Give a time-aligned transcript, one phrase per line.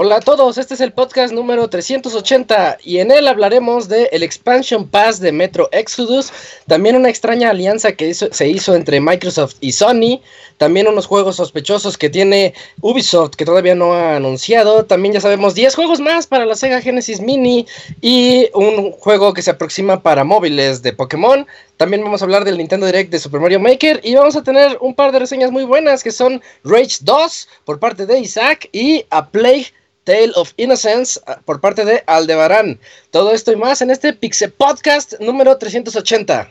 [0.00, 4.22] Hola a todos, este es el podcast número 380 y en él hablaremos de el
[4.22, 6.30] Expansion Pass de Metro Exodus,
[6.68, 10.20] también una extraña alianza que se hizo entre Microsoft y Sony,
[10.56, 15.56] también unos juegos sospechosos que tiene Ubisoft que todavía no ha anunciado, también ya sabemos
[15.56, 17.66] 10 juegos más para la Sega Genesis Mini
[18.00, 21.44] y un juego que se aproxima para móviles de Pokémon,
[21.78, 24.76] también vamos a hablar del Nintendo Direct de Super Mario Maker y vamos a tener
[24.80, 29.06] un par de reseñas muy buenas que son Rage 2 por parte de Isaac y
[29.10, 29.68] A Plague
[30.02, 32.80] Tale of Innocence ah, por parte de Aldebarán.
[33.12, 36.50] Todo esto y más en este Pixel Podcast número 380.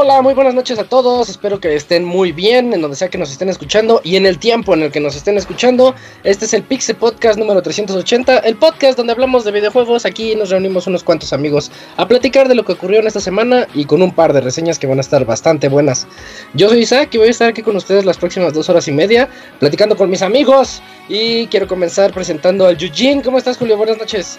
[0.00, 1.28] Hola, muy buenas noches a todos.
[1.28, 4.38] Espero que estén muy bien en donde sea que nos estén escuchando y en el
[4.38, 5.92] tiempo en el que nos estén escuchando.
[6.22, 10.06] Este es el Pixel Podcast número 380, el podcast donde hablamos de videojuegos.
[10.06, 13.66] Aquí nos reunimos unos cuantos amigos a platicar de lo que ocurrió en esta semana
[13.74, 16.06] y con un par de reseñas que van a estar bastante buenas.
[16.54, 18.92] Yo soy Isaac y voy a estar aquí con ustedes las próximas dos horas y
[18.92, 20.80] media platicando con mis amigos.
[21.08, 23.20] Y quiero comenzar presentando al Eugene.
[23.20, 23.76] ¿Cómo estás, Julio?
[23.76, 24.38] Buenas noches.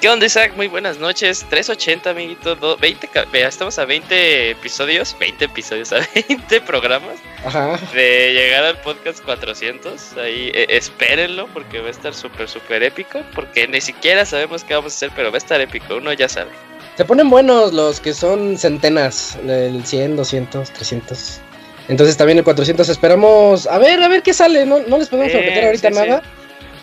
[0.00, 0.54] ¿Qué onda, Isaac?
[0.56, 1.44] Muy buenas noches.
[1.50, 2.56] 380, amiguito.
[2.78, 3.10] 20,
[3.46, 5.14] estamos a 20 episodios.
[5.20, 7.18] 20 episodios, a 20 programas.
[7.44, 7.78] Ajá.
[7.92, 10.16] De llegar al podcast 400.
[10.16, 13.20] Ahí eh, espérenlo porque va a estar súper, súper épico.
[13.34, 15.96] Porque ni siquiera sabemos qué vamos a hacer, pero va a estar épico.
[15.96, 16.50] Uno ya sabe.
[16.96, 19.36] Se ponen buenos los que son centenas.
[19.46, 21.40] El 100, 200, 300.
[21.88, 23.66] Entonces también el 400 esperamos.
[23.66, 24.64] A ver, a ver qué sale.
[24.64, 26.22] No, no les podemos prometer ahorita nada.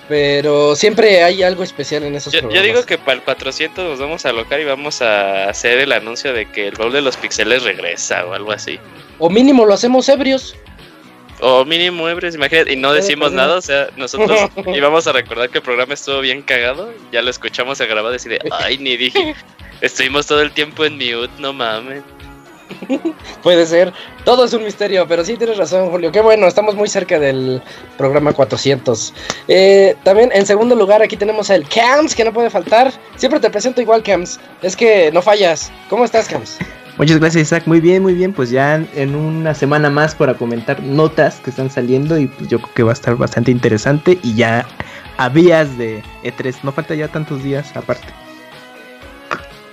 [0.07, 3.99] Pero siempre hay algo especial en esos yo, Yo digo que para el 400 nos
[3.99, 7.17] vamos a alocar y vamos a hacer el anuncio de que el baúl de los
[7.17, 8.79] pixeles regresa o algo así.
[9.19, 10.55] O mínimo lo hacemos ebrios.
[11.39, 15.59] O mínimo ebrios, imagínate, y no decimos nada, o sea, nosotros íbamos a recordar que
[15.59, 19.35] el programa estuvo bien cagado, ya lo escuchamos a grabado y de, ay, ni dije,
[19.81, 22.01] estuvimos todo el tiempo en mute, no mames.
[23.43, 23.93] Puede ser.
[24.23, 26.11] Todo es un misterio, pero sí tienes razón, Julio.
[26.11, 27.61] Qué bueno, estamos muy cerca del
[27.97, 29.13] programa 400.
[29.47, 32.91] Eh, también, en segundo lugar, aquí tenemos el Cams, que no puede faltar.
[33.15, 34.39] Siempre te presento igual, Cams.
[34.61, 35.71] Es que no fallas.
[35.89, 36.57] ¿Cómo estás, Cams?
[36.97, 37.63] Muchas gracias, Isaac.
[37.67, 38.33] Muy bien, muy bien.
[38.33, 42.59] Pues ya en una semana más para comentar notas que están saliendo y pues yo
[42.59, 44.17] creo que va a estar bastante interesante.
[44.23, 44.65] Y ya
[45.17, 46.55] habías de E3.
[46.63, 48.07] No falta ya tantos días aparte.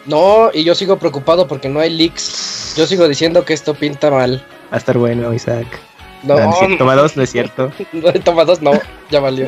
[0.06, 2.75] No, y yo sigo preocupado porque no hay leaks.
[2.76, 4.44] Yo sigo diciendo que esto pinta mal.
[4.70, 5.66] Va a estar bueno, Isaac.
[6.22, 7.70] No, no, toma dos, no es cierto.
[7.92, 8.72] no, toma dos, no,
[9.10, 9.47] ya valió.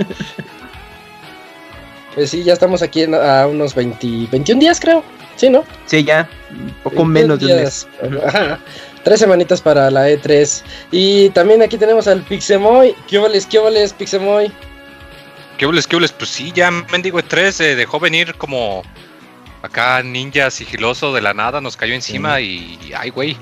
[2.14, 5.02] pues sí, ya estamos aquí a unos 20, 21 días, creo.
[5.36, 5.64] Sí, ¿no?
[5.84, 6.28] Sí, ya.
[6.50, 7.86] Un poco menos de un mes.
[9.04, 10.62] Tres semanitas para la E3.
[10.90, 12.94] Y también aquí tenemos al Pixemoy.
[13.06, 14.50] ¿Qué oles, qué oles, Pixemoy?
[15.58, 16.12] ¿Qué oles, qué oles?
[16.12, 18.82] Pues sí, ya Mendigo E3 eh, dejó venir como
[19.66, 22.78] Acá ninja sigiloso de la nada nos cayó encima y.
[22.96, 23.32] ¡Ay, güey!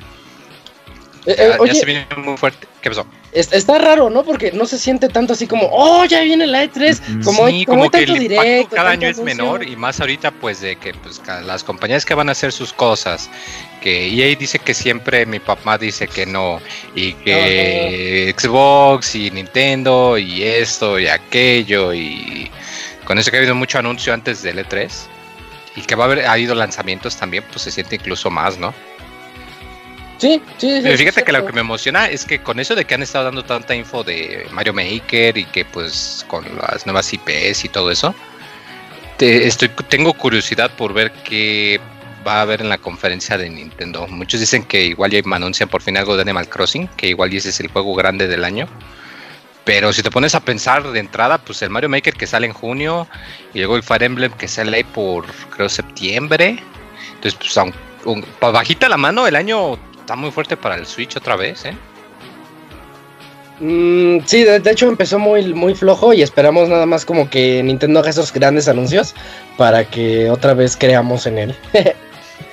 [1.27, 2.67] Eh, eh, ya, se viene muy fuerte.
[2.81, 3.07] ¿Qué pasó?
[3.33, 4.25] Está raro, ¿no?
[4.25, 7.25] Porque no se siente tanto así como, oh, ya viene la E3.
[7.25, 10.77] Como, sí, como, que el directo, cada año es menor y más ahorita, pues, de
[10.77, 13.29] que pues, las compañías que van a hacer sus cosas,
[13.83, 16.61] que EA dice que siempre, mi papá dice que no,
[16.95, 22.51] y que Xbox y Nintendo y esto y aquello, y
[23.05, 25.14] con eso que ha habido mucho anuncio antes del E3
[25.77, 28.75] y que va a haber ha habido lanzamientos también, pues se siente incluso más, ¿no?
[30.19, 30.97] Sí, sí, sí.
[30.97, 33.45] fíjate que lo que me emociona es que con eso de que han estado dando
[33.45, 38.15] tanta info de Mario Maker y que pues con las nuevas IPs y todo eso,
[39.19, 41.81] estoy, tengo curiosidad por ver qué
[42.27, 44.07] va a haber en la conferencia de Nintendo.
[44.07, 47.51] Muchos dicen que igual ya anuncian por fin algo de Animal Crossing, que igual ese
[47.51, 48.67] es el juego grande del año.
[49.65, 52.53] Pero si te pones a pensar de entrada, pues el Mario Maker que sale en
[52.53, 53.09] junio
[53.55, 56.59] y luego el Fire Emblem que sale ahí por, creo, septiembre.
[57.15, 61.37] Entonces, pues, aun, bajita la mano, el año está muy fuerte para el Switch otra
[61.37, 61.75] vez, ¿eh?
[63.61, 68.01] Mm, sí, de, hecho empezó muy, muy flojo y esperamos nada más como que Nintendo
[68.01, 69.15] haga esos grandes anuncios
[69.57, 71.57] para que otra vez creamos en él.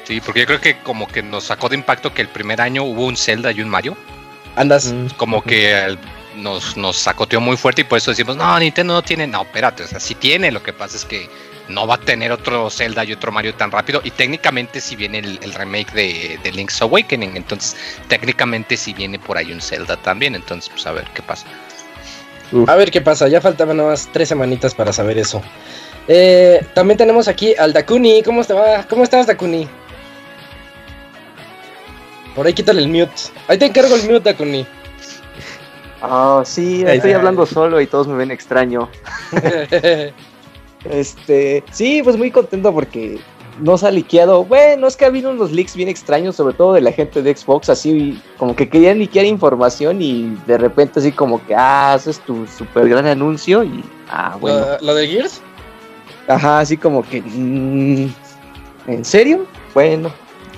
[0.06, 2.84] sí, porque yo creo que como que nos sacó de impacto que el primer año
[2.84, 3.98] hubo un Zelda y un Mario.
[4.56, 4.94] Andas.
[4.94, 5.98] Mm, como que
[6.36, 9.84] nos, nos sacoteó muy fuerte y por eso decimos, no, Nintendo no tiene, no, espérate,
[9.84, 11.30] o sea, sí tiene, lo que pasa es que
[11.72, 14.02] no va a tener otro Zelda y otro Mario tan rápido.
[14.04, 17.76] Y técnicamente si viene el, remake de, Link's Awakening, entonces
[18.08, 20.36] técnicamente si viene por ahí un Zelda también.
[20.36, 21.46] Entonces, pues a ver qué pasa.
[22.68, 25.42] A ver qué pasa, ya faltaban más tres semanitas para saber eso.
[26.08, 28.22] Eh, también tenemos aquí al Dakuni.
[28.24, 28.86] ¿Cómo, te va?
[28.88, 29.68] ¿Cómo estás, Dakuni?
[32.36, 33.32] Por ahí quítale el mute.
[33.48, 34.66] Ahí te encargo el mute, Dakuni.
[36.02, 38.90] Ah, sí, estoy hablando solo y todos me ven extraño.
[40.90, 43.20] Este, sí, pues muy contento porque
[43.60, 44.44] no se ha liqueado.
[44.44, 47.36] Bueno, es que ha habido unos leaks bien extraños, sobre todo de la gente de
[47.36, 52.20] Xbox, así como que querían liquear información y de repente así como que, ah, haces
[52.22, 54.66] tu super gran anuncio y, ah, bueno.
[54.82, 55.42] ¿Lo, de Gears?
[56.28, 58.08] Ajá, así como que, mm,
[58.88, 59.46] ¿en serio?
[59.74, 60.12] Bueno,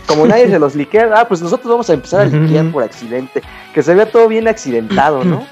[0.07, 3.41] como nadie se los liquea, ah, pues nosotros vamos a empezar a liquear por accidente.
[3.73, 5.45] Que se vea todo bien accidentado, ¿no?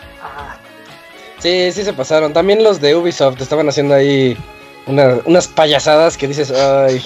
[1.40, 2.34] Sí, sí se pasaron.
[2.34, 4.38] También los de Ubisoft estaban haciendo ahí
[4.86, 7.04] unas payasadas que dices, ay,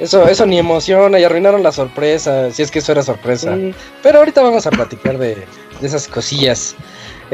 [0.00, 3.56] eso, eso ni emociona y arruinaron la sorpresa, si es que eso era sorpresa.
[4.02, 5.46] Pero ahorita vamos a platicar de,
[5.80, 6.74] esas cosillas.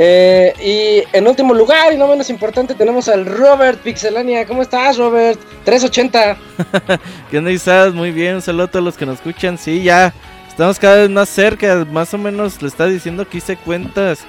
[0.00, 4.46] Eh, y en último lugar, y no menos importante, tenemos al Robert Pixelania.
[4.46, 5.40] ¿Cómo estás, Robert?
[5.64, 6.36] 380.
[7.30, 7.92] ¿Qué onda, estás?
[7.92, 9.58] Muy bien, un saludo a todos los que nos escuchan.
[9.58, 10.14] Sí, ya
[10.48, 11.84] estamos cada vez más cerca.
[11.90, 14.20] Más o menos le está diciendo que hice cuentas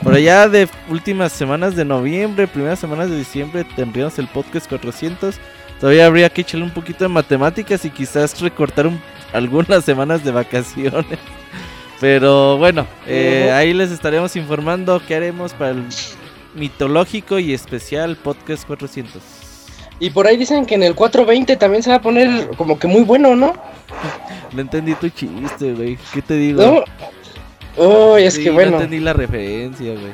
[0.00, 5.36] por allá de últimas semanas de noviembre, primeras semanas de diciembre, tendríamos el podcast 400.
[5.80, 8.90] Todavía habría que echarle un poquito de matemáticas y quizás recortar
[9.32, 11.18] algunas semanas de vacaciones.
[12.00, 15.84] Pero bueno, eh, ahí les estaremos informando qué haremos para el
[16.54, 19.22] mitológico y especial podcast 400.
[19.98, 22.86] Y por ahí dicen que en el 420 también se va a poner como que
[22.86, 23.54] muy bueno, ¿no?
[24.52, 25.98] No entendí tu chiste, güey.
[26.12, 26.84] ¿Qué te digo?
[27.76, 28.72] Uy, es que bueno.
[28.72, 30.12] No entendí la referencia, güey.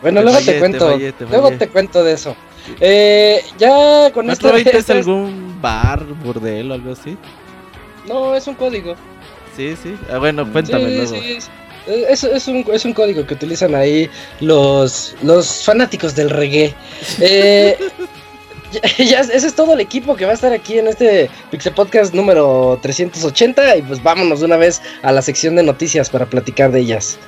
[0.00, 0.98] Bueno, luego te cuento.
[1.30, 2.36] luego te cuento de eso.
[2.80, 4.54] Eh, ya con esto.
[4.54, 7.16] ¿Es algún bar, burdel o algo así?
[8.06, 8.94] No, es un código.
[9.58, 9.96] Sí, sí.
[10.08, 11.14] Ah, bueno, cuéntame sí, luego.
[11.16, 11.38] Sí,
[11.88, 14.08] es, es, un, es un código que utilizan ahí
[14.38, 16.74] los, los fanáticos del reggae.
[17.20, 17.76] Eh,
[18.98, 22.12] ya, ese es todo el equipo que va a estar aquí en este Pixel Podcast
[22.12, 26.70] número 380 y pues vámonos de una vez a la sección de noticias para platicar
[26.70, 27.18] de ellas.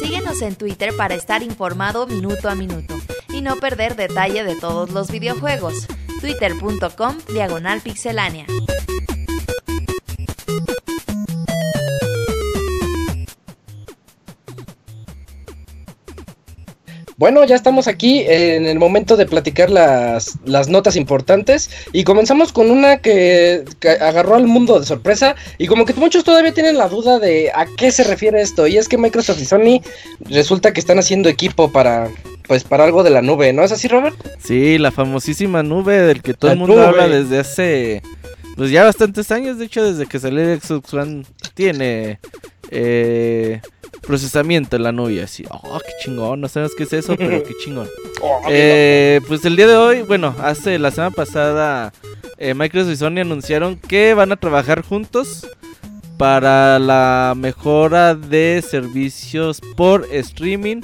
[0.00, 3.00] Síguenos en Twitter para estar informado minuto a minuto
[3.42, 5.86] no perder detalle de todos los videojuegos.
[6.20, 8.46] Twitter.com Diagonal Pixelánea.
[17.22, 22.52] Bueno, ya estamos aquí en el momento de platicar las, las notas importantes y comenzamos
[22.52, 23.64] con una que,
[24.00, 27.66] agarró al mundo de sorpresa y como que muchos todavía tienen la duda de a
[27.76, 29.82] qué se refiere esto y es que Microsoft y Sony
[30.18, 32.10] resulta que están haciendo equipo para
[32.46, 34.16] pues para algo de la nube, ¿no es así Robert?
[34.38, 38.02] Sí, la famosísima nube del que todo el mundo habla desde hace
[38.56, 42.20] pues ya bastantes años, de hecho desde que salió el Xbox One tiene
[42.70, 43.60] eh,
[44.02, 45.22] procesamiento en la nube.
[45.22, 47.88] Así, oh, qué chingón, no sabes qué es eso, pero qué chingón.
[48.24, 51.92] Oh, eh, pues el día de hoy, bueno, hace la semana pasada,
[52.38, 55.44] eh, Microsoft y Sony anunciaron que van a trabajar juntos
[56.18, 60.82] para la mejora de servicios por streaming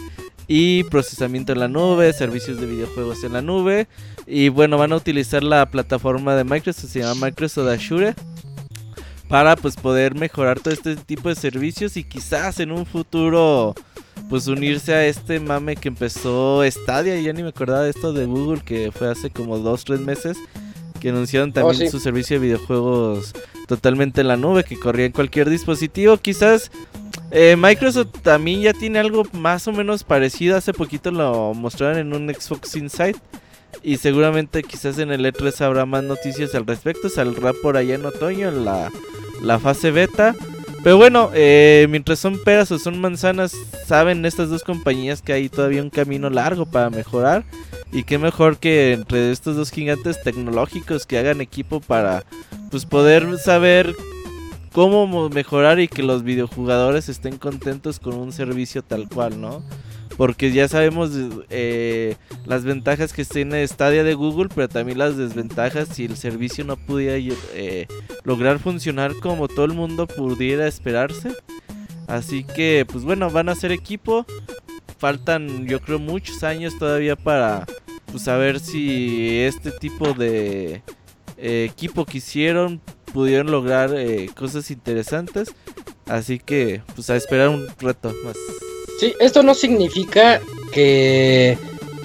[0.49, 3.87] y procesamiento en la nube, servicios de videojuegos en la nube.
[4.27, 8.15] Y bueno, van a utilizar la plataforma de Microsoft, se llama Microsoft Azure
[9.29, 13.75] para pues poder mejorar todo este tipo de servicios y quizás en un futuro
[14.29, 18.25] pues unirse a este mame que empezó Stadia, ya ni me acordaba de esto de
[18.25, 20.39] Google que fue hace como dos, tres meses
[20.99, 23.35] que anunciaron también oh, su servicio de videojuegos
[23.67, 26.71] totalmente en la nube que corría en cualquier dispositivo, quizás
[27.31, 32.13] eh, Microsoft también ya tiene algo más o menos parecido, hace poquito lo mostraron en
[32.15, 33.17] un Xbox Inside
[33.83, 37.09] y seguramente quizás en el E3 habrá más noticias al respecto.
[37.09, 38.91] Saldrá por allá en otoño la,
[39.43, 40.35] la fase beta.
[40.83, 43.53] Pero bueno, eh, mientras son peras o son manzanas,
[43.87, 47.45] saben estas dos compañías que hay todavía un camino largo para mejorar.
[47.93, 52.25] Y qué mejor que entre estos dos gigantes tecnológicos que hagan equipo para
[52.71, 53.95] pues poder saber
[54.73, 59.63] cómo mejorar y que los videojugadores estén contentos con un servicio tal cual, ¿no?
[60.17, 61.13] Porque ya sabemos
[61.49, 66.65] eh, las ventajas que tiene Stadia de Google, pero también las desventajas si el servicio
[66.65, 67.17] no pudiera
[67.55, 67.87] eh,
[68.25, 71.35] lograr funcionar como todo el mundo pudiera esperarse.
[72.09, 74.27] Así que, pues bueno, van a ser equipo.
[74.99, 77.65] Faltan, yo creo, muchos años todavía para
[78.11, 80.83] pues, saber si este tipo de
[81.37, 82.81] eh, equipo que hicieron
[83.13, 85.55] pudieron lograr eh, cosas interesantes.
[86.07, 88.37] Así que, pues a esperar un reto más.
[88.99, 90.41] Sí, esto no significa
[90.73, 91.59] que...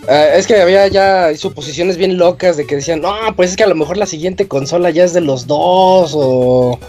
[0.07, 3.63] Ah, es que había ya suposiciones bien locas de que decían, no, pues es que
[3.63, 6.79] a lo mejor la siguiente consola ya es de los dos o...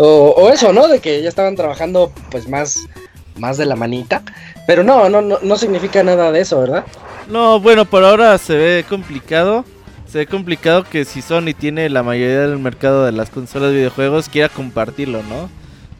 [0.00, 0.86] O, eso, ¿no?
[0.86, 2.86] De que ya estaban trabajando pues más,
[3.36, 4.22] más de la manita.
[4.66, 6.84] Pero no, no, no, no significa nada de eso, ¿verdad?
[7.28, 9.64] No, bueno, por ahora se ve complicado.
[10.08, 13.76] Se ve complicado que si Sony tiene la mayoría del mercado de las consolas de
[13.76, 15.50] videojuegos, quiera compartirlo, ¿no?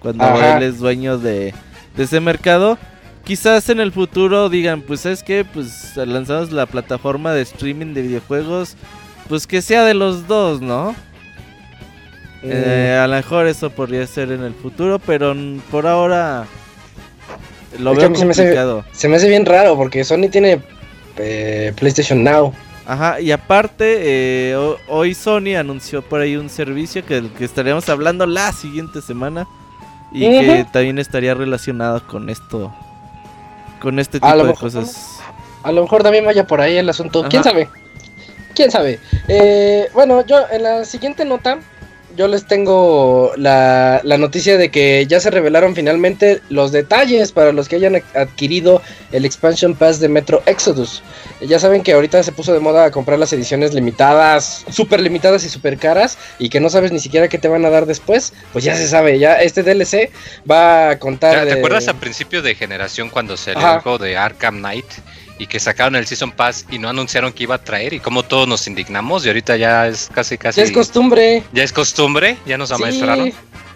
[0.01, 1.53] Cuando él es dueño de,
[1.97, 2.79] ese mercado.
[3.25, 8.01] Quizás en el futuro digan, pues es que pues lanzamos la plataforma de streaming de
[8.01, 8.77] videojuegos,
[9.29, 10.97] pues que sea de los dos, ¿no?
[12.43, 15.35] Eh, a lo mejor eso podría ser en el futuro, pero
[15.71, 16.47] por ahora
[17.79, 18.85] lo veo complicado.
[18.93, 20.63] Se me, hace, bien raro porque Sony tiene
[21.19, 22.55] eh, PlayStation Now.
[22.89, 28.25] Ajá, y aparte, eh, hoy Sony anunció por ahí un servicio que, que estaríamos hablando
[28.25, 29.47] la siguiente semana
[30.11, 32.73] y que también estaría relacionado con esto,
[33.79, 35.21] con este tipo de cosas.
[35.63, 37.69] A lo mejor también vaya por ahí el asunto, quién sabe,
[38.55, 39.01] quién sabe.
[39.29, 41.59] Eh, bueno, yo en la siguiente nota
[42.19, 47.69] yo les tengo la, noticia de que ya se revelaron finalmente los detalles para los
[47.69, 48.83] que hayan adquirido
[49.13, 51.05] el Expansion Pass de Metro Exodus.
[51.41, 55.49] Ya saben que ahorita se puso de moda comprar las ediciones limitadas, súper limitadas y
[55.49, 58.33] súper caras, y que no sabes ni siquiera qué te van a dar después.
[58.53, 60.11] Pues ya se sabe, ya este DLC
[60.51, 61.47] va a contar.
[61.47, 64.87] ¿Te acuerdas al principio de generación cuando se el juego de Arkham Knight?
[65.39, 68.25] Y que sacaron el Season Pass y no anunciaron que iba a traer y como
[68.25, 70.61] todos nos indignamos y ahorita ya es casi casi...
[70.61, 71.45] Ya es costumbre.
[71.53, 73.33] Ya es costumbre, ya nos amaestraron.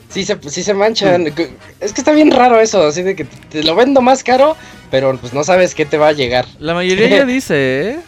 [0.08, 1.24] Sí, se, sí se manchan.
[1.24, 1.40] Mm.
[1.80, 4.56] Es que está bien raro eso, así de que te lo vendo más caro,
[4.90, 6.46] pero pues no sabes qué te va a llegar.
[6.58, 8.00] La mayoría ya dice, ¿eh?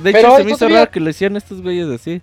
[0.00, 2.20] De hecho, se me hizo raro que lo hicieran estos güeyes así.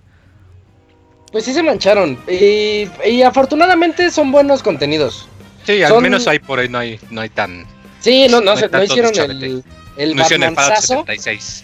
[1.32, 2.18] Pues sí se mancharon.
[2.28, 5.28] Y, y afortunadamente son buenos contenidos.
[5.66, 7.66] Sí, al menos ahí por ahí no hay, no hay tan...
[8.00, 9.64] Sí, no, no, no hicieron el,
[9.98, 11.64] el no Batman el 76.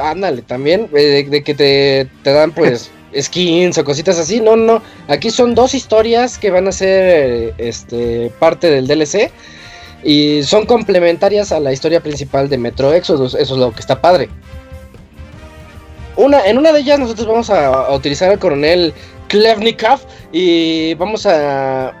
[0.00, 4.40] ándale, también, eh, de, que te, te, dan pues skins o cositas así.
[4.40, 9.30] No, no, aquí son dos historias que van a ser este, parte del DLC.
[10.04, 13.34] Y son complementarias a la historia principal de Metro Exodus.
[13.34, 14.28] Eso es lo que está padre.
[16.16, 18.92] Una, en una de ellas nosotros vamos a, utilizar al coronel
[19.28, 20.00] Klevnikov
[20.32, 21.92] y vamos a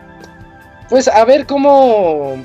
[0.88, 2.36] pues a ver cómo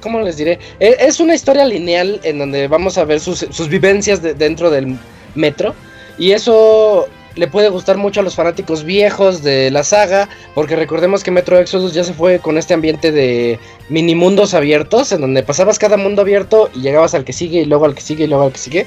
[0.00, 0.58] ¿cómo les diré?
[0.80, 4.96] E, es una historia lineal en donde vamos a ver sus, vivencias dentro del
[5.34, 5.74] metro.
[6.18, 11.24] Y eso le puede gustar mucho a los fanáticos viejos de la saga, porque recordemos
[11.24, 13.58] que Metro Exodus ya se fue con este ambiente de
[13.88, 17.64] mini mundos abiertos, en donde pasabas cada mundo abierto y llegabas al que sigue y
[17.64, 18.86] luego al que sigue y luego al que sigue.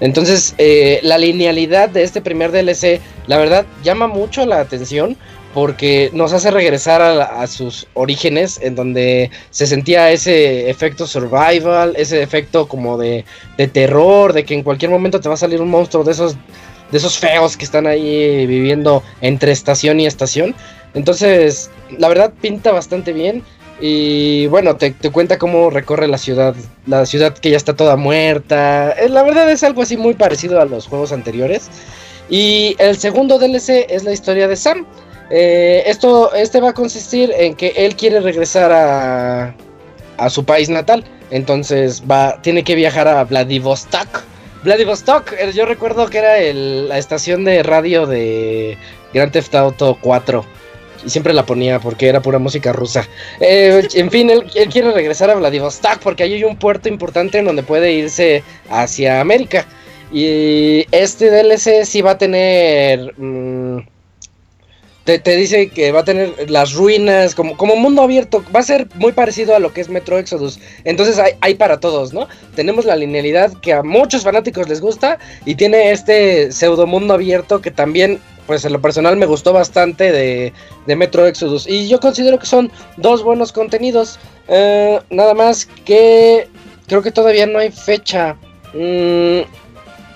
[0.00, 5.16] Entonces, eh, la linealidad de este primer DLC, la verdad, llama mucho la atención,
[5.58, 12.22] porque nos hace regresar a, sus orígenes en donde se sentía ese efecto survival, ese
[12.22, 13.24] efecto como de,
[13.72, 16.36] terror, de que en cualquier momento te va a salir un monstruo de esos,
[16.92, 20.54] de esos feos que están ahí viviendo entre estación y estación.
[20.94, 23.42] Entonces, la verdad pinta bastante bien.
[23.80, 26.54] Y bueno, te, te, cuenta cómo recorre la ciudad,
[26.86, 28.92] la ciudad que ya está toda muerta.
[28.92, 31.68] Eh, la verdad es algo así muy parecido a los juegos anteriores.
[32.30, 34.86] Y el segundo DLC es la historia de Sam,
[35.30, 39.54] eh, esto, este va a consistir en que él quiere regresar a,
[40.16, 41.04] a su país natal.
[41.30, 44.22] Entonces va, tiene que viajar a Vladivostok.
[44.64, 48.76] Vladivostok, eh, yo recuerdo que era la estación de radio de
[49.12, 50.44] Grand Theft Auto 4.
[51.06, 53.06] Y siempre la ponía porque era pura música rusa.
[53.40, 57.44] Eh, en fin, él, quiere regresar a Vladivostok porque ahí hay un puerto importante en
[57.44, 59.66] donde puede irse hacia América.
[60.12, 63.14] Y este DLC sí va a tener...
[63.16, 63.80] Mm,
[65.16, 68.86] te, dice que va a tener las ruinas, como, como mundo abierto, va a ser
[68.96, 70.60] muy parecido a lo que es Metro Exodus.
[70.84, 72.28] Entonces hay, para todos, ¿no?
[72.54, 77.62] Tenemos la linealidad que a muchos fanáticos les gusta y tiene este pseudo mundo abierto
[77.62, 80.52] que también, pues en lo personal me gustó bastante de,
[80.86, 81.66] de Metro Exodus.
[81.66, 84.18] Y yo considero que son dos buenos contenidos.
[84.48, 86.48] Eh, nada más que
[86.86, 88.36] creo que todavía no hay fecha.
[88.74, 89.40] Mm,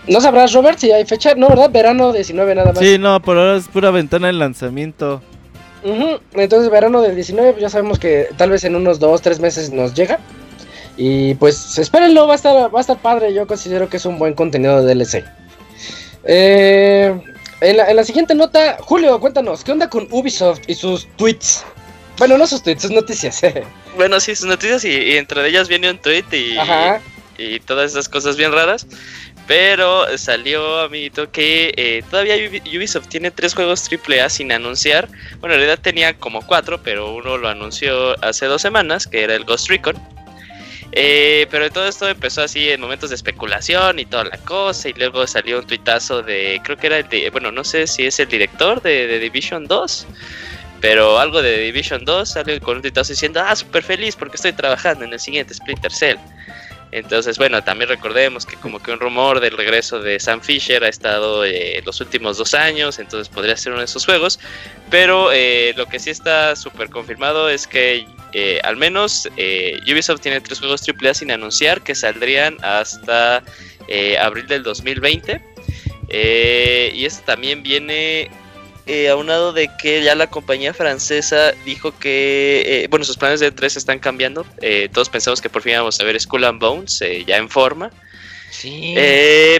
[0.08, 1.34] ¿No sabrás, Robert, si hay fecha?
[1.34, 1.70] No, ¿verdad?
[1.70, 2.78] Verano 19 nada más.
[2.78, 5.22] Sí, no, por ahora es pura ventana de lanzamiento.
[6.34, 9.72] Entonces, verano del 19, pues ya sabemos que tal vez en unos 2, 3 meses
[9.72, 10.18] nos llega.
[10.96, 13.32] Y pues espérenlo, va a estar, va a estar padre.
[13.32, 15.24] Yo considero que es un buen contenido de DLC.
[16.24, 17.20] Eh,
[17.60, 21.64] en, la, siguiente nota, Julio, cuéntanos, ¿qué onda con Ubisoft y sus tweets?
[22.18, 23.40] Bueno, no sus tweets, sus noticias.
[23.96, 26.56] bueno, sí, sus noticias y, entre ellas viene un tweet y,
[27.38, 28.86] y, todas esas cosas bien raras.
[29.46, 35.08] Pero salió, amiguito, que eh, todavía Ubisoft tiene tres juegos AAA sin anunciar.
[35.40, 39.34] Bueno, en realidad tenía como cuatro, pero uno lo anunció hace dos semanas, que era
[39.34, 39.96] el Ghost Recon.
[40.94, 44.88] Eh, pero todo esto empezó así en momentos de especulación y toda la cosa.
[44.90, 48.06] Y luego salió un tuitazo de, creo que era el de, bueno, no sé si
[48.06, 50.06] es el director de, Division 2.
[50.80, 54.52] Pero algo de Division 2 salió con un tuitazo diciendo, ah, súper feliz porque estoy
[54.52, 56.18] trabajando en el siguiente Splinter Cell.
[56.92, 60.88] Entonces, bueno, también recordemos que como que un rumor del regreso de Sam Fisher ha
[60.88, 64.38] estado eh, los últimos dos años, entonces podría ser uno de esos juegos.
[64.90, 69.26] Pero eh, lo que sí está súper confirmado es que eh, al menos
[69.90, 73.42] Ubisoft tiene tres juegos AAA sin anunciar que saldrían hasta
[74.20, 75.40] abril del 2020.
[76.12, 78.30] y esto también viene
[78.86, 83.54] eh, aunado de que ya la compañía francesa dijo que, eh, bueno, sus planes de
[83.54, 84.44] E3 están cambiando.
[84.60, 87.48] Eh, todos pensamos que por fin vamos a ver Skull and Bones eh, ya en
[87.48, 87.90] forma.
[88.50, 88.94] Sí.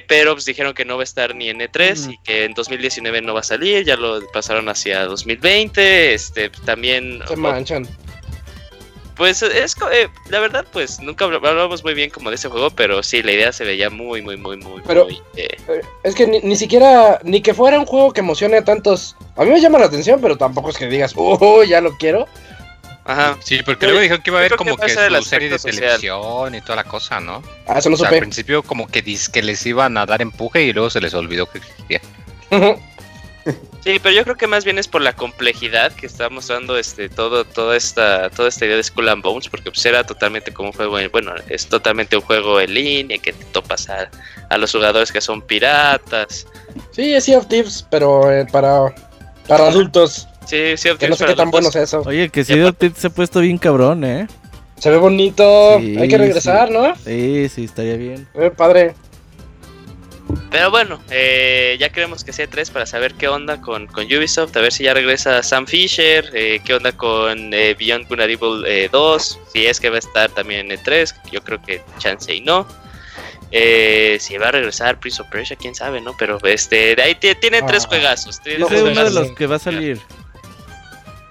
[0.07, 3.23] pero pues dijeron que no va a estar ni en E3 y que en 2019
[3.23, 3.85] no va a salir.
[3.85, 6.13] Ya lo pasaron hacia 2020.
[6.15, 7.21] Este, también.
[7.27, 7.89] Se manchan.
[9.17, 13.03] Pues es eh, la verdad, pues nunca hablamos muy bien como de ese juego, pero
[13.03, 14.81] sí, la idea se veía muy, muy, muy, muy.
[14.87, 18.65] Pero eh, eh, es que ni, siquiera, ni que fuera un juego que emocione a
[18.65, 19.17] tantos.
[19.37, 22.27] A mí me llama la atención, pero tampoco es que digas, oh, ya lo quiero.
[23.05, 23.37] Ajá.
[23.43, 26.61] Sí, porque luego dijeron que iba a haber como que, su serie de televisión y
[26.61, 27.43] toda la cosa, ¿no?
[27.67, 30.73] Ah, eso no o Al principio como que, que les iban a dar empuje y
[30.73, 32.01] luego se les olvidó que existía.
[33.85, 37.09] Sí, pero yo creo que más bien es por la complejidad que está mostrando este
[37.09, 40.69] todo toda esta toda esta idea de Skull and Bones, porque pues era totalmente como
[40.69, 44.09] un juego, bueno, es totalmente un juego en línea que te topas a,
[44.57, 46.47] los jugadores que son piratas.
[46.93, 48.95] Sí, es Sea of Thieves, pero eh, para
[49.49, 50.29] para adultos.
[50.47, 51.11] Sí, Sea of Thieves.
[51.11, 52.03] no sé qué tan bueno es eso.
[52.07, 54.29] Oye, que Sea of Thieves se ha puesto bien cabrón, ¿eh?
[54.79, 56.95] Se ve bonito, hay que regresar, ¿no?
[56.97, 58.29] Sí, sí, estaría bien.
[58.57, 58.95] Padre.
[60.51, 64.61] Pero bueno, eh, ya queremos que sea 3 para saber qué onda con, Ubisoft, a
[64.61, 69.39] ver si ya regresa Sam Fisher, eh, qué onda con eh, Beyond Good Evil 2,
[69.53, 72.67] si es que va a estar también en E3, yo creo que chance y no.
[73.51, 76.15] si va a regresar Prince of Persia, quién sabe, ¿no?
[76.19, 77.89] Pero este, de ahí tiene tres ah.
[77.89, 78.41] juegazos.
[78.45, 80.01] es uno de los que va a salir.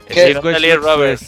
[0.07, 0.33] ¿Qué?
[0.33, 1.21] va a salir Robert.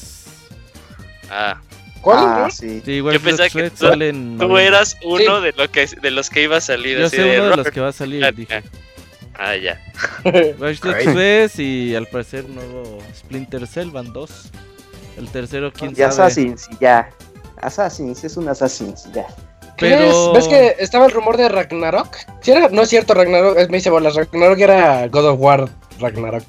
[1.29, 1.59] Ah,
[2.03, 2.19] ¿Cuál?
[2.19, 2.83] Ah, sí.
[2.85, 6.99] Yo pensaba que tú, eras uno de, lo que, de los que iba a salir.
[6.99, 8.61] Yo soy uno de, los que va a salir, dije.
[9.35, 9.79] Ah, ya.
[10.59, 14.51] Watch Dogs 3 y al parecer nuevo Splinter Cell van dos.
[15.17, 16.09] El tercero, quién y sabe.
[16.09, 17.09] Assassin's, ya.
[17.61, 19.25] Assassin's, es un Assassin's, ya.
[19.77, 20.33] Pero...
[20.33, 22.17] ¿Ves que estaba el rumor de Ragnarok?
[22.41, 22.67] ¿Sí era?
[22.67, 26.43] No es cierto, Ragnarok, me dice bolas, Ragnarok era God of War Ragnarok.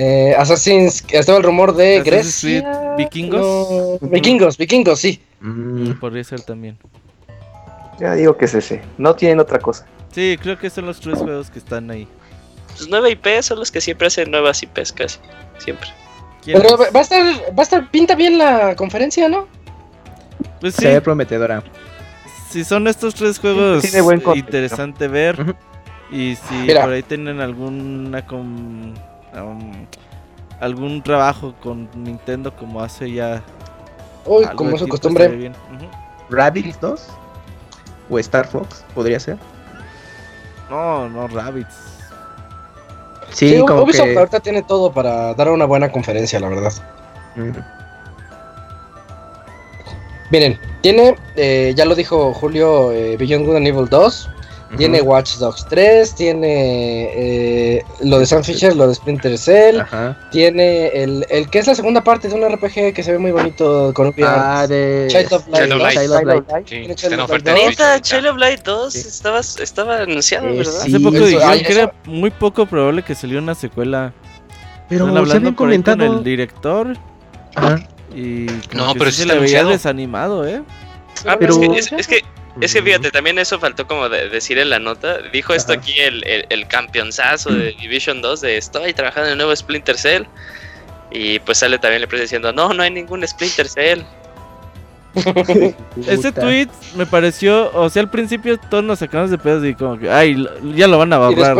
[0.00, 2.94] Eh, Assassin's, estaba el rumor de Grecia.
[2.96, 3.98] ¿Vikingos?
[4.00, 5.20] vikingos, vikingos, sí.
[5.40, 6.78] Mm, podría ser también.
[7.98, 9.86] Ya digo que es ese, no tienen otra cosa.
[10.12, 12.06] Sí, creo que son los tres juegos que están ahí.
[12.76, 15.18] Pues nueva IP son los que siempre hacen nuevas IPs casi,
[15.58, 15.88] siempre.
[16.44, 19.48] Pero va a estar, va a estar, pinta bien la conferencia, ¿no?
[20.60, 20.82] Pues sí.
[20.82, 21.64] Se ve prometedora.
[22.50, 23.84] Si son estos tres juegos,
[24.36, 25.56] interesante ver.
[26.12, 28.94] Y si por ahí tienen alguna con
[30.60, 33.42] algún trabajo con Nintendo como hace ya.
[34.26, 35.52] Uy, como es su costumbre.
[36.30, 37.08] ¿Rabbids 2?
[38.10, 38.84] ¿O Star Fox?
[38.94, 39.38] ¿Podría ser?
[40.70, 41.74] No, no, Rabbids.
[43.30, 46.72] Sí, como Ubisoft ahorita tiene todo para dar una buena conferencia, la verdad.
[50.30, 54.30] Miren, tiene, eh, ya lo dijo Julio, eh, Beyond Good and Evil 2,
[54.76, 57.10] tiene Watch Dogs 3, tiene
[57.76, 59.80] eh, lo de Sam Fisher, lo de Splinter Cell,
[60.30, 63.32] tiene el, el que es la segunda parte de un RPG que se ve muy
[63.32, 65.62] bonito con un Ah, de Child of Light.
[65.62, 66.66] Child of Light.
[68.02, 70.80] Child of Light 2 estaba, estaba anunciado, eh, ¿verdad?
[70.82, 74.12] Hace poco dijeron que era muy poco probable que saliera una secuela.
[74.88, 76.96] Pero Están hablando con el director.
[78.14, 80.62] Y no, pero sí se le veía desanimado, ¿eh?
[81.26, 82.22] Ah, pero es que
[82.60, 85.18] es que fíjate, también eso faltó como de decir en la nota.
[85.32, 89.38] Dijo esto aquí el, el, el, campeonzazo de Division 2 de estoy trabajando en el
[89.38, 90.24] nuevo Splinter Cell.
[91.10, 94.02] Y pues sale también el precio diciendo, no, no hay ningún Splinter Cell.
[96.06, 99.98] Ese tweet me pareció, o sea, al principio todos nos sacamos de pedos y como
[99.98, 101.56] que, ay, ya lo van a borrar.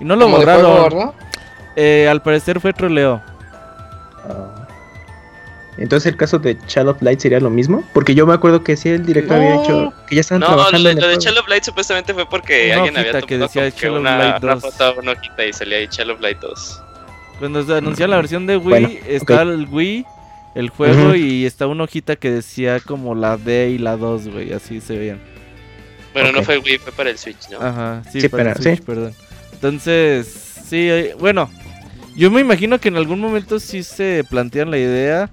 [0.00, 1.12] Y, no lo borraron.
[1.76, 3.22] Eh, al parecer fue troleo.
[4.28, 4.61] Ah.
[5.78, 8.76] Entonces el caso de Child of Light sería lo mismo, porque yo me acuerdo que
[8.76, 11.38] sí el director había dicho que ya estaban no, trabajando en No, lo de Child
[11.38, 15.12] of Light supuestamente fue porque alguien había tomado que decía que una, una, foto una
[15.12, 16.82] hojita y salía ahí Child of Light 2.
[17.38, 20.04] Cuando se anunció la versión de Wii, está el Wii,
[20.54, 24.52] el juego y está una hojita que decía como la D y la 2, güey,
[24.52, 25.20] así se veían.
[26.12, 27.58] Bueno, no fue Wii, fue para el Switch, ¿no?
[27.60, 29.14] Ajá, sí, para el Switch, perdón.
[29.54, 30.26] Entonces,
[30.68, 31.48] sí, eh, bueno,
[32.16, 35.30] yo me imagino que en algún momento sí se plantean la idea,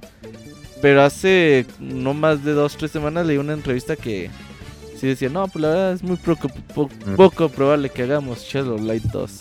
[0.81, 4.29] pero hace no más de dos, tres semanas leí una entrevista que
[4.99, 6.49] sí decía, no, pues la verdad es muy poco,
[7.15, 9.39] poco probable que hagamos Shadow Light 2.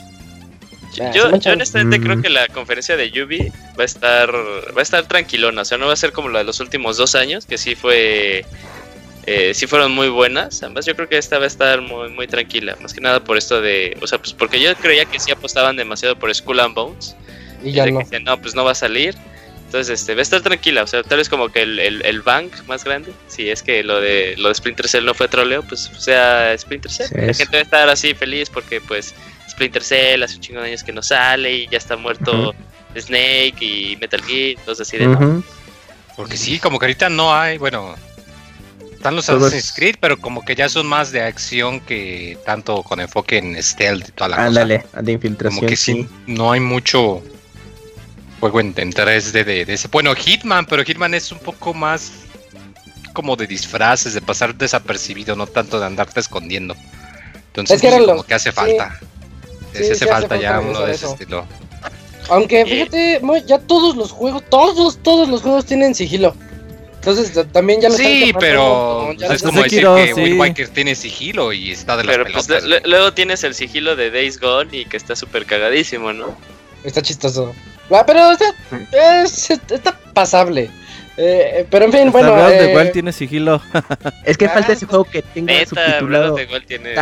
[0.94, 5.06] Yo, yo, honestamente creo que la conferencia de Yubi va a estar va a estar
[5.06, 7.58] tranquilona, o sea, no va a ser como la de los últimos dos años, que
[7.58, 8.46] sí fue
[9.30, 10.62] eh, sí fueron muy buenas.
[10.62, 13.36] Además, yo creo que esta va a estar muy, muy tranquila, más que nada por
[13.36, 16.74] esto de, o sea, pues porque yo creía que sí apostaban demasiado por Skull and
[16.74, 17.14] Bones.
[17.62, 18.00] Y ya no.
[18.24, 19.14] no, pues no va a salir.
[19.66, 22.54] Entonces, este, va a estar tranquila, o sea, tal vez como que el, el, bank
[22.66, 25.90] más grande, si es que lo de lo de Splinter Cell no fue troleo, pues
[25.98, 27.08] sea Splinter Cell.
[27.12, 29.14] la gente va a estar así feliz porque pues
[29.50, 32.54] Splinter Cell hace un chingo de años que no sale y ya está muerto
[32.96, 35.42] Snake y Metal Gear, entonces así de no.
[36.16, 37.94] Porque sí, como que ahorita no hay, bueno,
[38.98, 42.98] están los Assassin's Creed, pero como que ya son más de acción que tanto con
[43.00, 45.60] enfoque en stealth y toda la Ándale, de infiltración.
[45.60, 47.22] Como que sí, no hay mucho
[48.40, 49.86] juego en, 3D de, ese.
[49.86, 52.10] Bueno, Hitman, pero Hitman es un poco más
[53.12, 56.74] como de disfraces, de pasar desapercibido, no tanto de andarte escondiendo.
[57.46, 58.98] Entonces, es como que hace falta.
[59.74, 59.92] Sí.
[59.92, 61.46] hace, falta ya uno de ese estilo.
[62.30, 66.34] Aunque fíjate, ya todos los juegos, todos, todos los juegos tienen sigilo.
[66.98, 69.86] Entonces también ya lo Sí, pero es como decir
[70.54, 70.72] que sí.
[70.74, 72.48] tiene sigilo y está de las Pero pues,
[72.84, 76.36] luego tienes el sigilo de Days Gone y que está súper cagadísimo, ¿no?
[76.84, 77.54] Está chistoso.
[77.90, 80.70] Ah, pero está, pasable.
[81.16, 82.48] Eh, pero en fin, bueno.
[82.48, 83.60] Eh, de igual tiene sigilo.
[84.24, 86.36] es que falta ese juego que tenga Beta, subtitulado.
[86.66, 86.94] tiene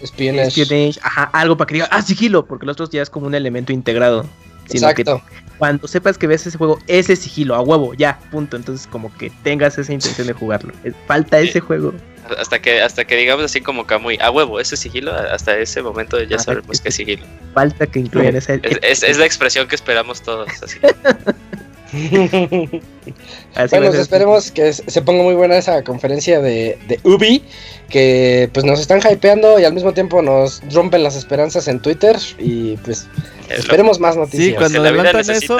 [0.00, 1.00] Espionage.
[1.02, 3.72] Ajá, algo para que diga, ah, sigilo, porque los otros ya es como un elemento
[3.72, 4.26] integrado.
[4.70, 5.22] Exacto.
[5.62, 8.56] Cuando sepas que ves ese juego, ese sigilo, a huevo, ya, punto.
[8.56, 10.72] Entonces, como que tengas esa intención de jugarlo.
[11.06, 11.94] Falta ese juego.
[12.36, 16.20] Hasta que, hasta que digamos así como Kamui, a huevo, ese sigilo, hasta ese momento
[16.20, 17.24] ya sabemos que es sigilo.
[17.54, 18.60] Falta que incluyan ese.
[18.82, 20.50] Es, es, la expresión que esperamos todos.
[20.64, 20.80] Así.
[23.70, 27.42] bueno, esperemos que se ponga muy buena esa conferencia de, de, Ubi,
[27.90, 32.16] que pues nos están hypeando y al mismo tiempo nos rompen las esperanzas en Twitter
[32.38, 33.06] y pues
[33.50, 34.48] esperemos más noticias.
[34.48, 35.58] Sí, cuando adelantan eso,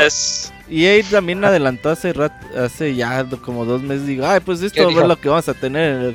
[0.71, 2.15] EA también adelantó hace
[2.57, 6.15] hace ya como dos meses, digo, ay, pues esto es lo que vamos a tener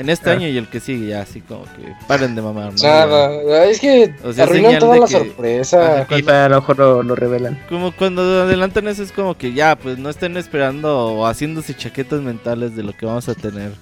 [0.00, 0.32] en este ah.
[0.32, 2.72] año y el que sigue, ya así como que paren de mamar.
[2.72, 2.82] ¿no?
[2.82, 6.06] Nada, es que arruinan toda la sorpresa.
[6.08, 7.62] y para a lo mejor lo, revelan.
[7.68, 12.22] Como cuando adelantan eso es como que ya, pues no estén esperando o haciéndose chaquetas
[12.22, 13.72] mentales de lo que vamos a tener.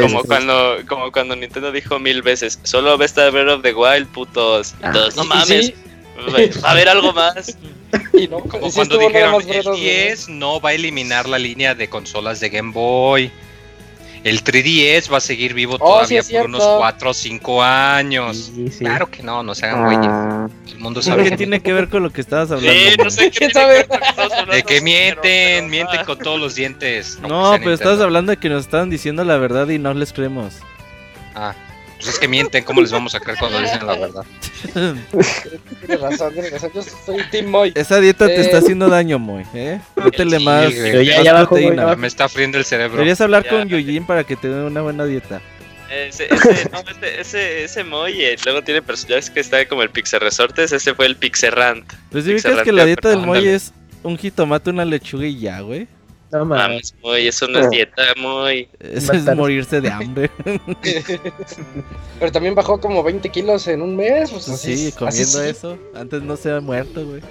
[0.00, 4.08] como cuando, como cuando Nintendo dijo mil veces, solo ves a Breath of the Wild,
[4.08, 4.74] putos.
[4.82, 5.72] Ah, no mames.
[6.18, 7.56] Va a haber algo más.
[8.12, 12.38] Y no, como cuando dijeron, el 10 no va a eliminar la línea de consolas
[12.38, 13.30] de Game Boy.
[14.28, 18.52] El 3DS va a seguir vivo oh, todavía por unos 4 o 5 años.
[18.78, 20.06] Claro que no, no se hagan güeyes.
[20.06, 20.48] Ah.
[20.66, 21.24] El mundo sabe.
[21.24, 22.72] ¿Qué tiene que ver con lo que estabas hablando?
[22.72, 23.86] Sí, no sé qué sabe.
[24.52, 27.18] De que mienten, mienten con todos los dientes.
[27.20, 30.56] No, pero estabas hablando de que nos estaban diciendo la verdad y no les creemos.
[31.34, 31.54] Ah,
[31.98, 34.24] pues es que mienten, ¿cómo les vamos a creer cuando dicen la verdad?
[35.80, 36.70] tienes razón, tienes razón.
[36.72, 37.72] Yo soy Team Moy.
[37.74, 38.60] Esa dieta te está eh.
[38.60, 39.44] haciendo daño, Moy.
[39.52, 39.80] ¿eh?
[39.96, 41.96] Métele más, ya, ya proteína.
[41.96, 42.98] Me está friendo el cerebro.
[42.98, 45.42] Deberías hablar con Yujin para que te dé una buena dieta.
[45.90, 49.90] Ese, ese, no, ese, ese, ese Moy, eh, luego tiene personajes que está como el
[49.90, 51.90] Pixel Resortes, ese fue el Pixerrant.
[52.10, 55.60] Pues si viste que la dieta del Moy es un jitomate, una lechuga y ya,
[55.60, 55.88] güey.
[56.30, 56.94] No mames.
[57.02, 58.68] muy, eso no es dieta, muy.
[58.80, 60.30] Eso es morirse de hambre.
[62.18, 64.30] Pero también bajó como 20 kilos en un mes.
[64.30, 65.78] Pues sí, comiendo eso.
[65.94, 67.22] Antes no se ha muerto, güey.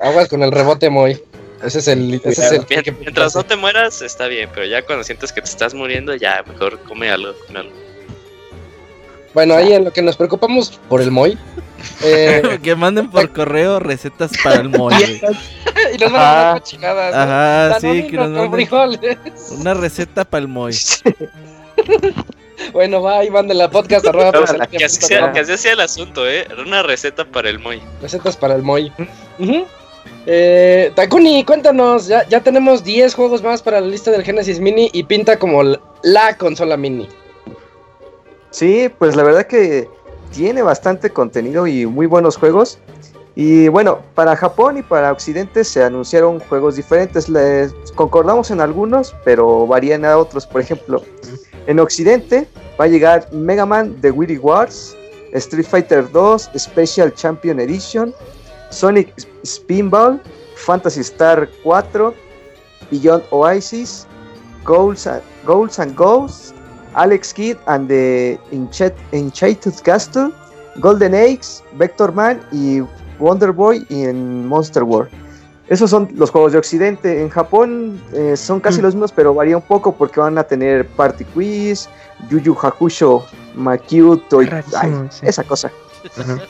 [0.00, 1.20] Aguas con el rebote, muy.
[1.62, 2.20] Ese es el.
[2.24, 4.50] Ese es el Mientras no te mueras, está bien.
[4.52, 7.32] Pero ya cuando sientes que te estás muriendo, ya mejor come algo.
[7.46, 7.83] Come algo.
[9.34, 11.38] Bueno, ahí en lo que nos preocupamos por el Moy.
[12.02, 14.94] Eh, que manden por correo recetas para el Moy.
[15.94, 17.14] y nos van a dar cochinadas.
[17.14, 18.68] Ajá, sí, que nos manden
[19.58, 20.74] una receta para el Moy.
[22.72, 24.06] bueno, va, ahí manden la podcast.
[24.06, 24.32] Arroba,
[24.66, 26.48] que, así sea, que así sea el asunto, ¿eh?
[26.64, 27.82] Una receta para el Moy.
[28.00, 28.90] Recetas para el Moy.
[30.24, 34.88] Eh, Takuni, cuéntanos, ya, ya tenemos 10 juegos más para la lista del Genesis Mini
[34.94, 35.62] y pinta como
[36.02, 37.08] la consola mini.
[38.54, 39.88] Sí, pues la verdad que
[40.30, 42.78] tiene bastante contenido y muy buenos juegos.
[43.34, 47.28] Y bueno, para Japón y para Occidente se anunciaron juegos diferentes.
[47.28, 50.46] Les concordamos en algunos, pero varían a otros.
[50.46, 51.02] Por ejemplo,
[51.66, 52.46] en Occidente
[52.80, 54.96] va a llegar Mega Man The Witty Wars,
[55.32, 58.14] Street Fighter 2 Special Champion Edition,
[58.70, 59.12] Sonic
[59.44, 60.22] Spinball,
[60.54, 62.14] Fantasy Star 4,
[62.92, 64.06] Beyond Oasis,
[64.62, 66.53] Goals and, Goals and Ghosts,
[66.94, 70.32] Alex Kidd and the Enchanted Castle,
[70.80, 72.80] Golden Eggs, Vector Man y
[73.18, 75.10] Wonder Boy en Monster World.
[75.68, 77.22] Esos son los juegos de Occidente.
[77.22, 78.82] En Japón eh, son casi mm.
[78.82, 81.88] los mismos, pero varía un poco porque van a tener Party Quiz,
[82.28, 84.50] Yu Yu Hakusho, Makyuto y
[85.22, 85.70] esa cosa.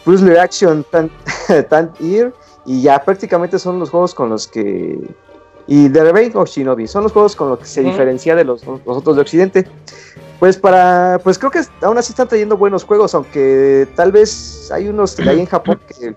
[0.05, 1.13] Bruce Action, Tant,
[1.69, 2.33] Tant Ear,
[2.67, 4.99] y ya prácticamente son los juegos con los que.
[5.67, 8.67] Y The Revenge of Shinobi, son los juegos con los que se diferencia de los,
[8.67, 9.67] los, otros de Occidente.
[10.39, 11.19] Pues para.
[11.23, 15.29] Pues creo que aún así están trayendo buenos juegos, aunque tal vez hay unos de
[15.29, 16.15] ahí en Japón que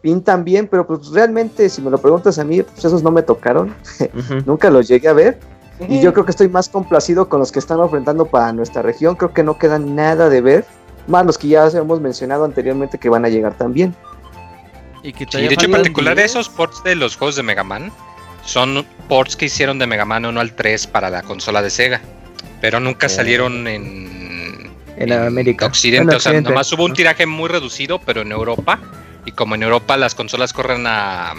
[0.00, 3.22] pintan bien, pero pues realmente, si me lo preguntas a mí, pues esos no me
[3.22, 3.74] tocaron.
[4.46, 5.38] Nunca los llegué a ver.
[5.88, 9.16] Y yo creo que estoy más complacido con los que están ofrendando para nuestra región.
[9.16, 10.66] Creo que no queda nada de ver.
[11.06, 13.94] Más los que ya hemos mencionado anteriormente que van a llegar también.
[15.02, 17.90] Y, que de hecho, en particular, esos ports de los juegos de Mega Man
[18.44, 22.02] son ports que hicieron de Mega Man 1 al 3 para la consola de Sega.
[22.60, 23.10] Pero nunca oh.
[23.10, 25.66] salieron en, en, América.
[25.66, 26.16] Occidente.
[26.16, 28.78] O sea, nomás hubo un tiraje muy reducido, pero en Europa
[29.24, 31.34] y como en Europa las consolas corren a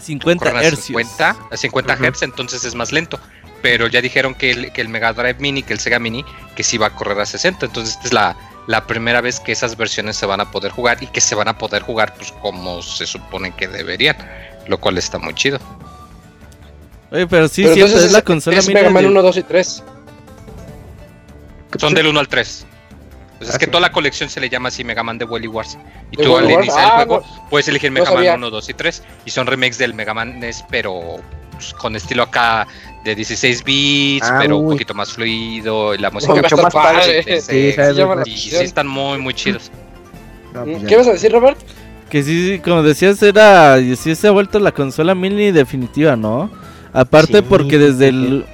[0.00, 0.78] 50 Hz.
[0.78, 3.18] 50, a 50 Hz, entonces es más lento.
[3.62, 6.24] Pero ya dijeron que el, que el Mega Drive Mini, que el Sega Mini,
[6.56, 7.66] que sí va a correr a 60.
[7.66, 8.36] Entonces esta es la,
[8.66, 11.46] la primera vez que esas versiones se van a poder jugar y que se van
[11.46, 14.16] a poder jugar pues como se supone que deberían.
[14.66, 15.60] Lo cual está muy chido.
[17.12, 19.84] Oye, pero sí, sí es, la consola es Mega Man 1, 2 y 3.
[21.78, 22.66] Son del 1 al 3.
[23.38, 25.76] Pues es que toda la colección se le llama así Mega Man de Wily Wars.
[26.10, 29.02] Y tú al iniciar el ah, juego puedes elegir Mega Man 1, 2 y 3.
[29.26, 31.20] Y son remakes del Mega Man NES, pero
[31.50, 32.66] pues, con estilo acá
[33.04, 35.94] de 16 bits, ah, pero un poquito más fluido.
[35.94, 37.40] Y la música mucho más padre.
[37.42, 37.74] Sí,
[38.24, 39.70] y sí están muy, muy chidos.
[40.52, 41.58] Pues ¿Qué vas a decir, Robert?
[42.08, 43.78] Que sí, como decías, era.
[43.96, 46.61] Sí se ha vuelto la consola mini definitiva, ¿no?
[46.92, 48.44] Aparte porque desde el.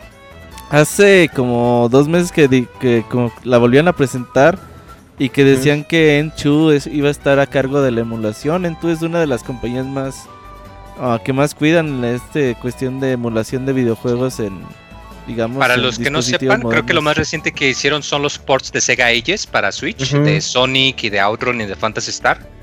[0.70, 4.59] Hace como dos meses que, que como la volvían a presentar
[5.18, 8.66] y que decían que Enchu iba a estar a cargo de la emulación.
[8.66, 10.27] Enchu es una de las compañías más
[11.01, 14.61] ah, que más cuidan este cuestión de emulación de videojuegos en
[15.27, 18.38] digamos para los que no sepan creo que lo más reciente que hicieron son los
[18.38, 22.58] ports de Sega Ages para Switch de Sonic y de Outrun y de Phantasy Star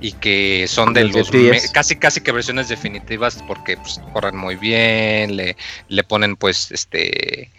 [0.00, 1.30] y que son de los
[1.72, 5.56] casi casi que versiones definitivas porque pues, corren muy bien le,
[5.88, 7.50] le ponen pues este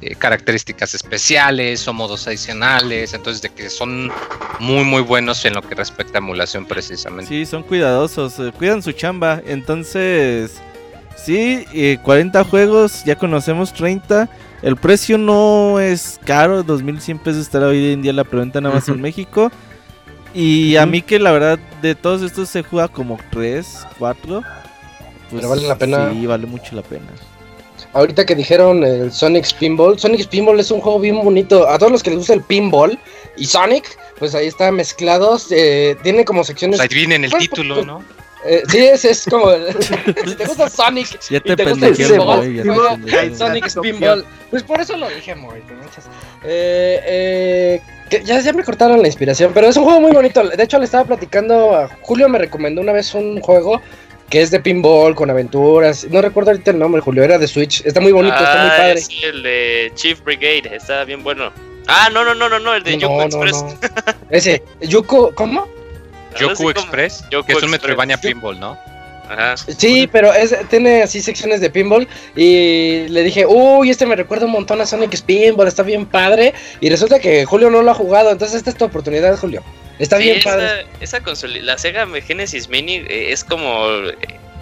[0.00, 4.10] eh, características especiales o modos adicionales, entonces de que son
[4.58, 7.28] muy muy buenos en lo que respecta a emulación precisamente.
[7.28, 10.62] Sí, son cuidadosos, eh, cuidan su chamba, entonces
[11.14, 11.66] sí,
[12.02, 14.30] 40 eh, juegos, ya conocemos 30,
[14.62, 18.88] el precio no es caro, 2100 pesos estará hoy en día la preventa nada más
[18.88, 19.52] en México.
[20.34, 24.42] Y a mí que la verdad de todos estos se juega como 3, 4.
[25.30, 26.10] Pues vale la pena.
[26.12, 27.06] Sí, vale mucho la pena
[27.92, 31.68] ahorita que dijeron el Sonic Pinball, Sonic Pinball es un juego bien bonito.
[31.68, 32.98] A todos los que les gusta el pinball
[33.36, 33.84] y Sonic,
[34.18, 35.48] pues ahí está mezclados.
[35.50, 36.78] Eh, tiene como secciones.
[36.78, 38.02] Pues ahí viene en el pues, título, pues, ¿no?
[38.44, 39.50] Eh, sí, es, es como.
[40.26, 41.18] si te gusta Sonic.
[41.30, 44.24] Ya te, y te gusta el pinball, Sonic Pinball.
[44.50, 45.60] Pues por eso lo dije, Moy.
[46.44, 47.80] Eh, eh,
[48.24, 50.42] ya, ya me cortaron la inspiración, pero es un juego muy bonito.
[50.48, 53.80] De hecho, le estaba platicando a Julio, me recomendó una vez un juego
[54.28, 56.06] que es de pinball con aventuras.
[56.10, 57.84] No recuerdo ahorita el nombre, Julio, era de Switch.
[57.84, 59.00] Está muy bonito, está muy ah, padre.
[59.00, 61.52] Sí, el de Chief Brigade, está bien bueno.
[61.86, 63.64] Ah, no, no, no, no, no el de Yoko Express.
[64.30, 65.68] Ese, Yoko, ¿cómo?
[66.38, 68.78] Yoku Express, que es un Metroidvania pinball, ¿no?
[69.28, 69.56] Ajá.
[69.56, 74.46] Sí, pero es, tiene así secciones de pinball y le dije, uy, este me recuerda
[74.46, 76.52] un montón a Sonic Pinball, está bien padre.
[76.80, 79.62] Y resulta que Julio no lo ha jugado, entonces esta es tu oportunidad, Julio.
[79.98, 80.86] Está bien esa, padre.
[81.00, 84.16] Esa consola, la Sega Genesis Mini eh, es como eh,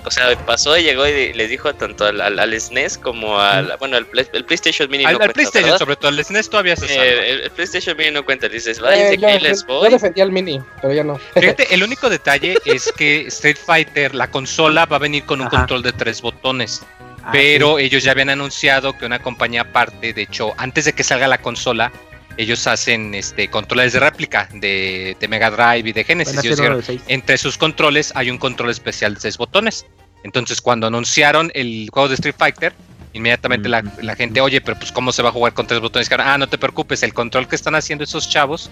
[0.04, 3.96] o sea, pasó y llegó y le dijo tanto al, al, SNES como al, bueno,
[3.96, 5.04] el, el, PlayStation Mini.
[5.04, 8.48] Al, no PlayStation, sobre todo, el SNES todavía se eh, el, PlayStation Mini no cuenta,
[8.48, 9.84] dices, vaya, eh, yo, les voy.
[9.84, 11.18] Yo defendía el Mini, pero ya no.
[11.34, 15.48] Fíjate, el único detalle es que Street Fighter, la consola, va a venir con un
[15.48, 16.82] control de tres botones.
[17.22, 21.04] Ah, pero ellos ya habían anunciado que una compañía aparte, de hecho, antes de que
[21.04, 21.92] salga la consola,
[22.40, 26.40] ellos hacen este controles de réplica de, Mega Drive y de Genesis.
[27.06, 29.84] entre sus controles hay un control especial de seis botones.
[30.24, 32.72] Entonces, cuando anunciaron el juego de Street Fighter,
[33.12, 33.82] inmediatamente la,
[34.16, 36.08] gente, oye, pero pues cómo se va a jugar con tres botones.
[36.18, 38.70] Ah, no te preocupes, el control que están haciendo esos chavos,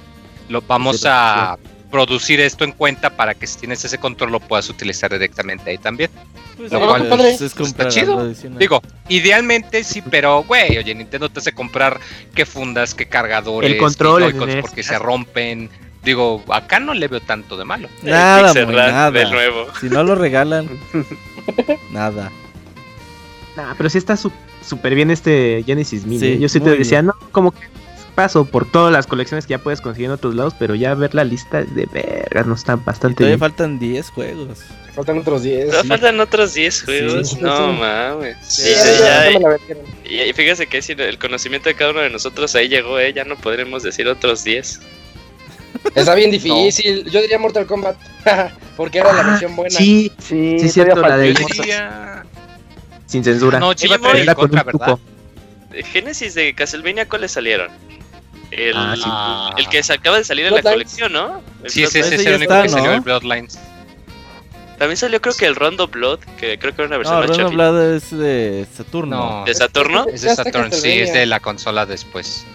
[0.48, 1.58] lo vamos a
[1.90, 5.78] producir esto en cuenta para que si tienes ese control lo puedas utilizar directamente ahí
[5.78, 6.10] también.
[6.56, 8.32] Pues, lo cual es, está chido.
[8.58, 12.00] Digo, idealmente sí, pero güey, oye, Nintendo te hace comprar
[12.34, 15.70] qué fundas, qué cargadores, el control porque se rompen.
[16.02, 17.88] Digo, acá no le veo tanto de malo.
[18.02, 19.10] Nada, nada.
[19.10, 19.66] De nuevo.
[19.80, 20.68] Si no lo regalan,
[21.90, 22.30] nada.
[23.56, 26.26] Nah, pero sí está súper bien este Genesis Mini.
[26.26, 26.38] ¿eh?
[26.38, 27.58] Yo sí te decía, no, como que
[28.18, 31.14] paso por todas las colecciones que ya puedes conseguir en otros lados, pero ya ver
[31.14, 34.58] la lista de vergas no están bastante todavía faltan 10 juegos.
[34.92, 35.86] Faltan otros 10.
[35.86, 37.40] Faltan otros 10 juegos.
[37.40, 38.36] no mames.
[38.42, 38.74] Sí,
[40.04, 43.12] y, fíjese que si el conocimiento de cada uno de nosotros ahí llegó, ¿eh?
[43.12, 44.80] ya no podremos decir otros 10.
[45.94, 47.08] Está bien difícil.
[47.08, 47.96] Yo diría Mortal Kombat.
[48.76, 49.78] porque era la ah, versión buena.
[49.78, 51.00] Sí, sí, sí, cierto.
[51.02, 51.36] La de
[53.06, 53.60] Sin censura.
[53.60, 54.98] No, Chiva traía contra, ¿verdad?
[55.92, 57.70] Génesis de Castlevania, ¿cuáles salieron?
[58.50, 61.42] El, ah, el que se acaba de salir en la colección, ¿no?
[61.66, 63.58] sí, ese es el único que salió el Bloodlines.
[64.78, 67.36] También salió creo que el Rondo Blood, que creo que era una versión no, más
[67.36, 69.42] Rondo Blood es de Saturno.
[69.44, 70.06] ¿De Saturno?
[70.12, 72.46] Es de Saturno, sí, es de la consola después.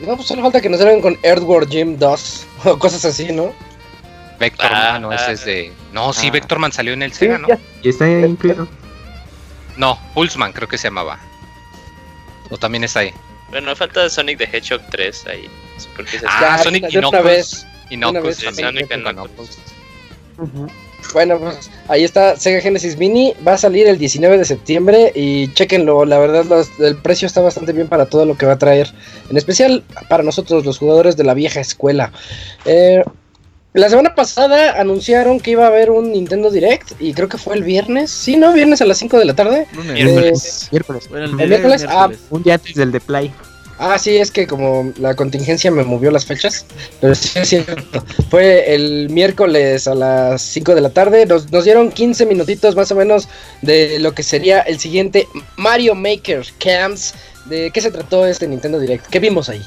[0.00, 3.52] No, pues solo falta que nos salgan con Earthworm Jim 2 o cosas así, ¿no?
[4.38, 5.72] Vectorman, ah, no, ese es de.
[5.92, 6.30] No, sí, ah.
[6.30, 7.48] Vectorman salió en el Sega, ¿no?
[7.82, 8.68] Y está incluido.
[9.76, 11.18] No, Pulseman creo que se llamaba.
[12.50, 13.12] O también está ahí.
[13.50, 15.48] Bueno, falta Sonic the Hedgehog 3 ahí.
[16.26, 18.88] ah, Sonic y Knuckles Sonic
[21.12, 23.34] Bueno, pues ahí está Sega Genesis Mini.
[23.46, 26.04] Va a salir el 19 de septiembre y chequenlo.
[26.04, 28.92] La verdad, el precio está bastante bien para todo lo que va a traer.
[29.30, 32.12] En especial para nosotros, los jugadores de la vieja escuela.
[32.66, 33.02] Eh,
[33.78, 37.54] la semana pasada anunciaron que iba a haber un Nintendo Direct y creo que fue
[37.54, 38.10] el viernes.
[38.10, 38.52] Sí, ¿no?
[38.52, 39.68] Viernes a las 5 de la tarde.
[39.72, 40.64] Miércoles.
[40.64, 41.08] Eh, miércoles.
[41.14, 43.32] el, miércoles, ah, un día antes del de Play.
[43.78, 46.66] Ah, sí, es que como la contingencia me movió las fechas,
[47.00, 48.04] pero sí es cierto.
[48.28, 52.90] Fue el miércoles a las 5 de la tarde, nos, nos, dieron 15 minutitos más
[52.90, 53.28] o menos
[53.62, 57.14] de lo que sería el siguiente Mario Maker Camps.
[57.44, 59.06] ¿De qué se trató este Nintendo Direct?
[59.06, 59.64] ¿Qué vimos ahí?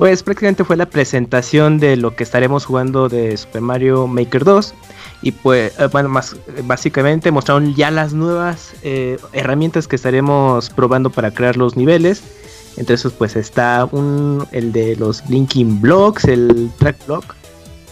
[0.00, 4.72] Pues prácticamente fue la presentación de lo que estaremos jugando de Super Mario Maker 2.
[5.20, 11.10] Y pues, eh, bueno, más básicamente mostraron ya las nuevas eh, herramientas que estaremos probando
[11.10, 12.22] para crear los niveles.
[12.78, 13.86] Entre esos, pues está
[14.52, 17.34] el de los Linking Blocks, el Track Block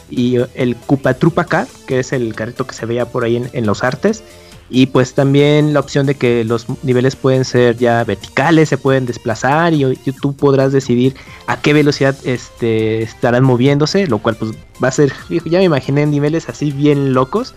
[0.08, 1.46] y el Koopa Trupa
[1.86, 4.24] que es el carrito que se veía por ahí en los artes.
[4.70, 9.06] Y pues también la opción de que los niveles pueden ser ya verticales, se pueden
[9.06, 11.14] desplazar y, tú podrás decidir
[11.46, 14.52] a qué velocidad este, estarán moviéndose, lo cual pues
[14.82, 15.12] va a ser,
[15.46, 17.54] ya me imaginé niveles así bien locos,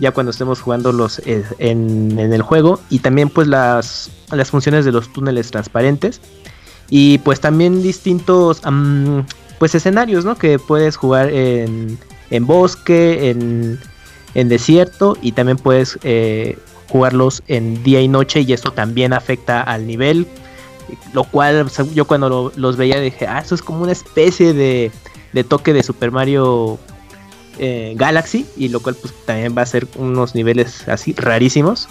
[0.00, 2.80] ya cuando estemos jugando los eh, en, el juego.
[2.90, 6.20] Y también pues las, las funciones de los túneles transparentes.
[6.88, 8.62] Y pues también distintos
[9.58, 10.36] pues escenarios, ¿no?
[10.36, 11.98] Que puedes jugar en,
[12.30, 13.78] en bosque, en
[14.34, 19.62] en desierto y también puedes eh, jugarlos en día y noche y esto también afecta
[19.62, 20.26] al nivel.
[21.12, 24.90] Lo cual yo cuando los veía dije, ah, eso es como una especie de,
[25.32, 26.78] de toque de Super Mario
[27.58, 31.88] eh, Galaxy y lo cual pues también va a ser unos niveles así rarísimos.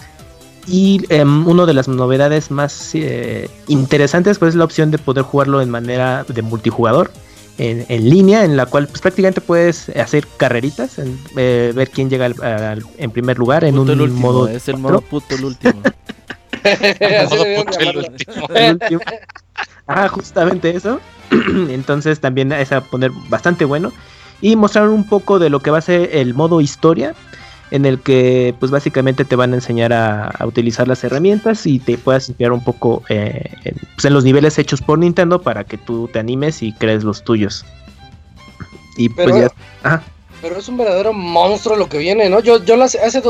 [0.67, 5.23] Y em, una de las novedades más eh, interesantes pues es la opción de poder
[5.23, 7.09] jugarlo en manera de multijugador
[7.59, 10.97] en, línea en la cual pues, prácticamente puedes hacer carreritas,
[11.35, 12.31] eh, ver quién llega
[12.97, 14.47] en primer lugar en un modo.
[14.47, 15.81] Es el modo puto el último.
[19.87, 20.99] Ah, justamente eso.
[21.69, 23.91] Entonces también es a poner bastante bueno.
[24.41, 27.13] Y mostrar un poco de lo que va a ser el modo historia
[27.71, 31.97] en el que pues básicamente te van a enseñar a, utilizar las herramientas y te
[31.97, 33.51] puedas inspirar un poco eh,
[33.95, 37.23] pues, en, los niveles hechos por Nintendo para que tú te animes y crees los
[37.23, 37.65] tuyos.
[38.97, 40.03] Y pues ya...
[40.41, 42.39] Pero es un verdadero monstruo lo que viene, ¿no?
[42.39, 43.21] Yo, yo las, hace,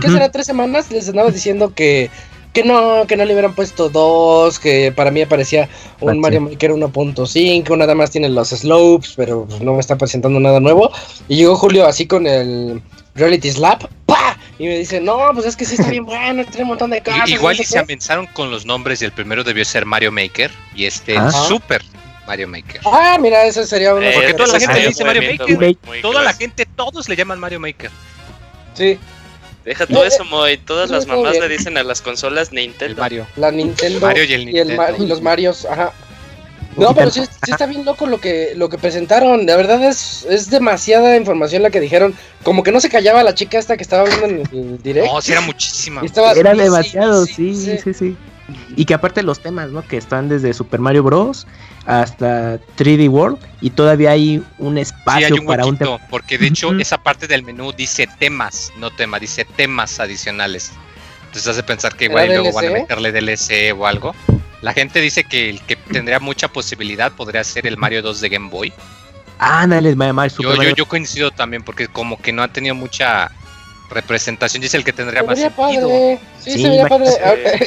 [0.00, 0.30] ¿qué será?
[0.32, 2.10] Tres semanas les andaba diciendo que,
[2.52, 5.68] que no, que no le hubieran puesto dos, que para mí parecía
[6.00, 10.58] un Mario Maker 1.5, nada más tiene los slopes, pero no me está presentando nada
[10.58, 10.90] nuevo.
[11.28, 12.82] Y llegó Julio así con el
[13.16, 14.38] Reality Slap, ¡pa!
[14.58, 17.02] Y me dice, no, pues es que sí está bien bueno, tiene un montón de
[17.02, 17.28] cosas.
[17.28, 20.86] Igual y se amenazaron con los nombres y el primero debió ser Mario Maker y
[20.86, 21.30] este ah.
[21.30, 21.82] Super
[22.26, 22.80] Mario Maker.
[22.84, 24.06] Ah, mira, ese sería uno.
[24.12, 26.02] Porque toda la gente le dice Mario Maker.
[26.02, 27.90] toda la gente, todos le llaman Mario Maker.
[28.74, 28.98] Sí.
[29.64, 30.58] Deja todo eso, Moy.
[30.58, 33.00] Todas las mamás le dicen a las consolas Nintendo.
[33.00, 33.26] Mario.
[33.34, 33.98] La Nintendo.
[34.00, 34.84] Mario y el Nintendo.
[34.98, 35.92] Y, los Marios, ajá.
[36.76, 39.46] No, pero sí, está bien loco lo que, lo que presentaron.
[39.46, 42.14] La verdad es, es demasiada información la que dijeron.
[42.42, 45.12] Como que no se callaba la chica esta que estaba hablando en el directo.
[45.12, 46.02] No, sí era muchísima.
[46.36, 48.16] era demasiado, sí, sí, sí,
[48.76, 49.86] Y que aparte los temas, ¿no?
[49.86, 51.46] Que están desde Super Mario Bros.
[51.86, 53.38] hasta 3D World.
[53.60, 55.98] Y todavía hay un espacio para un tema.
[56.08, 60.72] Porque de hecho, esa parte del menú dice temas, no tema, dice temas adicionales.
[61.26, 64.14] Entonces hace pensar que igual luego van a meterle DLC o algo.
[64.62, 68.28] La gente dice que el que tendría mucha posibilidad podría ser el Mario 2 de
[68.28, 68.72] Game Boy.
[69.38, 73.30] Ándale, Mario yo, yo, yo coincido también porque como que no ha tenido mucha
[73.90, 74.62] representación.
[74.62, 76.18] Dice el que tendría más sentido.
[76.40, 77.10] Sí, se vería padre.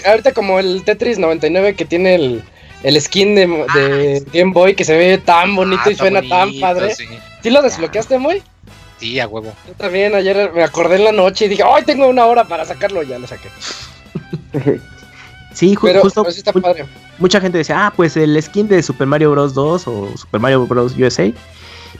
[0.05, 2.43] Ahorita como el Tetris 99 que tiene el,
[2.83, 6.21] el skin de, de ah, Game Boy que se ve tan bonito ah, y suena
[6.27, 6.95] tan padre.
[6.95, 7.05] Sí.
[7.41, 8.41] ¿Sí lo desbloqueaste muy?
[8.99, 9.53] Sí, a huevo.
[9.67, 12.65] Yo también ayer me acordé en la noche y dije, ¡ay, tengo una hora para
[12.65, 13.01] sacarlo!
[13.03, 13.47] Ya lo saqué.
[15.59, 16.25] Sí, justo.
[17.17, 19.53] Mucha gente decía, ah, pues el skin de Super Mario Bros.
[19.53, 20.95] 2 o Super Mario Bros.
[20.97, 21.33] USA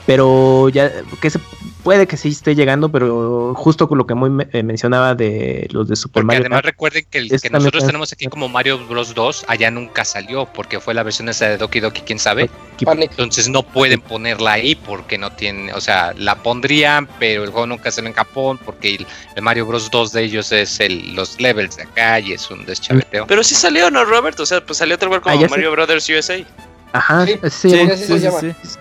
[0.05, 1.39] pero ya que se
[1.83, 5.87] puede que sí esté llegando, pero justo con lo que muy eh, mencionaba de los
[5.87, 6.41] de Super porque Mario.
[6.41, 10.45] Además recuerden que el que nosotros tenemos aquí como Mario Bros 2 allá nunca salió
[10.45, 12.49] porque fue la versión esa de Doki Doki, quién sabe.
[12.79, 17.67] Entonces no pueden ponerla ahí porque no tiene, o sea, la pondrían, pero el juego
[17.67, 18.95] nunca salió en Japón porque
[19.35, 22.65] el, Mario Bros 2 de ellos es el, los levels de acá y es un
[22.65, 23.25] deschaveteo.
[23.27, 24.39] Pero sí salió, ¿no, Robert?
[24.39, 26.43] O sea, pues salió otro lugar como ah, Mario Brothers USA.
[26.91, 28.79] Ajá, sí, sí, sí, sí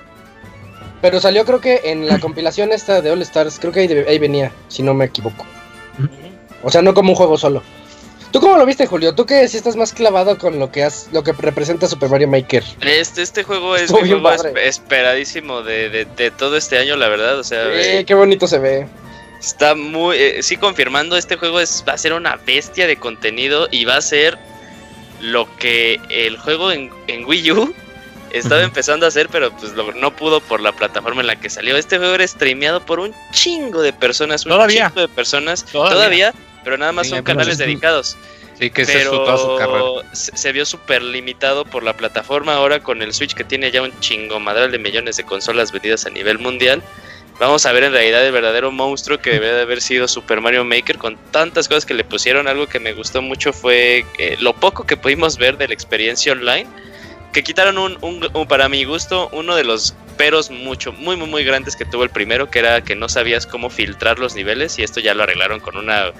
[1.00, 4.52] pero salió creo que en la compilación esta de All Stars, creo que ahí, venía,
[4.68, 5.46] si no me equivoco.
[6.62, 7.62] O sea, no como un juego solo.
[8.30, 9.14] ¿Tú cómo lo viste, Julio?
[9.14, 12.28] ¿Tú que si estás más clavado con lo que has, lo que representa Super Mario
[12.28, 12.62] Maker?
[12.82, 17.38] Este, este juego es mi juego esperadísimo de, todo este año, la verdad.
[17.38, 17.64] O sea,
[18.04, 18.86] qué bonito se ve.
[19.40, 23.68] Está muy, eh, sí confirmando, este juego es, va a ser una bestia de contenido
[23.70, 24.36] y va a ser
[25.20, 27.74] lo que el juego en, en Wii U
[28.32, 31.76] estaba empezando a hacer, pero pues no pudo por la plataforma en la que salió.
[31.76, 34.88] Este juego era streameado por un chingo de personas, un ¿Todavía?
[34.88, 38.16] chingo de personas, todavía, pero nada más son canales dedicados.
[38.58, 42.54] Sí, que pero se, se, vio súper limitado por la plataforma.
[42.54, 46.06] Ahora con el Switch que tiene ya un chingo madral de millones de consolas vendidas
[46.06, 46.82] a nivel mundial.
[47.38, 50.64] Vamos a ver en realidad el verdadero monstruo que debe de haber sido Super Mario
[50.64, 52.48] Maker con tantas cosas que le pusieron.
[52.48, 56.32] Algo que me gustó mucho fue eh, lo poco que pudimos ver de la experiencia
[56.32, 56.68] online
[57.32, 61.76] que quitaron un, para mi gusto, uno de los peros mucho, muy, muy, muy grandes
[61.76, 65.00] que tuvo el primero, que era que no sabías cómo filtrar los niveles y esto
[65.00, 66.12] ya lo arreglaron con una,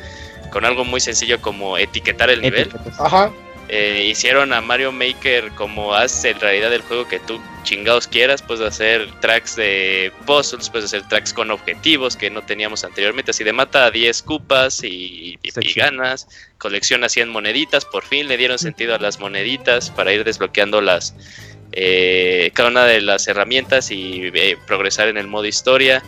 [0.50, 2.70] con algo muy sencillo como etiquetar el nivel.
[2.98, 3.32] Ajá.
[3.70, 8.40] Eh, hicieron a Mario Maker como hace en realidad el juego que tú chingados quieras,
[8.40, 13.44] puedes hacer tracks de puzzles, puedes hacer tracks con objetivos que no teníamos anteriormente, así
[13.44, 15.38] de mata a 10 cupas y,
[15.76, 20.80] ganas, colecciona 100 moneditas, por fin le dieron sentido a las moneditas para ir desbloqueando
[20.80, 21.14] las
[21.72, 26.02] eh, cada una de las herramientas y eh, progresar en el modo historia.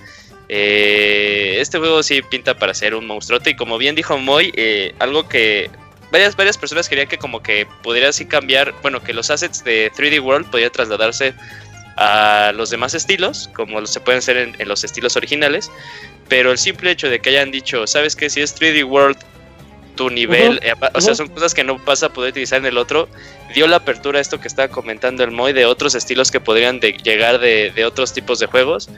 [0.48, 4.50] este juego sí pinta para ser un monstruote y como bien dijo Moy,
[4.98, 5.68] algo que
[6.10, 9.90] varias, varias personas querían que como que pudiera así cambiar, bueno, que los assets de
[9.92, 11.34] 3D World podían trasladarse
[11.96, 15.70] a los demás estilos, como se pueden hacer en, los estilos originales,
[16.28, 19.18] pero el simple hecho de que hayan dicho, sabes que si es 3D World,
[19.96, 22.78] tu nivel, eh, o sea, son cosas que no vas a poder utilizar en el
[22.78, 23.08] otro,
[23.54, 26.80] dio la apertura a esto que estaba comentando el Moy de otros estilos que podrían
[26.80, 28.88] llegar de, de otros tipos de juegos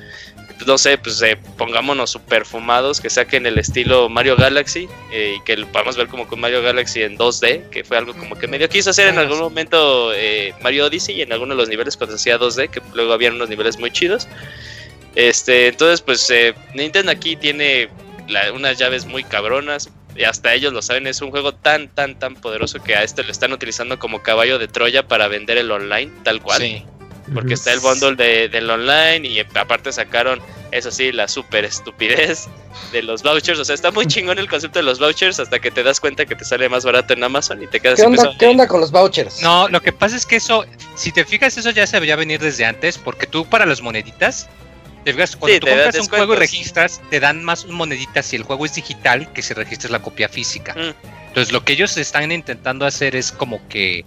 [0.66, 5.44] no sé, pues eh, pongámonos super fumados, que saquen el estilo Mario Galaxy eh, y
[5.44, 8.48] que lo podamos ver como con Mario Galaxy en 2D, que fue algo como que
[8.48, 11.96] medio quiso hacer en algún momento eh, Mario Odyssey y en algunos de los niveles
[11.96, 14.28] cuando hacía 2D, que luego habían unos niveles muy chidos.
[15.14, 16.32] Este, entonces, pues
[16.74, 17.88] Nintendo aquí tiene
[18.54, 19.90] unas llaves muy cabronas.
[20.14, 23.22] Y hasta ellos lo saben, es un juego tan, tan, tan poderoso que a este
[23.24, 26.60] lo están utilizando como caballo de Troya para vender el online, tal cual.
[26.60, 26.84] Sí
[27.32, 32.48] porque está el bundle de, del online y aparte sacaron, eso sí, la super estupidez
[32.92, 33.58] de los vouchers.
[33.58, 36.24] O sea, está muy chingón el concepto de los vouchers hasta que te das cuenta
[36.26, 38.80] que te sale más barato en Amazon y te quedas ¿Qué onda, ¿qué onda con
[38.80, 39.42] los vouchers?
[39.42, 40.64] No, lo que pasa es que eso,
[40.94, 44.48] si te fijas, eso ya se debería venir desde antes, porque tú para las moneditas,
[45.04, 48.44] te fijas, cuando tú compras un juego y registras, te dan más moneditas si el
[48.44, 50.74] juego es digital que si registras la copia física.
[50.74, 50.94] Mm.
[51.28, 54.04] Entonces, lo que ellos están intentando hacer es como que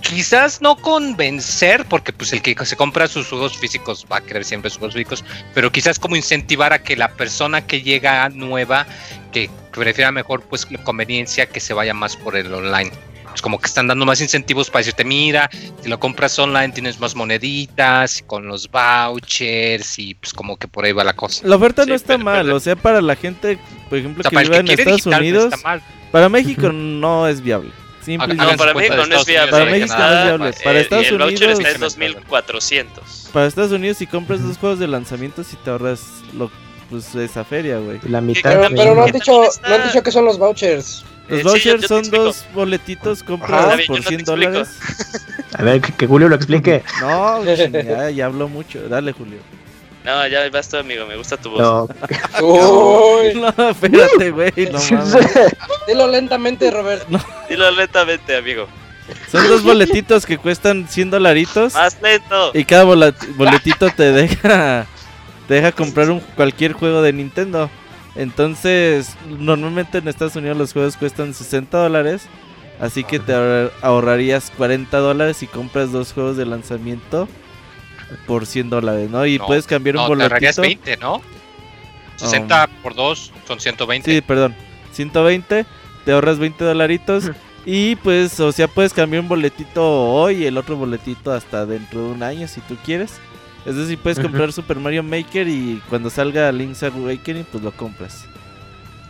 [0.00, 4.44] quizás no convencer, porque pues el que se compra sus juegos físicos va a querer
[4.44, 5.24] siempre sus juegos físicos,
[5.54, 8.86] pero quizás como incentivar a que la persona que llega nueva,
[9.32, 12.90] que prefiera mejor pues la conveniencia, que se vaya más por el online.
[13.28, 15.48] Pues como que están dando más incentivos para decirte, mira,
[15.82, 20.84] si lo compras online tienes más moneditas, con los vouchers y pues como que por
[20.84, 21.46] ahí va la cosa.
[21.46, 24.68] La oferta no está mal, o sea, para la gente, por ejemplo, que vive en
[24.68, 25.54] Estados Unidos,
[26.10, 27.70] para México no es viable.
[28.08, 29.50] Simple no, para México no es viable.
[29.50, 30.54] Para México no es viable.
[30.64, 33.30] Para Estados Unidos está en 2400.
[33.34, 36.50] Para Estados Unidos si compras dos juegos de lanzamiento si te ahorras lo
[36.88, 38.00] pues esa feria, güey.
[38.08, 38.50] La mitad.
[38.50, 41.04] Pero, pero no han dicho no han dicho que son los vouchers.
[41.28, 44.68] Los vouchers son dos boletitos comprados por 100 dólares.
[45.52, 46.82] A ver, que, Julio lo explique.
[47.02, 48.88] No, ya, ya habló mucho.
[48.88, 49.38] Dale, Julio.
[50.08, 51.04] No, ya vas tú, amigo.
[51.04, 51.60] Me gusta tu voz.
[51.60, 51.86] No,
[52.42, 53.34] Uy.
[53.34, 54.52] no espérate, güey.
[54.72, 54.80] No
[55.86, 57.06] Dilo lentamente, Robert.
[57.50, 58.66] Dilo lentamente, amigo.
[59.30, 61.74] Son dos boletitos que cuestan 100 dolaritos.
[61.74, 62.52] Más lento.
[62.54, 64.86] Y cada boletito te deja,
[65.46, 67.68] te deja comprar un, cualquier juego de Nintendo.
[68.14, 72.22] Entonces, normalmente en Estados Unidos los juegos cuestan 60 dólares.
[72.80, 73.34] Así que te
[73.82, 77.28] ahorrarías 40 dólares y compras dos juegos de lanzamiento
[78.26, 79.26] por 100 dólares, ¿no?
[79.26, 80.28] Y puedes cambiar un boletito.
[80.28, 81.22] Te ahorrarías 20, ¿no?
[82.16, 84.10] 60 por 2 son 120.
[84.10, 84.54] Sí, perdón.
[84.92, 85.66] 120,
[86.04, 87.30] te ahorras 20 dolaritos.
[87.64, 92.00] y pues, o sea, puedes cambiar un boletito hoy y el otro boletito hasta dentro
[92.00, 93.20] de un año si tú quieres.
[93.66, 98.24] Es decir, puedes comprar Super Mario Maker y cuando salga Link's Awakening, pues lo compras.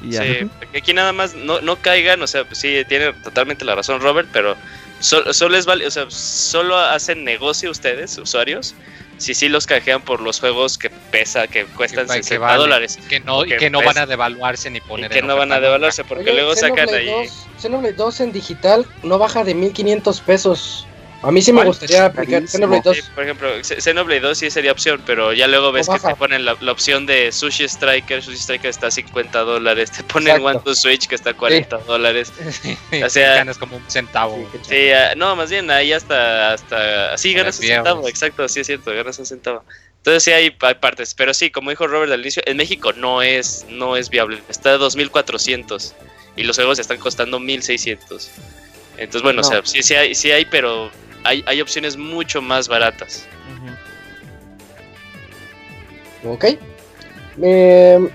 [0.02, 0.22] Y ya.
[0.22, 4.28] Sí, aquí nada más no, no caigan, o sea, sí, tiene totalmente la razón Robert,
[4.32, 4.56] pero
[5.00, 8.74] solo, solo es o sea, solo hacen negocio ustedes, usuarios,
[9.18, 12.98] si sí los canjean por los juegos que pesa, que cuestan 60 dólares.
[13.08, 15.10] Que no, que no van a devaluarse ni poner.
[15.10, 17.10] que no van a devaluarse, porque luego sacan ahí.
[17.60, 20.87] Xenoblade 2 en digital no baja de 1500 pesos.
[21.22, 23.10] A mí sí me gustaría aplicar Xenoblade 2.
[23.14, 26.52] por ejemplo, Xenoblade 2 sí sería opción, pero ya luego ves que te ponen la,
[26.70, 28.22] opción de Sushi Striker.
[28.22, 29.90] Sushi Striker está a 50 dólares.
[29.90, 32.32] Te ponen One to Switch que está a 40 dólares.
[33.04, 34.48] o sea, ganas como un centavo.
[34.62, 36.52] Sí, no, más bien ahí hasta.
[36.52, 38.08] hasta sí, ganas un centavo.
[38.08, 39.64] Exacto, sí es cierto, ganas un centavo.
[39.96, 43.22] Entonces sí hay, hay, partes, pero sí, como dijo Robert al inicio, en México no
[43.22, 44.40] es, no es viable.
[44.48, 45.92] Está a 2.400
[46.36, 48.28] y los juegos están costando 1.600.
[48.96, 50.90] Entonces, bueno, o sea, sí, sí hay, sí hay, pero
[51.28, 53.26] hay, opciones mucho más baratas.
[56.24, 56.44] Ok.
[57.42, 58.10] Eh,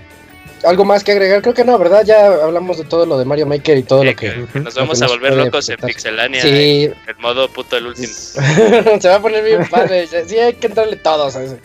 [0.64, 1.42] ¿Algo más que agregar?
[1.42, 2.04] Creo que no, ¿verdad?
[2.04, 5.06] Ya hablamos de todo lo de Mario Maker y todo lo que, Nos vamos a
[5.06, 6.42] volver locos en Pixelania.
[6.42, 6.90] Sí.
[7.06, 8.06] En modo puto el último.
[9.00, 10.06] Se va a poner bien padre.
[10.06, 11.58] sí, hay que entrarle todos a ese.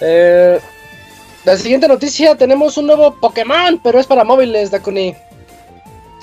[0.00, 0.60] Eh,
[1.44, 5.14] la siguiente noticia: tenemos un nuevo Pokémon, pero es para móviles, Dakuni.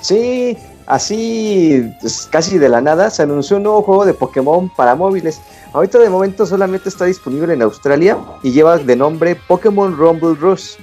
[0.01, 4.95] Sí, Así, pues, casi de la nada, se anunció un nuevo juego de Pokémon para
[4.95, 5.39] móviles.
[5.71, 10.75] Ahorita de momento solamente está disponible en Australia y lleva de nombre Pokémon Rumble Rush.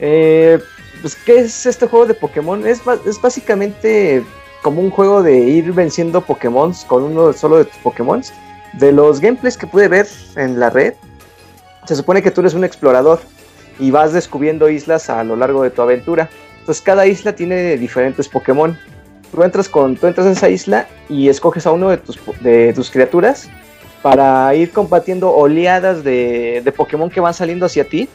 [0.00, 0.58] Eh,
[1.02, 2.66] pues, ¿qué es este juego de Pokémon?
[2.66, 4.24] Es, es, básicamente
[4.62, 8.22] como un juego de ir venciendo Pokémon con uno solo de tus Pokémon.
[8.72, 10.94] De los gameplays que pude ver en la red,
[11.86, 13.20] se supone que tú eres un explorador
[13.78, 16.28] y vas descubriendo islas a lo largo de tu aventura.
[16.60, 18.76] Entonces cada isla tiene diferentes Pokémon
[19.32, 22.72] tú entras, con, tú entras a esa isla y escoges a uno de tus, de
[22.72, 23.48] tus criaturas
[24.02, 28.08] para ir combatiendo oleadas de, de Pokémon que van saliendo hacia ti,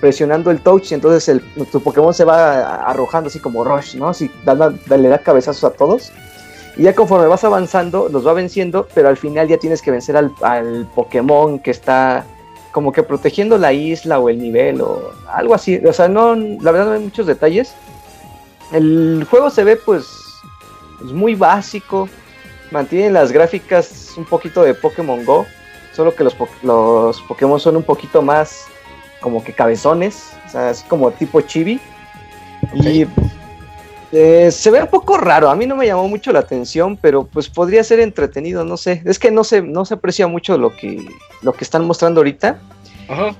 [0.00, 4.08] presionando el touch y entonces el, tu Pokémon se va arrojando así como Rush, ¿no?
[4.08, 6.12] Así le da cabezazos a todos.
[6.76, 10.16] Y ya conforme vas avanzando, los va venciendo, pero al final ya tienes que vencer
[10.16, 12.24] al, al Pokémon que está
[12.72, 15.76] como que protegiendo la isla o el nivel o algo así.
[15.86, 17.72] O sea, no, la verdad no hay muchos detalles.
[18.72, 20.23] El juego se ve pues
[21.02, 22.08] es muy básico.
[22.70, 25.46] Mantiene las gráficas un poquito de Pokémon Go.
[25.92, 28.66] Solo que los, los Pokémon son un poquito más
[29.20, 30.32] como que cabezones.
[30.46, 31.80] O sea, así como tipo chibi.
[32.74, 33.06] Y
[34.12, 35.50] eh, se ve un poco raro.
[35.50, 38.64] A mí no me llamó mucho la atención, pero pues podría ser entretenido.
[38.64, 39.02] No sé.
[39.04, 41.06] Es que no se, no se aprecia mucho lo que,
[41.42, 42.58] lo que están mostrando ahorita.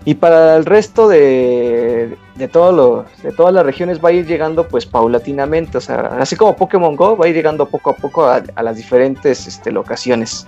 [0.05, 4.69] Y para el resto de, de, todo de todas las regiones va a ir llegando
[4.69, 8.27] pues paulatinamente, o sea, así como Pokémon Go va a ir llegando poco a poco
[8.27, 10.47] a, las diferentes este, locaciones.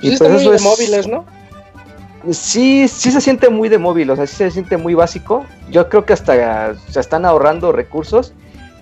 [0.00, 1.24] y pues eso de móviles, ¿no?
[2.32, 5.44] Sí, sí se siente muy de móvil, o sea, sí se siente muy básico.
[5.70, 8.32] Yo creo que hasta se están ahorrando recursos,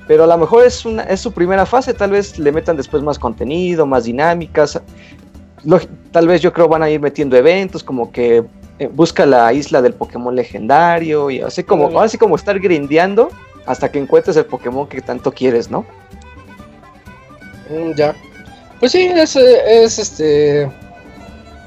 [0.06, 3.02] pero a lo mejor es, una, es su primera fase, tal vez le metan después
[3.02, 4.80] más contenido, más dinámicas.
[6.12, 8.44] tal vez yo creo van a ir metiendo eventos como que
[8.78, 13.30] eh, busca la isla del Pokémon legendario y así como, así como estar grindeando
[13.64, 15.86] hasta que encuentres el Pokémon que tanto quieres, ¿no?
[17.70, 18.14] Mm, ya.
[18.78, 20.70] Pues sí, es, es, este.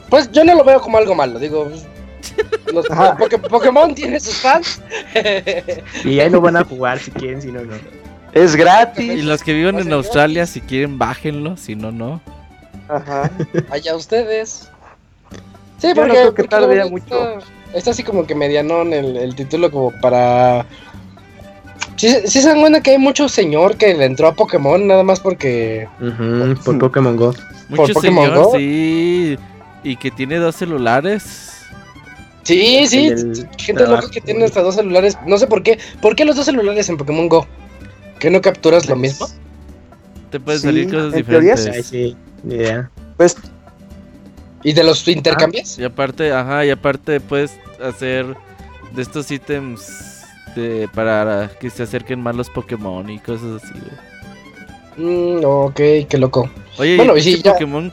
[0.10, 1.70] Pues yo no lo veo como algo malo, digo.
[2.74, 2.86] Los,
[3.49, 4.80] Pokémon tiene sus fans.
[6.05, 7.76] y ahí lo van a jugar si quieren, si no, no.
[8.34, 9.12] Es gratis.
[9.12, 12.22] Y los que viven en Australia, si quieren, bájenlo, si no, no.
[12.88, 13.32] Ajá.
[13.72, 14.70] Allá ustedes.
[15.80, 17.40] Sí, porque, que mucho.
[17.74, 20.66] Está, así como que medianón el, el título como para
[22.00, 25.04] Sí, sí se dan cuenta que hay mucho señor que le entró a Pokémon nada
[25.04, 25.86] más porque...
[26.64, 27.34] por Pokémon Go.
[27.68, 29.38] Mucho señor, sí.
[29.84, 31.66] Y que tiene dos celulares.
[32.44, 33.14] Sí, sí,
[33.58, 35.18] gente loca que tiene hasta dos celulares.
[35.28, 35.78] No sé por qué.
[36.02, 37.46] ¿Por qué los dos celulares en Pokémon Go?
[38.18, 39.28] ¿Que no capturas lo mismo?
[40.32, 41.86] Te pueden salir cosas diferentes.
[41.86, 42.16] sí,
[42.48, 42.66] sí.
[43.18, 43.36] Pues.
[44.64, 45.80] ¿Y de los intercambias?
[45.80, 48.26] y aparte, ajá, y aparte puedes hacer
[48.93, 54.10] de estos ítems de, para que se acerquen más los Pokémon y cosas así, güey.
[54.99, 55.76] Mm, ok,
[56.10, 56.49] qué loco.
[56.78, 57.91] Oye, bueno, y si Pokémon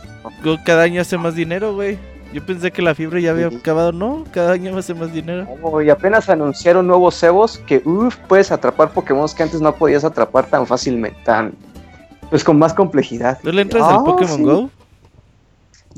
[0.65, 1.99] cada año hace más dinero, güey.
[2.33, 5.47] Yo pensé que la fiebre ya había acabado, no, cada año hace más dinero.
[5.83, 10.47] y apenas anunciaron nuevos cebos que, uff, puedes atrapar Pokémon que antes no podías atrapar
[10.47, 11.55] tan fácilmente, tan,
[12.29, 13.39] pues con más complejidad.
[13.43, 14.71] ¿Tú le entras al ah, Pokémon Go?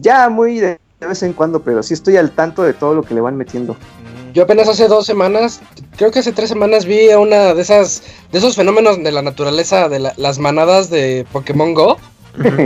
[0.01, 3.14] Ya, muy de vez en cuando, pero sí estoy al tanto de todo lo que
[3.14, 3.74] le van metiendo.
[3.74, 4.32] Mm.
[4.32, 5.61] Yo apenas hace dos semanas,
[5.96, 9.88] creo que hace tres semanas vi una de esas, de esos fenómenos de la naturaleza
[9.88, 11.99] de las manadas de Pokémon Go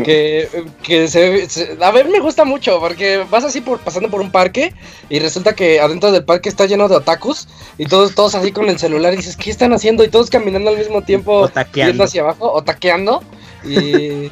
[0.04, 0.48] que,
[0.82, 4.74] que se, a ver me gusta mucho porque vas así por pasando por un parque
[5.08, 8.68] y resulta que adentro del parque está lleno de otakus y todos todos así con
[8.68, 12.22] el celular y dices qué están haciendo y todos caminando al mismo tiempo viendo hacia
[12.22, 13.22] abajo o taqueando
[13.64, 14.30] y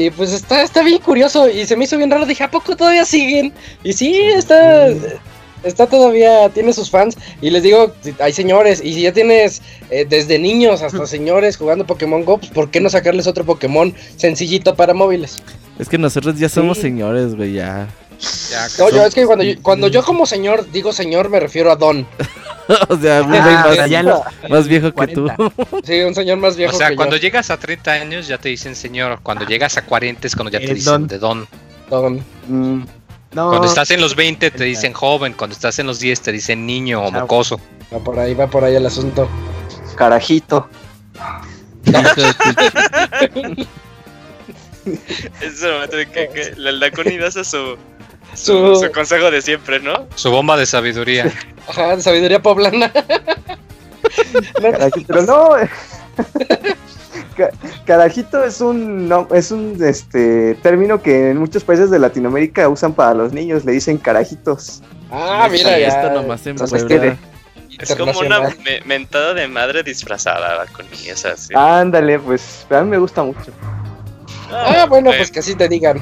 [0.00, 2.74] y pues está está bien curioso y se me hizo bien raro dije a poco
[2.76, 3.52] todavía siguen
[3.84, 4.88] y sí está
[5.62, 7.16] está todavía, tiene sus fans.
[7.40, 11.86] Y les digo, hay señores, y si ya tienes eh, desde niños hasta señores jugando
[11.86, 15.42] Pokémon Go, pues ¿por qué no sacarles otro Pokémon sencillito para móviles?
[15.78, 17.88] Es que nosotros ya somos señores, güey, ya.
[18.78, 21.76] no, yo es que cuando yo, cuando yo como señor digo señor me refiero a
[21.76, 22.06] Don.
[22.88, 23.22] o sea, ah,
[24.48, 25.28] más, viejo que tú.
[25.84, 26.74] sí, un señor más viejo.
[26.74, 30.26] O sea, cuando llegas a 30 años ya te dicen señor, cuando llegas a 40
[30.26, 31.48] es cuando ya te dicen de Don.
[31.88, 32.24] Don.
[32.48, 32.84] Mm.
[33.32, 36.66] Cuando estás en los 20 te dicen joven, cuando estás en los 10 te dicen
[36.66, 37.60] niño o mocoso.
[37.92, 39.28] Va por ahí, va por ahí el asunto.
[39.96, 40.68] Carajito.
[45.40, 47.76] Eso que, que la Lacuni hace su,
[48.34, 50.06] su, su, consejo de siempre, ¿no?
[50.14, 51.32] Su bomba de sabiduría.
[51.68, 52.92] Ajá, de sabiduría poblana.
[55.06, 55.50] Pero no.
[57.86, 63.14] Carajito es un es un este término que en muchos países de Latinoamérica usan para
[63.14, 64.82] los niños, le dicen carajitos.
[65.10, 66.56] Ah, mira, ya, esto nomás en
[67.78, 68.54] Es como una
[68.84, 71.54] mentada de madre disfrazada con así.
[71.54, 73.52] Ándale, pues a mí me gusta mucho.
[74.52, 76.00] Ah, bueno, pues que así te digan.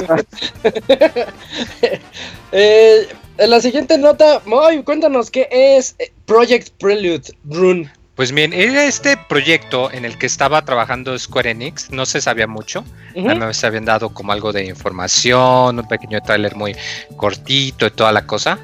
[2.52, 5.96] eh, en la siguiente nota, Moy, cuéntanos qué es
[6.26, 7.90] Project Prelude Rune.
[8.20, 12.46] Pues bien, era este proyecto en el que estaba trabajando Square Enix, no se sabía
[12.46, 12.84] mucho,
[13.14, 13.52] uh -huh.
[13.54, 16.76] se habían dado como algo de información, un pequeño tráiler muy
[17.16, 18.58] cortito y toda la cosa.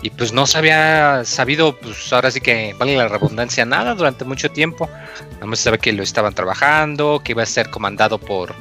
[0.00, 4.24] Y pues no se había sabido, pues ahora sí que vale la redundancia, nada durante
[4.24, 4.88] mucho tiempo.
[5.34, 8.54] Nada más se sabe que lo estaban trabajando, que iba a ser comandado por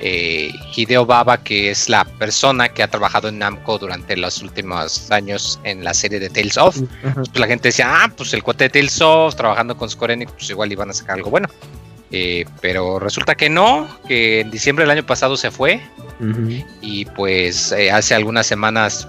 [0.00, 5.10] eh, Hideo Baba, que es la persona que ha trabajado en Namco durante los últimos
[5.10, 6.78] años en la serie de Tales of.
[7.14, 10.32] Pues la gente decía, ah, pues el cuate de Tales of trabajando con Square Enix,
[10.32, 11.48] pues igual iban a sacar algo bueno.
[12.10, 15.80] Eh, pero resulta que no, que en diciembre del año pasado se fue
[16.80, 19.06] y pues eh, hace algunas semanas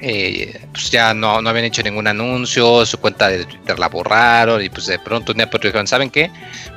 [0.00, 4.62] eh, pues ya no, no habían hecho ningún anuncio, su cuenta de Twitter la borraron
[4.62, 6.30] y pues de pronto un día dijeron, ¿saben qué?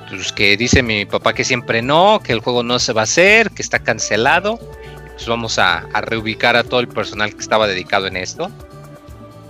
[0.10, 3.04] Pues que dice mi papá que siempre no, que el juego no se va a
[3.06, 4.60] hacer, que está cancelado,
[5.14, 8.52] pues vamos a, reubicar a todo el personal que estaba dedicado en esto.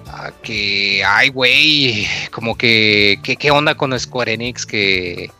[0.07, 5.31] A que, ay güey, como que, ¿qué onda con Square Enix que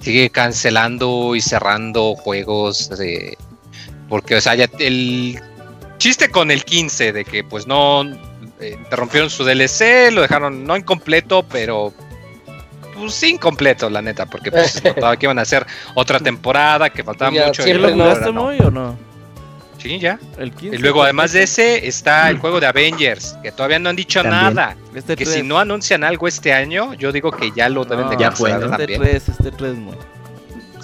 [0.00, 2.90] sigue cancelando y cerrando juegos?
[4.08, 5.38] porque, o sea, ya el
[6.04, 8.02] chiste con el 15 de que pues no
[8.60, 11.94] eh, interrumpieron su DLC, lo dejaron no incompleto, pero
[12.94, 14.82] pues incompleto, la neta, porque pues
[15.18, 17.62] que iban a hacer otra temporada, que faltaba mucho.
[17.62, 18.98] ¿Sí lo jugaste muy o no?
[19.78, 20.18] Sí, ya.
[20.36, 23.88] El 15, y luego, además de ese, está el juego de Avengers, que todavía no
[23.88, 24.76] han dicho nada.
[24.94, 28.18] Este que si no anuncian algo este año, yo digo que ya lo deben de
[28.18, 29.96] ya fue, este 3, este 3 muy.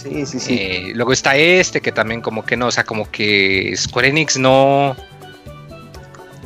[0.02, 0.54] Sí, sí, sí.
[0.54, 4.38] Eh, luego está este que también como que no, o sea, como que Square Enix
[4.38, 4.96] no,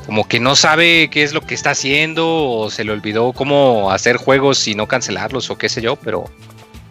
[0.06, 3.90] como que no sabe qué es lo que está haciendo o se le olvidó cómo
[3.90, 6.24] hacer juegos y no cancelarlos o qué sé yo, pero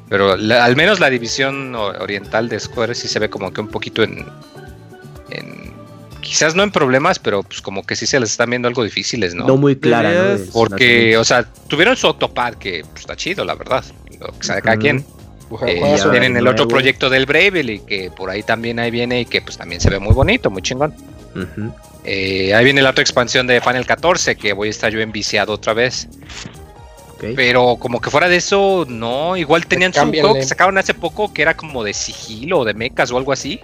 [0.09, 4.03] pero al menos la división oriental de Square sí se ve como que un poquito
[4.03, 4.25] en,
[6.21, 9.35] quizás no en problemas, pero pues como que sí se les están viendo algo difíciles,
[9.35, 9.45] ¿no?
[9.45, 13.83] No muy clara, Porque, o sea, tuvieron su Octopad que pues, está chido, la verdad.
[14.21, 15.05] O sea, cada quien.
[15.67, 19.41] Eh, tienen el otro proyecto del Bravely que por ahí también ahí viene y que
[19.41, 20.93] pues también se ve muy bonito, muy chingón.
[22.05, 25.53] Eh, ahí viene la otra expansión de Final 14 que voy a estar yo enviciado
[25.53, 26.07] otra vez.
[27.35, 29.37] Pero como que fuera de eso, no.
[29.37, 32.73] Igual tenían su juego que sacaron hace poco que era como de sigilo o de
[32.73, 33.61] mecas o algo así.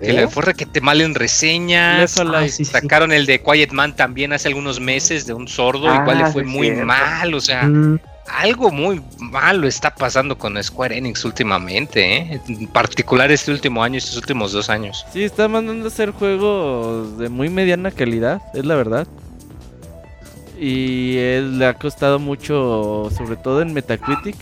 [0.00, 0.28] Que le ¿Eh?
[0.28, 2.18] fue que te mal en reseñas.
[2.20, 5.92] Ah, sacaron el de Quiet Man también hace algunos meses de un sordo.
[5.92, 7.34] igual le ah, fue muy mal.
[7.34, 7.98] O sea, mm.
[8.30, 12.16] Algo muy malo está pasando con Square Enix últimamente.
[12.16, 12.40] ¿eh?
[12.48, 15.04] En particular este último año, estos últimos dos años.
[15.12, 19.06] Sí, está mandando a hacer juegos de muy mediana calidad, es la verdad.
[20.58, 24.36] Y él le ha costado mucho, sobre todo en Metacritic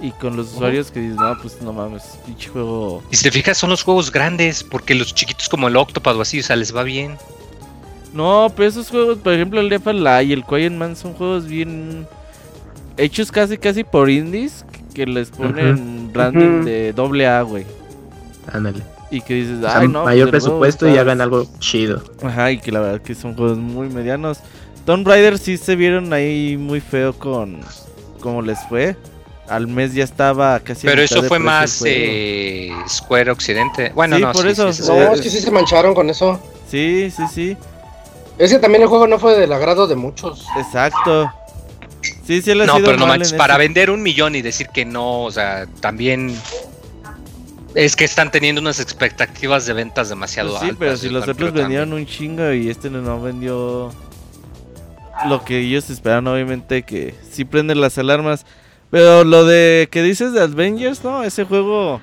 [0.00, 3.02] y con los usuarios que dicen, no, pues no mames, pinche juego.
[3.10, 6.22] Y si te fijas, son los juegos grandes, porque los chiquitos como el Octopad o
[6.22, 7.16] así, o sea, les va bien.
[8.12, 9.92] No, pero esos juegos, por ejemplo, el Defa
[10.22, 12.06] y el Quiet Man son juegos bien
[13.00, 17.66] hechos casi casi por indies que les ponen branding de doble A, güey.
[18.52, 18.82] Ándale.
[19.10, 20.04] Y que dices, ay, no.
[20.04, 22.02] Mayor pues, presupuesto y hagan algo chido.
[22.22, 24.38] Ajá, y que la verdad que son juegos muy medianos.
[24.84, 27.60] Tomb Raider sí se vieron ahí muy feo con
[28.20, 28.96] cómo les fue
[29.50, 30.86] al mes ya estaba casi.
[30.86, 33.90] Pero eso fue más eh, Square Occidente.
[33.94, 34.64] Bueno, no, por eso.
[34.64, 36.40] no, es que sí se mancharon con eso.
[36.68, 37.56] Sí, sí, sí.
[38.38, 40.46] Es que también el juego no fue del agrado de muchos.
[40.56, 41.30] Exacto.
[42.02, 45.30] Sí, sí, No, pero no manches, para vender un millón y decir que no, o
[45.30, 46.34] sea, también.
[47.74, 50.78] Es que están teniendo unas expectativas de ventas demasiado pues sí, altas.
[50.78, 53.92] Sí, pero si los otros vendieron un chingo y este no vendió
[55.26, 58.44] lo que ellos esperaban, obviamente, que sí prenden las alarmas.
[58.90, 62.00] Pero lo de que dices de Avengers, no, ese juego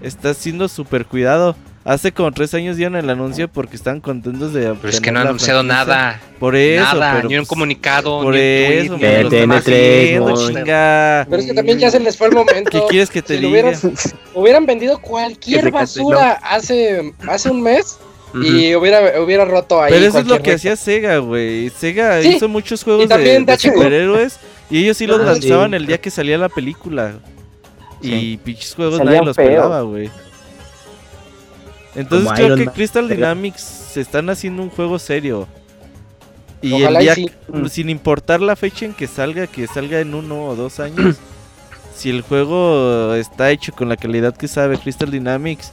[0.00, 1.56] está siendo súper cuidado.
[1.84, 4.72] Hace como tres años dieron el anuncio porque están contentos de.
[4.74, 6.20] Pero es que no han anunciado nada.
[6.38, 6.84] Por eso.
[6.84, 8.22] Nada, ni un pues, comunicado.
[8.22, 8.96] Por ni eso.
[8.96, 12.70] Tweet, Pero es que también ya se les fue el momento.
[12.70, 13.72] ¿Qué quieres que te diga?
[14.34, 17.98] Hubieran, vendido cualquier basura hace, hace un mes.
[18.34, 19.92] Y hubiera, hubiera roto ahí.
[19.92, 21.68] Pero eso es lo que hacía Sega, güey.
[21.70, 24.38] Sega hizo muchos juegos de superhéroes.
[24.70, 27.14] Y ellos sí los ah, lanzaban el día que salía la película.
[28.00, 30.10] Y pinches juegos nadie los pelaba, güey.
[31.94, 35.46] Entonces creo que Crystal Dynamics se están haciendo un juego serio.
[36.62, 37.16] Y el día,
[37.48, 37.66] mm.
[37.66, 41.16] sin importar la fecha en que salga, que salga en uno o dos años,
[41.94, 45.72] si el juego está hecho con la calidad que sabe Crystal Dynamics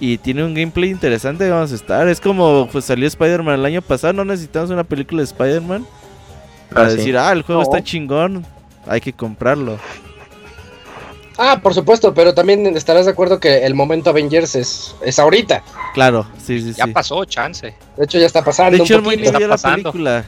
[0.00, 2.08] y tiene un gameplay interesante, vamos a estar.
[2.08, 5.86] Es como pues salió Spider-Man el año pasado, no necesitamos una película de Spider-Man.
[6.70, 8.44] Para ah, decir, ah, el juego está chingón,
[8.86, 9.78] hay que comprarlo.
[11.36, 15.62] Ah, por supuesto, pero también estarás de acuerdo que el momento Avengers es, es ahorita.
[15.92, 17.74] Claro, sí, sí, ya pasó, chance.
[17.96, 18.76] De hecho, ya está pasando.
[18.76, 20.24] De hecho, el está la película.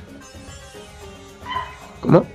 [2.00, 2.26] ¿Cómo?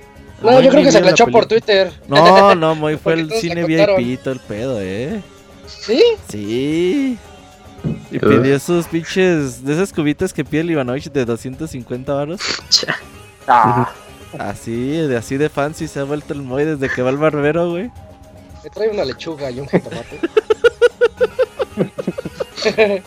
[0.42, 1.92] No, yo creo que se la echó por Twitter.
[2.08, 5.22] No, no, muy fue el cine VIP todo el pedo, ¿eh?
[5.66, 6.02] ¿Sí?
[6.28, 7.18] Sí.
[8.10, 9.64] Y pidió sus pinches.
[9.64, 12.40] De esas cubitas que pide el Ivanovich de 250 varos.
[13.46, 13.92] Ah.
[14.38, 17.70] Así, de así de fancy se ha vuelto el Moy desde que va al barbero,
[17.70, 17.90] güey.
[18.64, 20.20] Me trae una lechuga y un jitomate.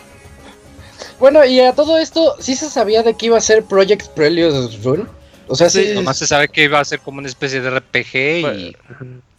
[1.19, 4.77] bueno, y a todo esto, ¿sí se sabía de que iba a ser Project Prelude
[4.83, 5.07] Run?
[5.47, 5.91] O sea, sí.
[5.93, 8.75] Nomás se sabe que iba a ser como una especie de RPG y.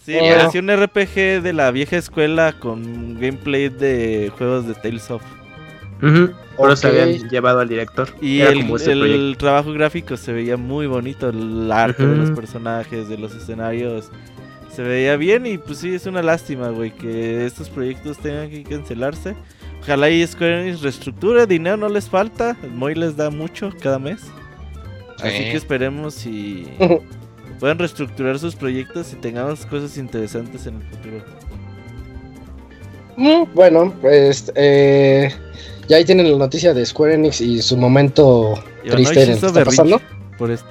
[0.05, 5.23] Sí, parecía un RPG de la vieja escuela con gameplay de juegos de Tales of.
[6.57, 8.09] Por se habían llevado al director.
[8.21, 13.35] Y el, trabajo gráfico se veía muy bonito, el arte de los personajes, de los
[13.35, 14.11] escenarios.
[14.77, 18.63] Se veía bien y pues sí, es una lástima, güey, que estos proyectos tengan que
[18.63, 19.35] cancelarse.
[19.81, 23.99] Ojalá y Square Enix reestructure, dinero no les falta, el Moy les da mucho cada
[23.99, 24.21] mes.
[25.23, 26.69] Así que esperemos y
[27.59, 31.25] puedan reestructurar sus proyectos y tengamos cosas interesantes en el futuro.
[33.17, 35.33] Mm, bueno, pues eh,
[35.89, 39.47] ya ahí tienen la noticia de Square Enix y su momento triste en el que
[39.47, 40.03] está pasando.
[40.39, 40.69] Por esto.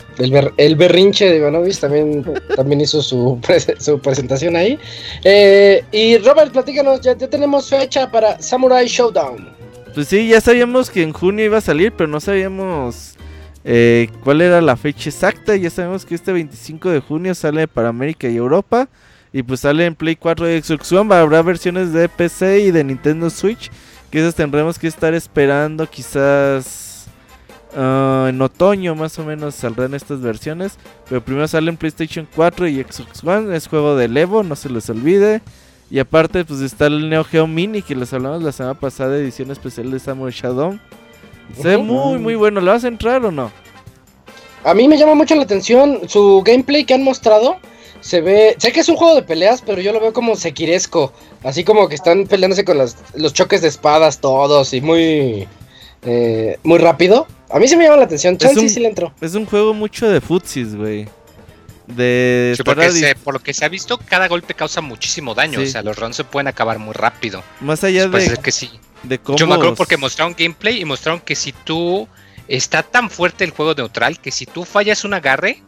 [0.57, 2.23] El, berrinche de Ivanovich también,
[2.55, 3.39] también hizo su,
[3.79, 4.77] su presentación ahí.
[5.23, 9.49] Eh, y Robert, platícanos, ya, tenemos fecha para Samurai Showdown.
[9.93, 13.15] Pues sí, ya sabíamos que en junio iba a salir, pero no sabíamos
[13.63, 15.55] eh, cuál era la fecha exacta.
[15.55, 18.87] Ya sabemos que este 25 de junio sale para América y Europa.
[19.33, 21.13] Y pues sale en Play 4 de Xbox One.
[21.13, 23.71] Habrá versiones de PC y de Nintendo Switch.
[24.11, 26.84] Que esas tendremos que estar esperando quizás
[27.75, 30.77] ah, en otoño más o menos saldrán estas versiones.
[31.07, 33.55] Pero primero sale en PlayStation 4 y Xbox One.
[33.55, 35.41] Es juego de Evo, no se les olvide.
[35.91, 39.51] Y aparte pues está el Neo Geo Mini que les hablamos la semana pasada, edición
[39.51, 40.79] especial de Samurai Shadow.
[41.61, 43.51] Se ve muy muy bueno, ¿lo vas a entrar o no?
[44.63, 47.57] A mí me llama mucho la atención su gameplay que han mostrado
[48.05, 51.11] se ve, sé que es un juego de peleas, pero yo lo veo como sequiresco,
[51.43, 55.47] así como que están peleándose con los choques de espadas todos y muy,
[56.03, 57.25] eh, muy rápido.
[57.49, 59.13] A mí se me llama la atención, Chance sí le entró.
[59.21, 61.07] Es un juego mucho de futsis, güey.
[61.87, 62.57] De
[63.23, 65.59] por lo que se ha visto, cada golpe causa muchísimo daño.
[65.59, 67.43] O sea, los runs se pueden acabar muy rápido.
[67.61, 68.37] Más allá de.
[68.37, 68.71] que sí.
[69.37, 72.07] Yo me acuerdo porque mostraron gameplay y mostraron que si tú.
[72.47, 75.63] Está tan fuerte el juego neutral que si tú fallas un agarre.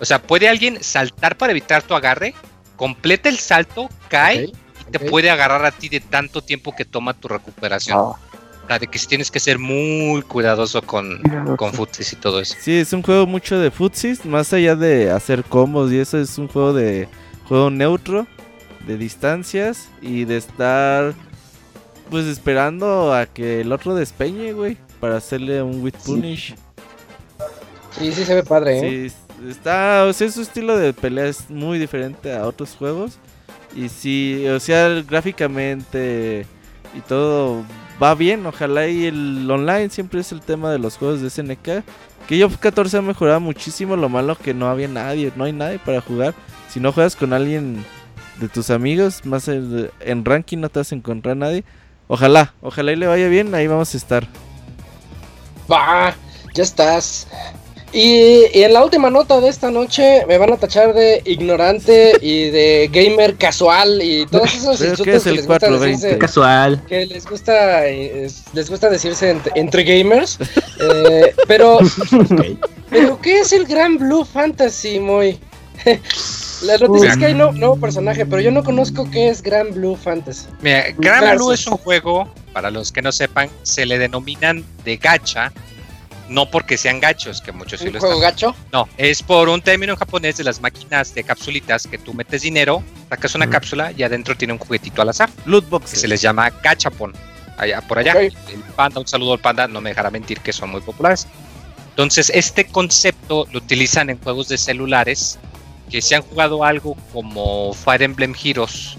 [0.00, 2.32] O sea, puede alguien saltar para evitar tu agarre.
[2.76, 4.52] Completa el salto, cae y
[4.92, 8.14] te puede agarrar a ti de tanto tiempo que toma tu recuperación.
[8.78, 11.20] De que tienes que ser muy cuidadoso con,
[11.56, 12.54] con futsis y todo eso.
[12.60, 16.38] Sí, es un juego mucho de futsis, más allá de hacer combos y eso es
[16.38, 17.08] un juego de
[17.48, 18.26] juego neutro,
[18.86, 21.14] de distancias y de estar
[22.10, 26.54] pues esperando a que el otro despeñe, güey, para hacerle un with punish.
[27.98, 29.10] Sí, sí se ve padre, ¿eh?
[29.10, 33.18] Sí, está, o sea, su estilo de pelea es muy diferente a otros juegos.
[33.74, 36.46] Y sí, o sea, gráficamente
[36.94, 37.64] y todo
[38.02, 41.84] va bien, ojalá y el online siempre es el tema de los juegos de SNK.
[42.26, 45.78] Que yo 14 ha mejorado muchísimo, lo malo que no había nadie, no hay nadie
[45.78, 46.34] para jugar.
[46.68, 47.84] Si no juegas con alguien
[48.40, 51.64] de tus amigos, más en, ranking no te vas a encontrar nadie.
[52.08, 54.26] Ojalá, ojalá y le vaya bien, ahí vamos a estar.
[55.70, 56.14] Va,
[56.54, 57.28] ya estás.
[57.92, 62.48] Y, en la última nota de esta noche me van a tachar de ignorante y
[62.50, 66.82] de gamer casual y todos esos insultos que les gusta decirse casual.
[66.88, 70.38] Que les gusta les gusta decirse entre, gamers.
[70.80, 71.80] Eh, pero
[72.90, 75.38] pero ¿qué es el Gran Blue Fantasy, muy?
[76.62, 79.74] La noticia es que hay no, nuevo personaje, pero yo no conozco qué es Gran
[79.74, 80.46] Blue Fantasy.
[80.60, 84.96] Mira, Gran Blue es un juego, para los que no sepan, se le denominan de
[84.96, 85.52] gacha
[86.32, 88.54] no porque sean gachos, que muchos sí lo juego gacho?
[88.72, 92.82] No, es por un término japonés de las máquinas de capsulitas que tú metes dinero,
[93.08, 95.30] sacas una cápsula y adentro tiene un juguetito al azar.
[95.44, 95.90] Lootbox.
[95.90, 97.12] Que se les llama gachapon.
[97.58, 98.14] Allá por allá.
[98.20, 98.32] El
[98.74, 101.26] panda, un saludo al panda, no me dejará mentir que son muy populares.
[101.90, 105.38] Entonces, este concepto lo utilizan en juegos de celulares
[105.90, 108.96] que si han jugado algo como Fire Emblem Heroes,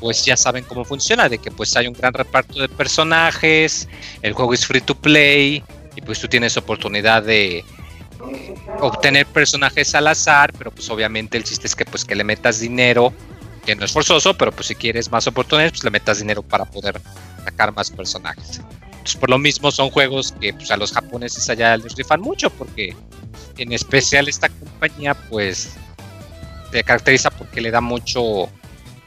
[0.00, 3.88] pues ya saben cómo funciona, de que pues hay un gran reparto de personajes,
[4.20, 5.64] el juego es free to play,
[5.96, 7.64] y pues tú tienes oportunidad de
[8.80, 12.60] obtener personajes al azar, pero pues obviamente el chiste es que pues que le metas
[12.60, 13.12] dinero,
[13.64, 16.64] que no es forzoso, pero pues si quieres más oportunidades, pues le metas dinero para
[16.64, 17.00] poder
[17.44, 18.60] sacar más personajes.
[19.20, 22.94] Por lo mismo son juegos que pues a los japoneses allá les rifan mucho, porque
[23.56, 25.74] en especial esta compañía pues
[26.70, 28.48] se caracteriza porque le da mucho,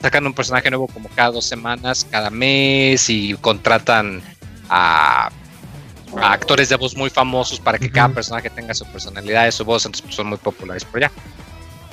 [0.02, 4.22] sacan un personaje nuevo como cada dos semanas, cada mes y contratan
[4.70, 5.30] a
[6.18, 9.86] actores de voz muy famosos para que cada personaje tenga su personalidad y su voz,
[9.86, 11.12] entonces pues, son muy populares por allá.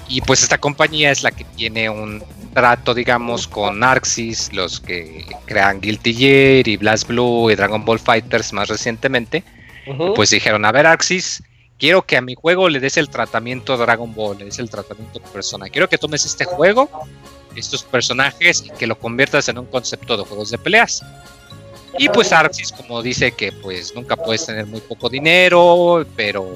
[0.09, 2.23] Y pues esta compañía es la que tiene un
[2.55, 7.99] trato, digamos, con Arxis, los que crean Guilty Gear y Blast Blue y Dragon Ball
[7.99, 9.43] Fighters más recientemente.
[10.15, 11.43] Pues dijeron, a ver Arxis,
[11.79, 15.21] quiero que a mi juego le des el tratamiento Dragon Ball, le des el tratamiento
[15.21, 15.69] persona.
[15.69, 16.89] Quiero que tomes este juego,
[17.55, 21.05] estos personajes y que lo conviertas en un concepto de juegos de peleas.
[21.99, 26.47] Y pues Arxis como dice que pues nunca puedes tener muy poco dinero, pero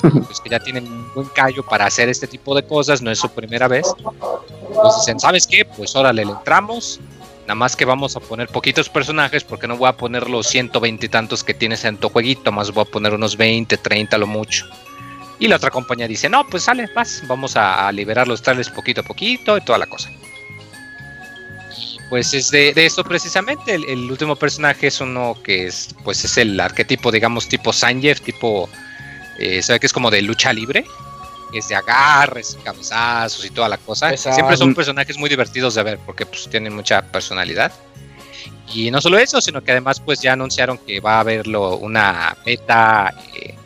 [0.00, 3.18] pues que ya tienen un buen callo para hacer este tipo de cosas, no es
[3.18, 3.86] su primera vez.
[4.02, 5.64] Pues dicen, ¿sabes qué?
[5.64, 7.00] Pues órale, le entramos.
[7.42, 11.04] Nada más que vamos a poner poquitos personajes porque no voy a poner los 120
[11.04, 14.26] y tantos que tienes en tu jueguito, más voy a poner unos 20, 30 lo
[14.26, 14.66] mucho.
[15.38, 19.02] Y la otra compañía dice, no, pues sale, vas, vamos a, liberar los trailers poquito
[19.02, 20.10] a poquito y toda la cosa
[22.14, 23.74] pues es de, de esto precisamente.
[23.74, 28.68] El, último personaje es uno que es, pues es el arquetipo, digamos, tipo Sanjeev, tipo,
[29.40, 30.84] eh, sabe que es como de lucha libre,
[31.52, 34.16] es de agarres, cabezazos y toda la cosa.
[34.16, 37.72] Siempre son personajes muy divertidos de ver porque pues tienen mucha personalidad.
[38.72, 42.36] Y no solo eso, sino que además pues ya anunciaron que va a haberlo una
[42.46, 43.56] meta eh,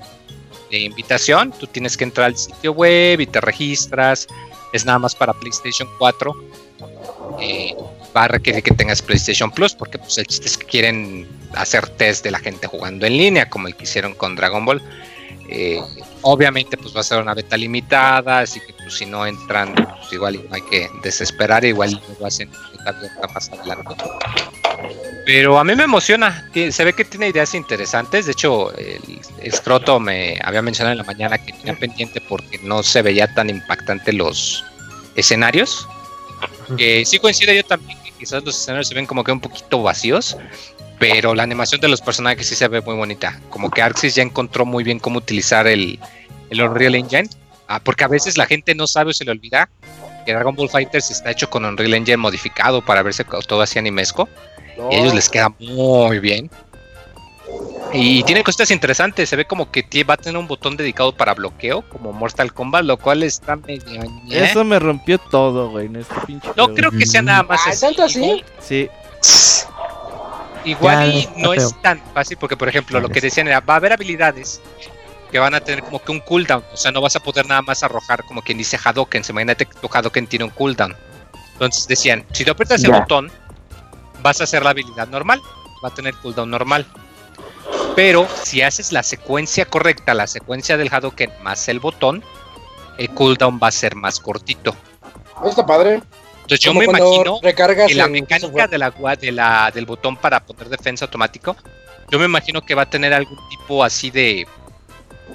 [0.71, 1.53] de invitación.
[1.53, 4.27] Tú tienes que entrar al sitio web y te registras.
[4.73, 6.35] Es nada más para PlayStation 4.
[7.41, 7.77] Eh,
[8.19, 11.89] va a requerir que tengas PlayStation Plus, porque pues el chiste es que quieren hacer
[11.89, 14.83] test de la gente jugando en línea, como el que hicieron con Dragon Ball.
[15.51, 15.81] Eh,
[16.23, 20.13] obviamente pues va a ser una beta limitada, así que pues si no entran, pues
[20.13, 22.51] igual hay que desesperar, igual lo hacen
[22.85, 23.95] beta más adelante.
[25.25, 30.01] Pero a mí me emociona, se ve que tiene ideas interesantes, de hecho el, Scroto
[30.01, 34.13] me había mencionado en la mañana que tenía pendiente porque no se veía tan impactante
[34.13, 34.65] los
[35.15, 35.87] escenarios,
[36.77, 40.37] que sí coincide yo también quizás los escenarios se ven como que un poquito vacíos,
[40.99, 43.41] pero la animación de los personajes sí se ve muy bonita.
[43.51, 45.99] Como que Arxis ya encontró muy bien cómo utilizar el,
[46.51, 47.29] el Unreal Engine,
[47.69, 49.69] ah, porque a veces la gente no sabe o se le olvida
[50.27, 54.29] que Dragon Ball Fighters está hecho con Unreal Engine modificado para verse todo así animesco.
[54.91, 56.51] Y a ellos les queda muy bien.
[57.93, 61.35] Y tiene cosas interesantes, se ve como que va a tener un botón dedicado para
[61.35, 64.03] bloqueo, como Mortal Kombat, lo cual está medio...
[64.31, 67.73] Eso me rompió todo, güey, en este pinche No creo que sea nada más ah,
[67.81, 68.45] ¿Tanto así?
[68.61, 68.89] Sí.
[70.65, 73.77] Igual y no es tan fácil, porque por ejemplo, lo que decían era, va a
[73.79, 74.61] haber habilidades
[75.31, 77.63] que van a tener como que un cooldown, o sea, no vas a poder nada
[77.63, 80.95] más arrojar como quien dice Hadoken, se imagínate que tu Hadoken tiene un cooldown.
[81.53, 83.31] Entonces decían, si tú aprietas el botón,
[84.23, 85.41] vas a hacer la habilidad normal,
[85.85, 86.87] va a tener cooldown normal.
[87.99, 92.23] Pero si haces la secuencia correcta, la secuencia del Hadoken más el botón,
[92.97, 94.73] el cooldown va a ser más cortito.
[95.45, 96.01] Está padre.
[96.43, 100.69] Entonces yo me imagino que la mecánica de la, de la, del botón para poner
[100.69, 101.57] defensa automático,
[102.09, 104.47] yo me imagino que va a tener algún tipo así de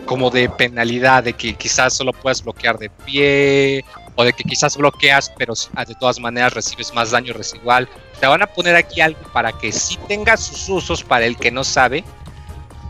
[0.06, 3.84] como de penalidad, de que quizás solo puedas bloquear de pie,
[4.16, 7.90] o de que quizás bloqueas, pero de todas maneras recibes más daño residual.
[8.22, 11.52] Te van a poner aquí algo para que sí tenga sus usos para el que
[11.52, 12.06] no sabe,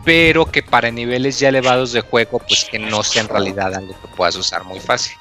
[0.04, 3.98] pero que para niveles ya elevados de juego, pues que no sea en realidad algo
[4.00, 5.16] que puedas usar muy fácil.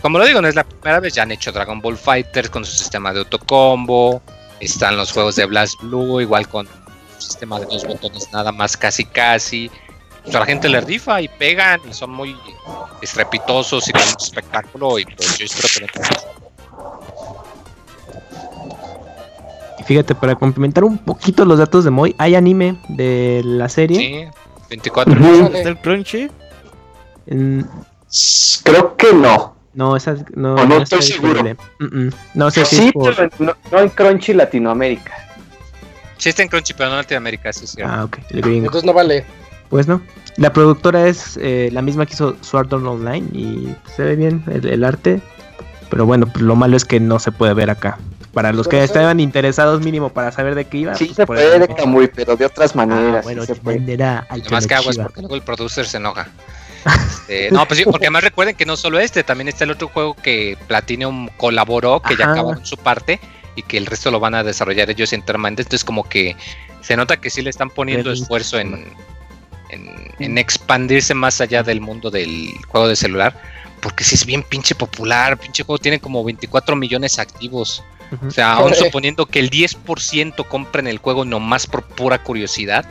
[0.00, 2.64] como lo digo, no es la primera vez, ya han hecho Dragon Ball Fighters con
[2.64, 4.22] su sistema de autocombo,
[4.60, 8.76] están los juegos de Blast Blue, igual con un sistema de dos botones nada más
[8.76, 9.70] casi casi.
[10.26, 12.36] A la gente le rifa y pegan y son muy
[13.00, 16.47] estrepitosos y con un espectáculo y pues yo espero que no
[19.88, 23.96] Fíjate, para complementar un poquito los datos de Moy, hay anime de la serie.
[23.96, 25.14] Sí, 24.
[25.54, 26.28] ¿Es el Crunchy?
[28.64, 29.56] Creo que no.
[29.72, 31.42] No, esa no, no, no estoy seguro.
[32.34, 35.14] No sé si sí, pero no, no, en Crunchy Latinoamérica.
[36.18, 37.80] Sí está en Crunchy, pero no en Latinoamérica, sí, sí.
[37.82, 38.18] Ah, ok.
[38.28, 39.24] Entonces no vale.
[39.70, 40.02] Pues no.
[40.36, 44.44] La productora es eh, la misma que hizo Sword Art Online y se ve bien
[44.52, 45.22] el, el arte.
[45.88, 47.96] Pero bueno, pues lo malo es que no se puede ver acá.
[48.32, 50.94] Para los que estaban interesados mínimo para saber de qué iba.
[50.94, 53.24] Sí pues, se puede, muy, pero de otras ah, maneras.
[53.24, 56.28] bueno, sí se venderá Más que aguas porque luego el producer se enoja.
[57.28, 59.88] Este, no, pues sí, porque además recuerden que no solo este, también está el otro
[59.88, 63.20] juego que Platinum colaboró, que ya acabaron su parte
[63.54, 65.62] y que el resto lo van a desarrollar ellos internamente.
[65.62, 66.36] Entonces, como que
[66.80, 68.86] se nota que sí le están poniendo esfuerzo en,
[69.68, 73.38] en, en, expandirse más allá del mundo del juego de celular,
[73.82, 75.36] porque sí es bien pinche popular.
[75.38, 77.84] Pinche juego tiene como 24 millones activos.
[78.26, 82.86] O sea, aún suponiendo que el 10% compren el juego nomás por pura curiosidad,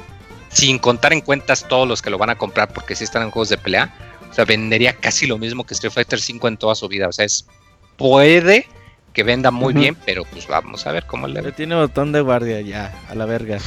[0.50, 3.32] sin contar en cuentas todos los que lo van a comprar porque sí están en
[3.32, 3.94] juegos de pelea,
[4.30, 7.08] o sea, vendería casi lo mismo que Street Fighter 5 en toda su vida.
[7.08, 7.48] O sea, es
[7.98, 8.68] puede
[9.14, 11.52] que venda muy bien, pero pues vamos a ver cómo le ve.
[11.52, 13.58] Tiene botón de guardia ya, a la verga.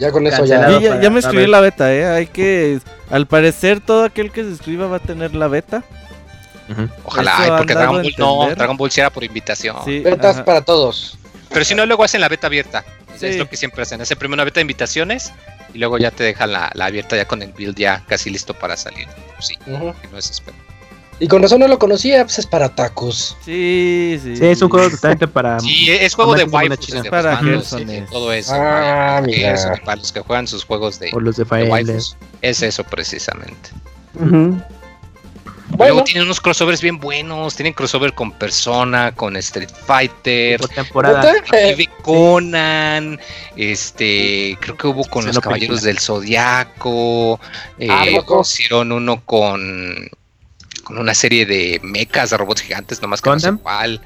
[0.00, 0.80] Ya con eso ya.
[0.80, 2.06] Ya, ya, me escribí la beta, eh.
[2.06, 2.80] Hay que.
[3.10, 5.84] Al parecer, todo aquel que se escriba va a tener la beta.
[7.04, 9.76] Ojalá, porque Dragon Ball no, Dragon Ball sí era por invitación.
[9.86, 11.18] Betas para todos.
[11.48, 12.84] Pero si no, luego hacen la beta abierta.
[13.20, 14.00] Es lo que siempre hacen.
[14.00, 15.32] Hacen primero una beta de invitaciones
[15.74, 18.76] y luego ya te dejan la, abierta ya con el build ya casi listo para
[18.76, 19.08] salir.
[19.40, 20.42] Sí, no es
[21.18, 23.36] Y con razón no lo conocía, pues es para tacos.
[23.44, 24.36] Sí, sí.
[24.36, 25.60] Sí, es un juego totalmente para.
[25.60, 26.94] Sí, es juego de waifus.
[27.10, 27.40] para
[28.10, 28.54] todo eso.
[28.54, 29.22] Ah,
[29.84, 32.02] para, los que juegan sus juegos de, o los de, de
[32.40, 33.70] Es eso precisamente.
[35.78, 37.54] Luego tienen unos crossovers bien buenos.
[37.54, 41.32] Tienen crossover con Persona, con Street Fighter, temporada.
[42.02, 43.18] Conan.
[43.56, 47.40] Este, creo que hubo con los Caballeros del Zodiaco.
[47.78, 48.06] Eh, ah,
[48.42, 50.10] hicieron uno con,
[50.84, 54.00] con una serie de mechas de robots gigantes, nomás que no sé cuál.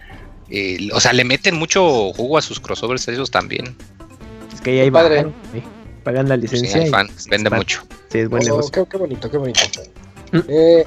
[0.51, 3.77] Eh, o sea, le meten mucho jugo a sus crossovers esos también.
[4.53, 5.27] Es que ahí padre.
[6.03, 6.85] pagan la licencia.
[7.29, 7.83] vende mucho.
[8.11, 9.61] Sí, es buen oh, qué, bonito, qué bonito.
[10.33, 10.39] Mm.
[10.49, 10.85] Eh,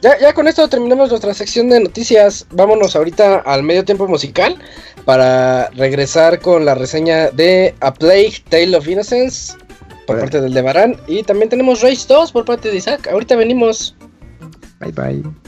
[0.00, 2.46] ya, ya con esto terminamos nuestra sección de noticias.
[2.50, 4.56] Vámonos ahorita al medio tiempo musical
[5.04, 9.54] para regresar con la reseña de A Plague Tale of Innocence
[10.06, 10.96] por parte del Debarán.
[11.06, 13.08] Y también tenemos Race 2 por parte de Isaac.
[13.08, 13.94] Ahorita venimos.
[14.80, 15.47] Bye bye.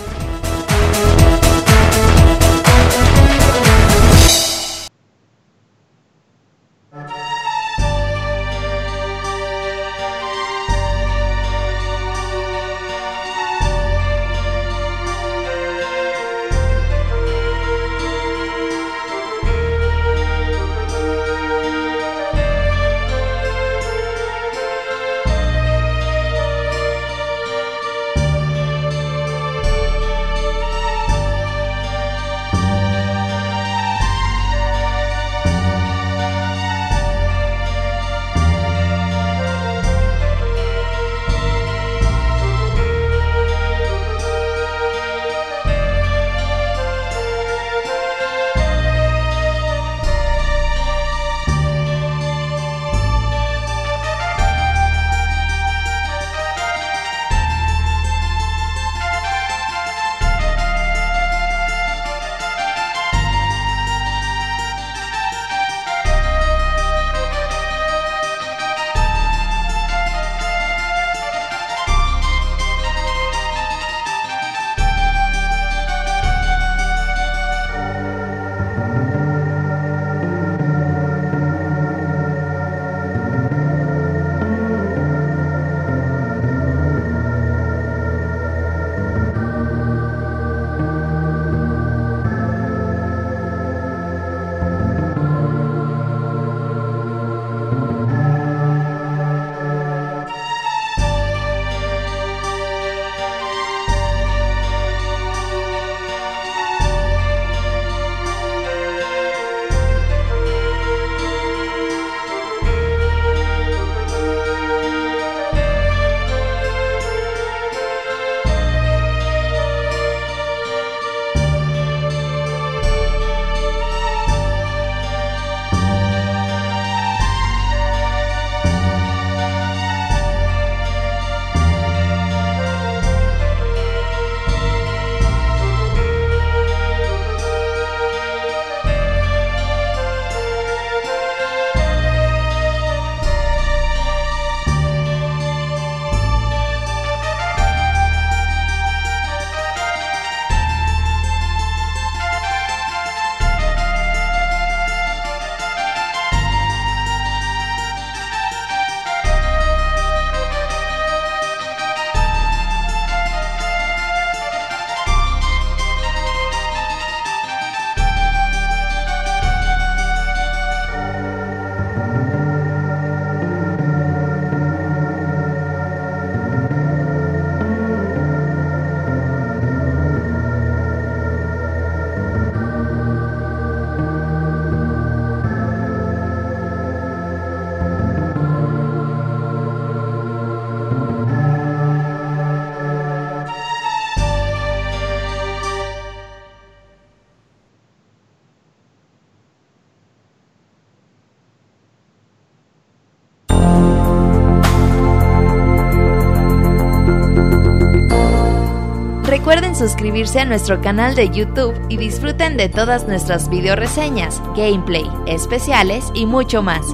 [209.81, 216.05] suscribirse a nuestro canal de YouTube y disfruten de todas nuestras video reseñas, gameplay, especiales
[216.13, 216.85] y mucho más.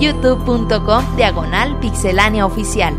[0.00, 2.96] youtube.com diagonal pixelania oficial.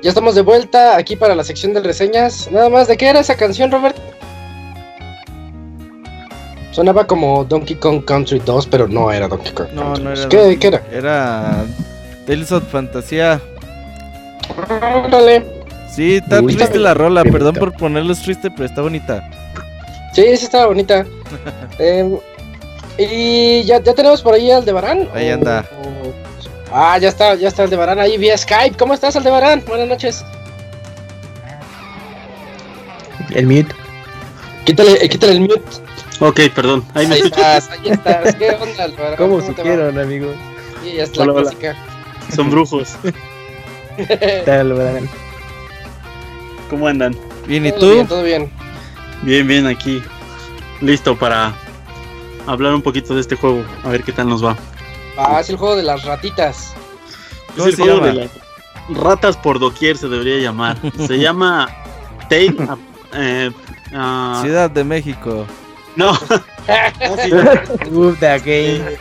[0.00, 2.52] Ya estamos de vuelta aquí para la sección de reseñas.
[2.52, 3.96] Nada más, ¿de qué era esa canción, Robert?
[6.74, 9.68] Sonaba como Donkey Kong Country 2, pero no era Donkey Kong.
[9.72, 10.28] No, no era.
[10.28, 10.82] ¿Qué, ¿Qué, era?
[10.90, 11.64] Era
[12.26, 13.40] Tales of Fantasía.
[15.08, 15.46] Dale.
[15.88, 19.30] Sí, está triste la rola, perdón por ponerlos triste, pero está bonita.
[20.14, 21.06] Sí, sí estaba bonita.
[21.78, 22.18] eh,
[22.98, 25.08] y ya, ya tenemos por ahí al de Barán.
[25.14, 25.64] Ahí anda.
[26.72, 28.76] Ah, ya está, ya está Aldebarán ahí vía Skype.
[28.76, 29.62] ¿Cómo estás, Aldebarán?
[29.64, 30.24] Buenas noches.
[33.30, 33.72] El mute.
[34.64, 35.83] Quítale, eh, quítale el mute.
[36.24, 36.82] Ok, perdón.
[36.94, 38.34] Ahí, me estás, ahí estás.
[38.36, 39.16] ¿Qué onda, Aldebarán?
[39.16, 40.34] ¿Cómo, ¿Cómo supieron, amigos?
[40.82, 41.76] Sí, ya está la clásica.
[42.34, 42.96] Son brujos.
[44.46, 45.06] Aldebarán.
[46.70, 47.14] ¿Cómo andan?
[47.46, 47.92] Bien, ¿y tú?
[47.92, 48.50] Bien, todo bien.
[49.20, 50.02] Bien, bien, aquí.
[50.80, 51.52] Listo para
[52.46, 53.62] hablar un poquito de este juego.
[53.84, 54.56] A ver qué tal nos va.
[55.18, 56.72] Ah, es el juego de las ratitas.
[57.54, 58.30] Es el juego de las
[58.88, 60.78] ratas por doquier se debería llamar.
[61.06, 61.68] Se llama
[62.30, 62.56] Tale.
[63.12, 63.50] Eh,
[63.92, 65.46] uh, Ciudad de México.
[65.96, 66.12] No.
[67.90, 68.98] Move the game.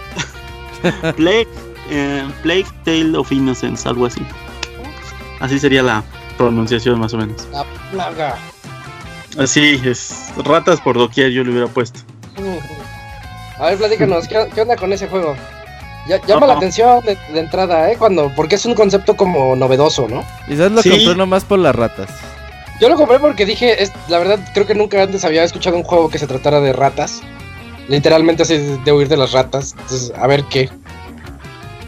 [1.15, 1.47] Plague,
[1.89, 4.21] eh, Plague Tale of Innocence, algo así.
[5.39, 6.03] Así sería la
[6.37, 7.47] pronunciación más o menos.
[7.51, 8.35] La plaga.
[9.37, 10.31] Así es.
[10.43, 12.01] Ratas por doquier yo le hubiera puesto.
[13.59, 15.35] A ver, platícanos, ¿qué, qué onda con ese juego?
[16.07, 17.95] Ya, llama la atención de, de, entrada, ¿eh?
[17.97, 20.23] Cuando, porque es un concepto como novedoso, ¿no?
[20.47, 20.89] Quizás lo sí.
[20.89, 22.09] compré nomás por las ratas.
[22.79, 25.83] Yo lo compré porque dije, es, la verdad, creo que nunca antes había escuchado un
[25.83, 27.21] juego que se tratara de ratas.
[27.87, 29.75] Literalmente así de huir de las ratas.
[29.77, 30.69] Entonces, a ver qué.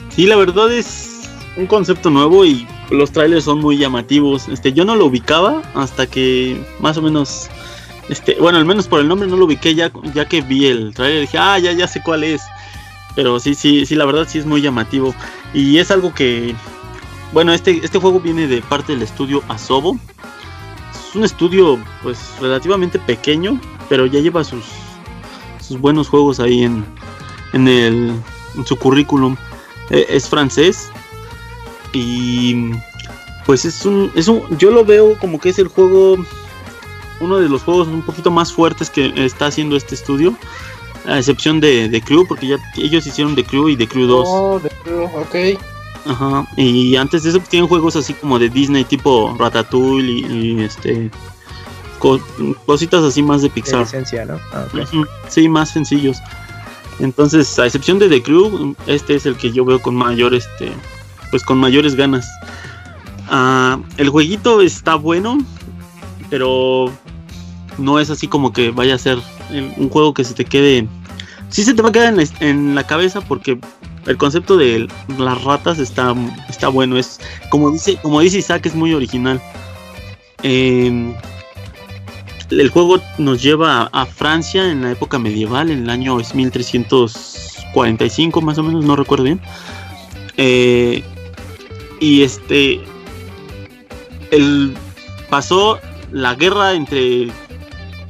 [0.10, 4.48] Sí, la verdad es un concepto nuevo y los trailers son muy llamativos.
[4.48, 7.50] Este, yo no lo ubicaba hasta que más o menos,
[8.10, 10.94] este, bueno, al menos por el nombre no lo ubiqué ya, ya que vi el
[10.94, 11.22] trailer.
[11.22, 12.42] Dije, ah, ya, ya sé cuál es.
[13.16, 15.16] Pero sí, sí, sí, la verdad sí es muy llamativo.
[15.54, 16.54] Y es algo que.
[17.32, 19.98] Bueno, este, este juego viene de parte del estudio Asobo.
[21.16, 23.60] Un estudio, pues, relativamente pequeño,
[23.90, 24.66] pero ya lleva sus,
[25.66, 26.86] sus buenos juegos ahí en,
[27.54, 28.14] en, el,
[28.66, 29.36] su currículum.
[29.90, 30.90] Eh, es francés.
[31.94, 32.72] Y.
[33.46, 34.44] Pues es un, es un.
[34.58, 36.18] Yo lo veo como que es el juego.
[37.22, 40.36] Uno de los juegos un poquito más fuertes que está haciendo este estudio
[41.08, 44.28] a excepción de, de Crew, porque ya ellos hicieron The Crew y The Crew 2.
[44.28, 44.62] Oh.
[46.06, 50.52] Ajá, y antes de eso pues, tienen juegos así como de Disney, tipo Ratatouille y,
[50.60, 51.10] y este.
[52.00, 52.20] Co
[52.66, 53.80] cositas así más de Pixar.
[53.80, 54.40] De licencia, ¿no?
[54.54, 54.86] Ah, okay.
[55.30, 56.18] Sí, más sencillos.
[57.00, 60.72] Entonces, a excepción de The Crew, este es el que yo veo con mayor, este,
[61.32, 62.28] pues con mayores ganas.
[63.30, 65.40] Uh, el jueguito está bueno,
[66.30, 66.92] pero
[67.78, 69.18] no es así como que vaya a ser
[69.52, 70.88] un juego que se te quede.
[71.50, 73.60] Sí se te va a quedar en la, en la cabeza porque
[74.06, 74.88] el concepto de
[75.18, 76.14] las ratas está,
[76.50, 76.98] está bueno.
[76.98, 77.20] Es
[77.50, 79.42] como dice, como dice Isaac, es muy original.
[80.44, 81.14] Eh,
[82.52, 88.42] el juego nos lleva a, a, Francia en la época medieval, en el año 1345
[88.42, 89.42] más o menos, no recuerdo bien.
[90.38, 91.04] Eh,
[92.00, 92.82] y este,
[94.32, 94.74] el
[95.30, 95.80] pasó
[96.12, 97.30] la guerra entre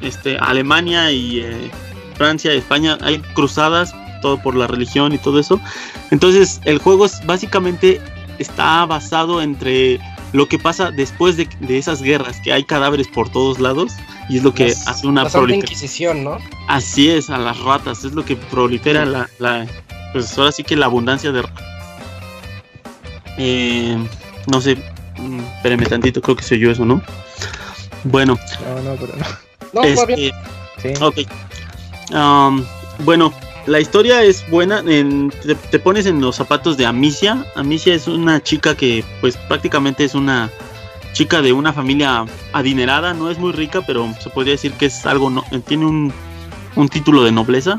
[0.02, 1.72] este, Alemania y eh,
[2.16, 3.96] Francia, España, hay cruzadas,
[4.26, 5.62] todo por la religión y todo eso.
[6.10, 8.02] Entonces el juego es, básicamente
[8.40, 10.00] está basado entre
[10.34, 13.94] lo que pasa después de, de, esas guerras, que hay cadáveres por todos lados
[14.28, 16.24] y es lo que las, hace una proliferación.
[16.24, 16.40] ¿no?
[16.68, 19.68] Así es, a las ratas, es lo que prolifera la, la
[20.12, 21.44] pues ahora sí que la abundancia de
[23.38, 23.98] eh,
[24.48, 24.78] no sé,
[25.58, 27.00] espérame tantito, creo que soy yo eso, ¿no?
[28.06, 28.40] Bueno.
[28.66, 29.26] No, no, pero no.
[29.74, 30.32] No, este, bien.
[30.82, 30.94] Sí.
[31.02, 31.18] Ok.
[32.12, 32.64] Um,
[33.00, 33.34] bueno,
[33.66, 34.84] la historia es buena.
[34.86, 35.32] En,
[35.72, 37.46] te, pones en los zapatos de Amicia.
[37.56, 40.52] Amicia es una chica que, pues, prácticamente es una
[41.14, 43.14] chica de una familia adinerada.
[43.14, 45.30] No es muy rica, pero se podría decir que es algo.
[45.30, 46.14] No, tiene un,
[46.76, 47.78] un título de nobleza.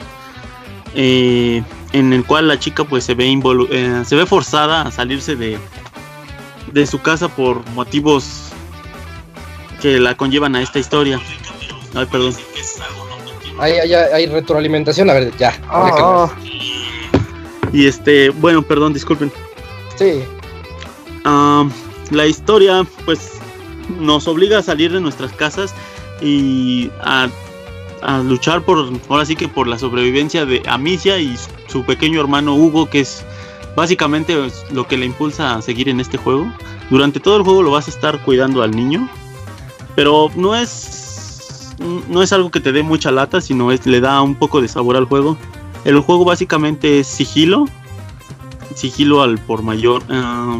[0.94, 3.32] Eh, en el cual la chica, pues, se ve,
[3.70, 5.58] eh, se ve forzada a salirse de,
[6.72, 8.50] de su casa por motivos
[9.80, 11.20] que la conllevan a esta historia.
[11.94, 12.34] Ay, perdón.
[13.58, 15.58] Hay, hay, hay retroalimentación, a ver, ya.
[15.72, 16.30] Oh.
[17.72, 19.32] Y este, bueno, perdón, disculpen.
[19.96, 20.22] Sí.
[21.24, 21.68] Uh,
[22.10, 23.32] la historia, pues,
[24.00, 25.74] nos obliga a salir de nuestras casas
[26.20, 27.28] y a,
[28.24, 32.88] luchar por, ahora sí que por la sobrevivencia de Amicia y su pequeño hermano Hugo,
[32.88, 33.24] que es
[33.74, 34.36] básicamente
[34.70, 36.52] lo que le impulsa a seguir en este juego.
[36.90, 39.08] Durante todo el juego lo vas a estar cuidando al niño,
[39.96, 40.68] pero no es
[41.78, 44.68] no es algo que te dé mucha lata, sino es le da un poco de
[44.68, 45.36] sabor al juego.
[45.84, 47.66] El juego básicamente es sigilo,
[48.74, 50.02] sigilo al por mayor.
[50.08, 50.58] Ah,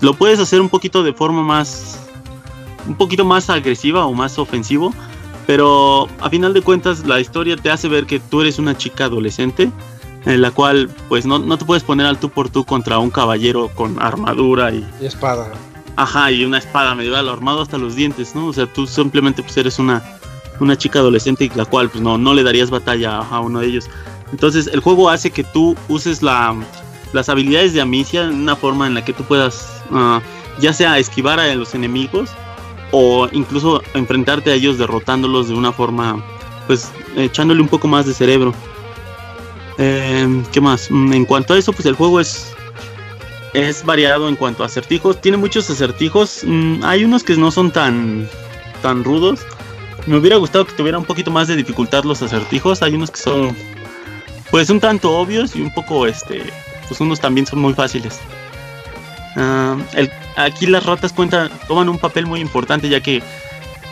[0.00, 2.00] lo puedes hacer un poquito de forma más
[2.86, 4.92] un poquito más agresiva o más ofensivo,
[5.46, 9.04] pero a final de cuentas la historia te hace ver que tú eres una chica
[9.04, 9.70] adolescente
[10.24, 13.70] en la cual pues no, te puedes poner al tú por tú contra un caballero
[13.74, 15.52] con armadura y, espada.
[15.96, 18.46] Ajá, y una espada medieval armado hasta los dientes, ¿no?
[18.46, 20.02] O sea, tú simplemente pues eres una,
[20.60, 23.88] una chica adolescente la cual pues no, no le darías batalla a uno de ellos.
[24.32, 26.54] Entonces el juego hace que tú uses la,
[27.12, 30.20] las habilidades de Amicia en una forma en la que tú puedas ah,
[30.60, 32.30] ya sea esquivar a los enemigos
[32.92, 36.22] o incluso enfrentarte a ellos derrotándolos de una forma
[36.66, 38.54] pues echándole un poco más de cerebro.
[39.78, 40.90] Eh, ¿Qué más?
[40.90, 42.54] Mm, en cuanto a eso, pues el juego es
[43.54, 45.20] es variado en cuanto a acertijos.
[45.20, 46.42] Tiene muchos acertijos.
[46.44, 48.28] Mm, hay unos que no son tan
[48.82, 49.40] tan rudos.
[50.06, 52.82] Me hubiera gustado que tuviera un poquito más de dificultad los acertijos.
[52.82, 53.56] Hay unos que son
[54.50, 56.42] pues un tanto obvios y un poco, este,
[56.88, 58.20] pues unos también son muy fáciles.
[59.36, 59.76] Ah,
[60.36, 63.22] aquí las ratas cuentan, toman un papel muy importante ya que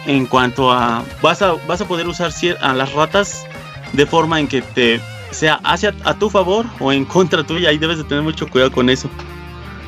[0.07, 3.47] en cuanto a vas a vas a poder usar a las ratas
[3.93, 7.79] de forma en que te sea hacia a tu favor o en contra tuya y
[7.79, 9.11] debes de tener mucho cuidado con eso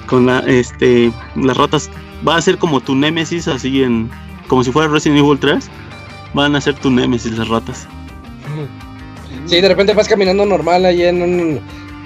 [0.07, 1.91] con la, este las ratas
[2.27, 4.11] va a ser como tu némesis así en
[4.47, 5.71] como si fuera Resident Evil 3
[6.35, 7.87] van a ser tu némesis las ratas
[9.47, 11.61] Sí, de repente vas caminando normal ahí en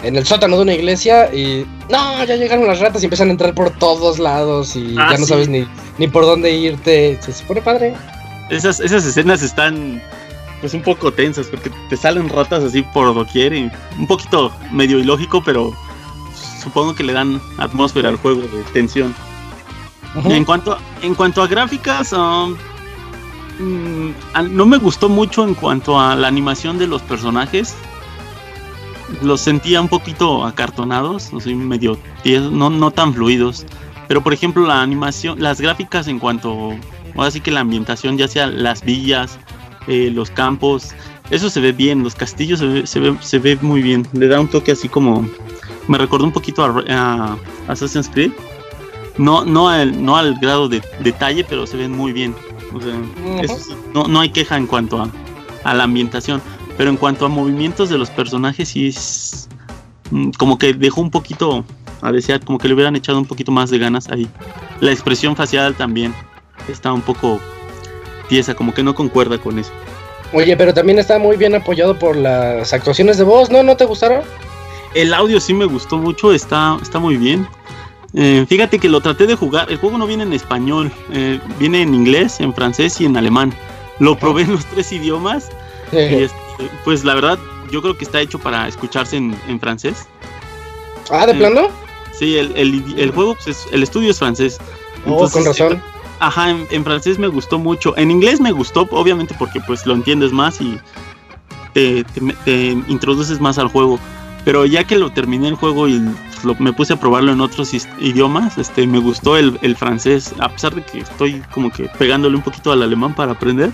[0.04, 3.32] en el sótano de una iglesia y no, ya llegaron las ratas y empiezan a
[3.32, 5.66] entrar por todos lados y ah, ya no sabes ni,
[5.98, 7.18] ni por dónde irte.
[7.20, 7.94] Se, pone padre.
[8.50, 10.02] Esas, esas escenas están
[10.60, 14.98] pues un poco tensas porque te salen ratas así por doquier y un poquito medio
[14.98, 15.72] ilógico, pero
[16.62, 19.14] supongo que le dan atmósfera al juego de tensión.
[20.26, 22.56] en cuanto, en cuanto a gráficas, um,
[23.58, 27.74] no me gustó mucho en cuanto a la animación de los personajes.
[29.22, 31.98] Los sentía un poquito acartonados, medio
[32.50, 33.64] no, no tan fluidos.
[34.08, 36.72] Pero por ejemplo la animación, las gráficas en cuanto,
[37.16, 39.38] ahora sí que la ambientación, ya sea las villas,
[39.86, 40.94] eh, los campos,
[41.30, 44.06] eso se ve bien, los castillos se ve, muy bien.
[44.12, 45.28] Le da un toque así como,
[45.88, 47.36] me recordó un poquito a,
[47.68, 48.32] Assassin's Creed.
[49.16, 52.34] No, no, al, no al grado de detalle, pero se ven muy bien
[53.92, 55.10] no, no hay queja en cuanto a,
[55.64, 56.42] a, la ambientación.
[56.76, 59.48] Pero en cuanto a movimientos de los personajes, sí es
[60.10, 61.64] mm, como que dejó un poquito
[62.02, 64.28] a desear, como que le hubieran echado un poquito más de ganas ahí.
[64.80, 66.14] La expresión facial también
[66.68, 67.40] está un poco
[68.28, 69.70] tiesa, como que no concuerda con eso.
[70.32, 73.62] Oye, pero también está muy bien apoyado por las actuaciones de voz, ¿no?
[73.62, 74.22] ¿No te gustaron?
[74.94, 77.46] El audio sí me gustó mucho, está, está muy bien.
[78.16, 79.70] Eh, fíjate que lo traté de jugar.
[79.70, 83.52] El juego no viene en español, eh, viene en inglés, en francés y en alemán.
[83.98, 85.50] Lo probé en los tres idiomas.
[85.92, 86.28] y
[86.84, 87.38] pues la verdad,
[87.70, 90.06] yo creo que está hecho para escucharse en, francés.
[91.10, 91.68] Ah, ¿de eh, plano?
[92.12, 94.58] Sí, el, juego, pues, el estudio es francés.
[95.06, 95.82] Oh, con razón.
[96.20, 97.96] Ajá, en, francés me gustó mucho.
[97.96, 100.78] En inglés me gustó, obviamente, porque pues lo entiendes más y
[101.72, 102.04] te
[102.86, 103.98] introduces más al juego.
[104.44, 106.00] Pero ya que lo terminé el juego y
[106.58, 110.82] me puse a probarlo en otros idiomas, este, me gustó el, francés, a pesar de
[110.82, 113.70] que estoy como que pegándole un poquito al alemán para aprender,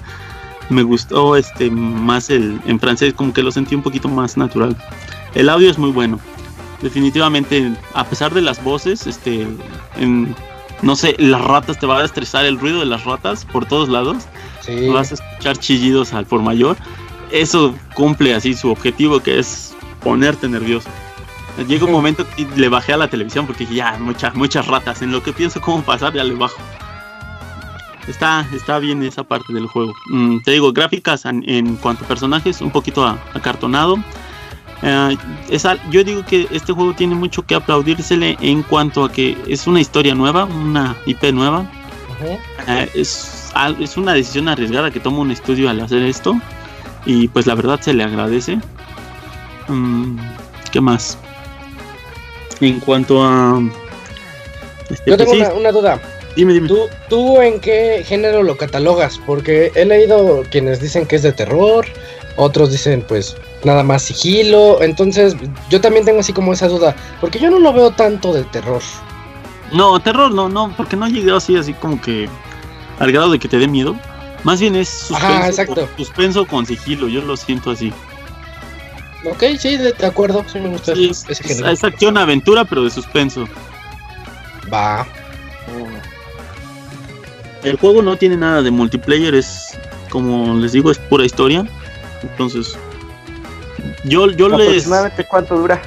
[0.69, 4.77] me gustó este más el en francés, como que lo sentí un poquito más natural.
[5.35, 6.19] El audio es muy bueno.
[6.81, 9.47] Definitivamente, a pesar de las voces, este,
[9.97, 10.35] en,
[10.83, 13.89] no sé, las ratas te va a estresar el ruido de las ratas por todos
[13.89, 14.25] lados.
[14.93, 16.77] Vas a escuchar chillidos al por mayor.
[17.33, 20.89] Eso cumple así su objetivo que es ponerte nervioso.
[21.67, 25.03] Llega un momento que le bajé a la televisión porque ya, muchas, muchas ratas.
[25.03, 26.57] En lo que pienso cómo pasar, ya le bajo.
[28.09, 29.95] Está, está bien esa parte del juego.
[30.09, 33.99] Mm, te digo, gráficas en, cuanto a personajes, un poquito acartonado.
[34.83, 35.17] Eh,
[35.91, 39.81] yo digo que este juego tiene mucho que aplaudírsele en cuanto a que es una
[39.81, 41.71] historia nueva, una IP nueva.
[42.67, 46.41] Eh, es, es una decisión arriesgada que toma un estudio al hacer esto.
[47.05, 48.59] Y pues la verdad se le agradece.
[49.69, 50.17] Mm,
[50.73, 51.19] ¿Qué más?
[52.61, 53.61] En cuanto a.
[54.91, 56.01] Este, Yo tengo pues una, duda.
[56.37, 56.69] Dime, dime.
[57.09, 59.21] ¿Tú, en qué género lo catalogas?
[59.25, 61.87] Porque he leído quienes dicen que es de terror,
[62.37, 64.83] otros dicen pues nada más sigilo.
[64.83, 65.37] Entonces,
[65.69, 66.95] yo también tengo así como esa duda.
[67.21, 68.83] Porque yo no lo veo tanto de terror.
[69.73, 72.29] No, terror no, no, porque no he llegado así, así como que
[72.99, 73.97] al grado de que te dé miedo.
[74.43, 74.89] Más bien es
[75.97, 77.93] suspenso con sigilo, yo lo siento así.
[79.25, 80.93] Ok, sí, de, acuerdo, sí me gusta.
[80.93, 83.47] es, acción aventura, pero de suspenso.
[84.73, 85.07] Va.
[87.63, 89.79] El juego no tiene nada de multiplayer, es
[90.09, 91.67] como les digo, es pura historia.
[92.23, 92.79] Entonces,
[94.05, 94.89] yo, yo les.
[95.29, 95.81] cuánto dura?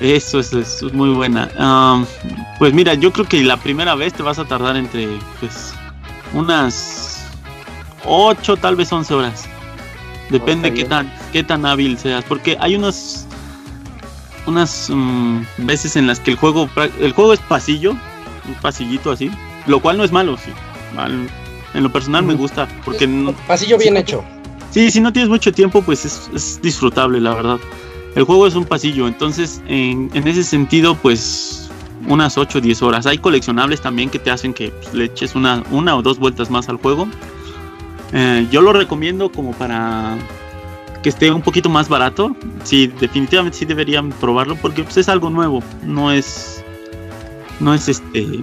[0.00, 1.48] Eso es, es muy buena.
[2.58, 5.08] pues mira, yo creo que la primera vez te vas a tardar entre
[5.40, 5.72] pues
[6.34, 7.26] unas
[8.04, 9.48] 8, tal vez 11 horas.
[10.30, 12.24] Depende qué tan, qué tan hábil seas.
[12.24, 13.26] Porque hay unas
[14.46, 16.68] unas mm, veces en las que el juego
[17.00, 19.30] el juego es pasillo, un pasillito así,
[19.66, 20.50] lo cual no es malo, sí.
[21.74, 23.08] En lo personal me gusta porque
[23.46, 24.24] pasillo bien hecho.
[24.70, 27.58] Sí, si no tienes mucho tiempo, pues es, disfrutable, la verdad.
[28.16, 31.70] El juego es un pasillo, entonces en, ese sentido, pues
[32.06, 33.06] unas 8 o 10 horas.
[33.06, 36.50] Hay coleccionables también que te hacen que pues, le eches una, una o dos vueltas
[36.50, 37.08] más al juego.
[38.14, 40.16] Eh, yo lo recomiendo como para
[41.02, 42.34] que esté un poquito más barato.
[42.62, 45.62] Sí, definitivamente sí deberían probarlo porque pues, es algo nuevo.
[45.82, 46.64] No es.
[47.60, 48.40] No es este.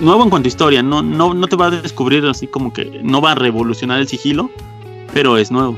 [0.00, 0.82] nuevo en cuanto a historia.
[0.82, 4.06] No, no, no te va a descubrir así como que no va a revolucionar el
[4.06, 4.48] sigilo.
[5.12, 5.76] Pero es nuevo.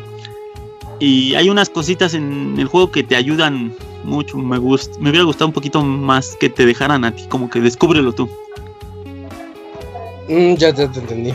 [1.00, 4.36] Y hay unas cositas en el juego que te ayudan mucho.
[4.36, 7.60] Me gusta, me hubiera gustado un poquito más que te dejaran a ti, como que
[7.60, 8.28] descúbrelo tú.
[10.28, 11.32] Mm, ya, te entendí.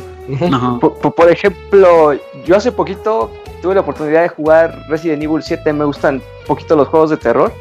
[0.79, 2.13] Por, ejemplo,
[2.45, 3.31] yo hace poquito
[3.61, 7.17] tuve la oportunidad de jugar Resident Evil 7, me gustan un poquito los juegos de
[7.17, 7.53] terror.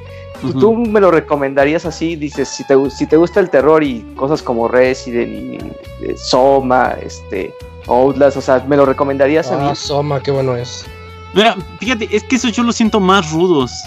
[0.60, 2.14] ¿Tú me lo recomendarías así?
[2.14, 6.94] Dices, si te, si te gusta el terror y cosas como Resident y eh, Soma,
[7.02, 7.54] este,
[7.86, 9.68] Outlast, o sea, ¿me lo recomendarías a mí?
[9.70, 10.86] Ah, Soma, qué bueno es.
[11.32, 13.82] Mira, fíjate, es que eso yo lo siento más rudos.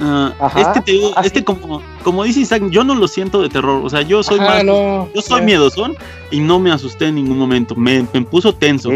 [0.00, 3.48] Ah, este te digo, ah, este como, como dice Isaac, yo no lo siento de
[3.48, 3.84] terror.
[3.84, 4.64] O sea, yo soy más.
[4.64, 5.94] yo soy miedosón
[6.30, 7.74] y no me asusté en ningún momento.
[7.74, 8.90] Me, me puso tenso.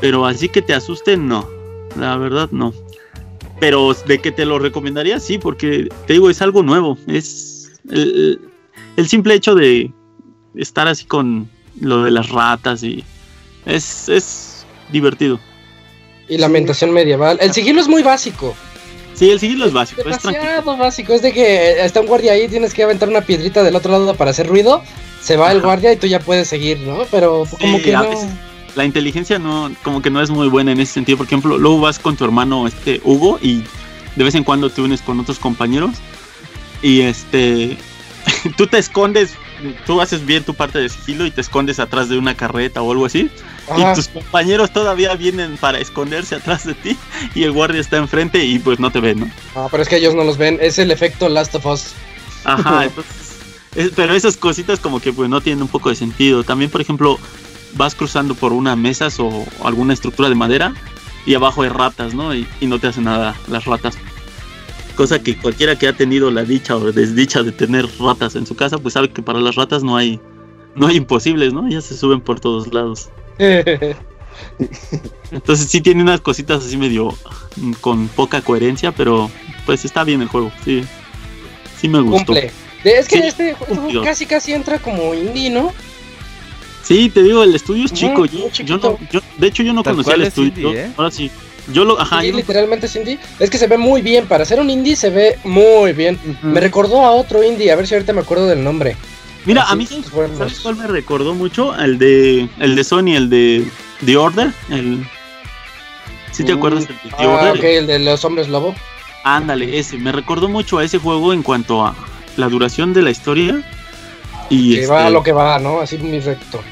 [0.00, 1.46] Pero así que te asuste, no.
[1.96, 2.72] La verdad, no.
[3.60, 6.98] Pero de que te lo recomendaría, sí, porque te digo, es algo nuevo.
[7.06, 8.38] Es el,
[9.06, 9.92] simple hecho de
[10.56, 11.48] estar así con
[11.80, 13.04] lo de las ratas y
[13.66, 15.38] es, es divertido.
[16.28, 17.38] Y la ambientación medieval.
[17.40, 18.56] El sigilo es muy básico.
[19.14, 20.00] Sí, el sigilo es básico.
[20.02, 21.12] Es demasiado básico.
[21.12, 24.14] Es de que está un guardia ahí, tienes que aventar una piedrita del otro lado
[24.14, 24.82] para hacer ruido.
[25.20, 27.04] Se va el guardia y tú ya puedes seguir, ¿no?
[27.10, 28.04] Pero como que no
[28.74, 31.18] la inteligencia no, como que no es muy buena en ese sentido.
[31.18, 33.62] Por ejemplo, luego vas con tu hermano este Hugo y
[34.16, 35.96] de vez en cuando te unes con otros compañeros
[36.82, 37.76] y este
[38.56, 39.34] tú te escondes,
[39.86, 42.92] tú haces bien tu parte de sigilo y te escondes atrás de una carreta o
[42.92, 43.30] algo así.
[43.76, 46.96] Y tus compañeros todavía vienen para esconderse atrás de ti
[47.34, 49.30] y el guardia está enfrente y pues no te ven, ¿no?
[49.54, 51.92] Ah, pero es que ellos no los ven, es el efecto Last of Us.
[52.44, 56.44] Ajá, entonces, pero esas cositas como que pues no tienen un poco de sentido.
[56.44, 57.18] También, por ejemplo,
[57.74, 60.74] vas cruzando por una mesa o alguna estructura de madera
[61.24, 62.34] y abajo hay ratas, ¿no?
[62.34, 63.96] Y, no te hacen nada las ratas.
[64.96, 68.54] Cosa que cualquiera que ha tenido la dicha o desdicha de tener ratas en su
[68.54, 70.20] casa, pues sabe que para las ratas no hay,
[70.74, 71.68] no hay imposibles, ¿no?
[71.68, 73.08] Ya se suben por todos lados.
[75.30, 77.14] Entonces sí tiene unas cositas así medio
[77.56, 79.30] mm, con poca coherencia, pero
[79.64, 80.84] pues está bien el juego, sí.
[81.80, 82.26] Sí me gustó.
[82.26, 82.50] Cumple.
[82.84, 85.72] Es que este juego casi casi entra como indie, ¿no?
[86.82, 88.26] Sí, te digo, el estudio es chico.
[88.26, 88.98] yo, no,
[89.38, 90.72] de hecho, yo no conocía el estudio.
[90.74, 90.90] ¿eh?
[90.96, 91.30] Ahora sí.
[91.68, 93.18] Yo lo, ajá, literalmente es indie.
[93.38, 94.26] Es que se ve muy bien.
[94.26, 96.18] Para ser un indie se ve muy bien.
[96.42, 97.70] Me recordó a otro indie.
[97.70, 98.96] A ver si ahorita me acuerdo del nombre.
[99.44, 101.76] Mira, a mí ¿sabes cuál me recordó mucho?
[101.76, 103.64] El de el de Sony, el de
[104.04, 105.04] The Order, el
[106.30, 107.56] ¿Sí te acuerdas del The ah, Order?
[107.56, 108.74] Ok, el de los hombres lobo.
[109.24, 111.94] Ándale, ese, me recordó mucho a ese juego en cuanto a
[112.36, 113.62] la duración de la historia
[114.48, 115.80] y que va a este lo que va, ¿no?
[115.80, 116.62] Así muy recto.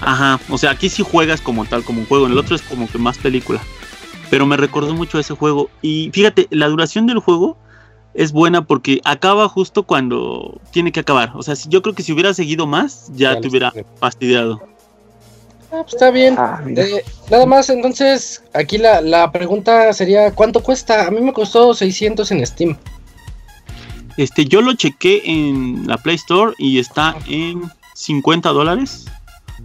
[0.00, 2.62] Ajá, o sea, aquí sí juegas como tal, como un juego, en el otro es
[2.62, 3.60] como que más película.
[4.30, 5.70] Pero me recordó mucho a ese juego.
[5.82, 7.56] Y fíjate, la duración del juego
[8.14, 11.32] es buena porque acaba justo cuando tiene que acabar.
[11.34, 14.60] O sea, yo creo que si hubiera seguido más, ya te hubiera fastidiado.
[15.70, 16.34] Ah, pues está bien.
[16.38, 21.06] Ah, eh, nada más, entonces, aquí la, la pregunta sería, ¿cuánto cuesta?
[21.06, 22.76] A mí me costó 600 en Steam.
[24.16, 29.06] Este, yo lo chequé en la Play Store y está en 50 dólares.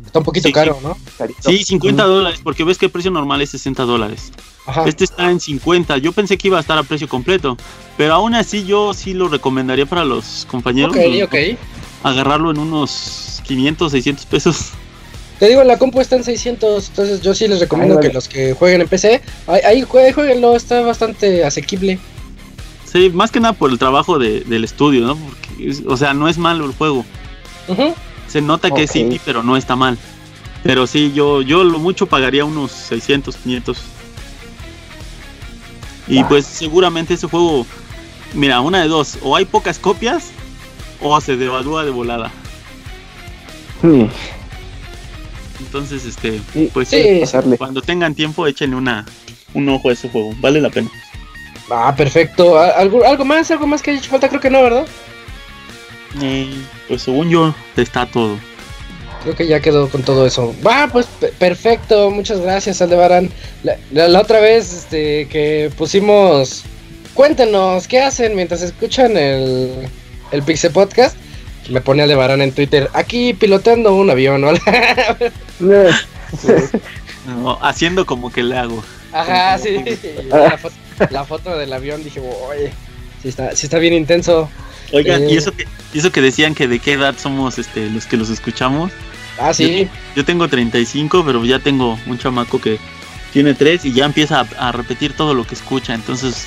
[0.06, 0.98] Está un poquito caro, ¿no?
[1.40, 4.32] Sí, 50 dólares, porque ves que el precio normal es 60 dólares.
[4.86, 5.98] Este está en 50.
[5.98, 7.58] Yo pensé que iba a estar a precio completo,
[7.98, 10.96] pero aún así yo sí lo recomendaría para los compañeros.
[10.96, 11.36] Ok, ok.
[12.04, 14.70] Agarrarlo en unos 500, 600 pesos.
[15.40, 18.54] Te digo, la compu está en 600, entonces yo sí les recomiendo que los que
[18.54, 22.00] jueguen en PC, ahí, ahí jueguenlo, está bastante asequible.
[22.86, 25.18] Sí, más que nada por el trabajo del estudio, ¿no?
[25.18, 27.04] Porque, o sea, no es malo el juego.
[28.34, 29.96] Se nota que es indie, pero no está mal.
[30.64, 33.78] Pero sí, yo, yo lo mucho pagaría unos 600, 500.
[36.08, 36.26] Y ah.
[36.28, 37.68] pues seguramente ese juego,
[38.34, 40.32] mira, una de dos, o hay pocas copias
[41.00, 42.32] o se devalúa de volada.
[45.60, 46.42] Entonces, este,
[46.74, 47.22] pues sí,
[47.60, 49.06] cuando tengan tiempo, échenle una,
[49.54, 50.90] un ojo a ese juego, vale la pena.
[51.70, 52.58] Ah, perfecto.
[52.58, 53.52] ¿Algo, algo más?
[53.52, 54.28] ¿Algo más que haya hecho falta?
[54.28, 54.88] Creo que no, ¿verdad?
[56.22, 56.54] Eh,
[56.88, 58.38] pues según yo, está todo.
[59.24, 60.54] Creo que ya quedó con todo eso.
[60.66, 61.08] Va, pues
[61.40, 62.12] perfecto.
[62.12, 63.30] Muchas gracias, Aldebarán.
[63.64, 66.64] La, la, otra vez este, que pusimos.
[67.14, 69.88] Cuéntenos, ¿qué hacen mientras escuchan el,
[70.32, 71.16] el Pixel Podcast?
[71.70, 72.90] Me pone Aldebarán en Twitter.
[72.94, 74.52] Aquí piloteando un avión, ¿no?
[77.62, 78.84] haciendo como que le hago.
[79.14, 79.78] Ajá, sí.
[81.10, 82.74] La foto, del avión dije, oye,
[83.22, 84.50] sí está, sí está bien intenso.
[84.94, 88.16] Oigan, ¿y, eso que, eso que decían que de qué edad somos este, los que
[88.16, 88.92] los escuchamos?
[89.40, 89.90] Ah, sí.
[90.16, 92.78] Yo, tengo 35, pero ya tengo un chamaco que
[93.34, 95.96] tiene 3 y ya empieza a, repetir todo lo que escucha.
[95.96, 96.46] Entonces,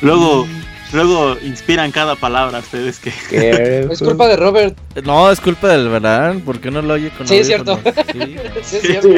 [0.00, 0.94] luego, mm.
[0.94, 3.12] luego inspiran cada palabra ustedes que...
[3.90, 4.78] es culpa de Robert.
[5.02, 6.40] No, es culpa del verán.
[6.42, 7.80] ¿Por qué no lo oye con Sí, es cierto.
[8.12, 8.36] Sí.
[8.62, 9.08] sí, es cierto.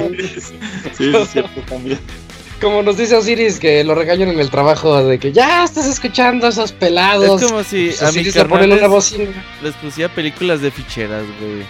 [0.97, 2.01] sí, es cierto también.
[2.61, 6.47] Como nos dice Osiris que lo regañan en el trabajo de que ya estás escuchando
[6.47, 7.41] a esos pelados.
[7.41, 9.31] Es como si pues a mis ponen una bocina.
[9.63, 11.65] Les pusiera películas de ficheras, güey.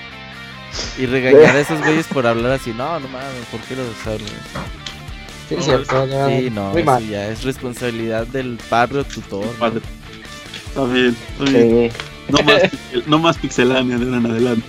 [0.98, 2.72] Y regañar a esos güeyes por hablar así.
[2.72, 4.26] No, no mames, ¿por qué lo saben?
[5.48, 6.06] Sí, es cierto.
[6.28, 7.08] sí, no, muy mal.
[7.08, 9.46] ya es responsabilidad del padre tutor.
[9.58, 9.80] Padre.
[10.66, 11.92] Está bien, está bien.
[12.28, 12.62] No, más,
[13.06, 14.66] no más pixelania de ahora en adelante.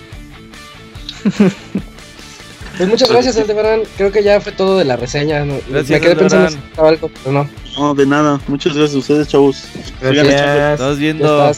[2.76, 3.82] Pues muchas gracias, Aldebarán.
[3.96, 5.44] Creo que ya fue todo de la reseña.
[5.44, 7.50] Me quedé pensando si estaba algo, pero no.
[7.78, 8.40] No, de nada.
[8.48, 9.64] Muchas gracias a ustedes, chavos.
[10.00, 10.72] Gracias.
[10.72, 11.52] Estás viendo.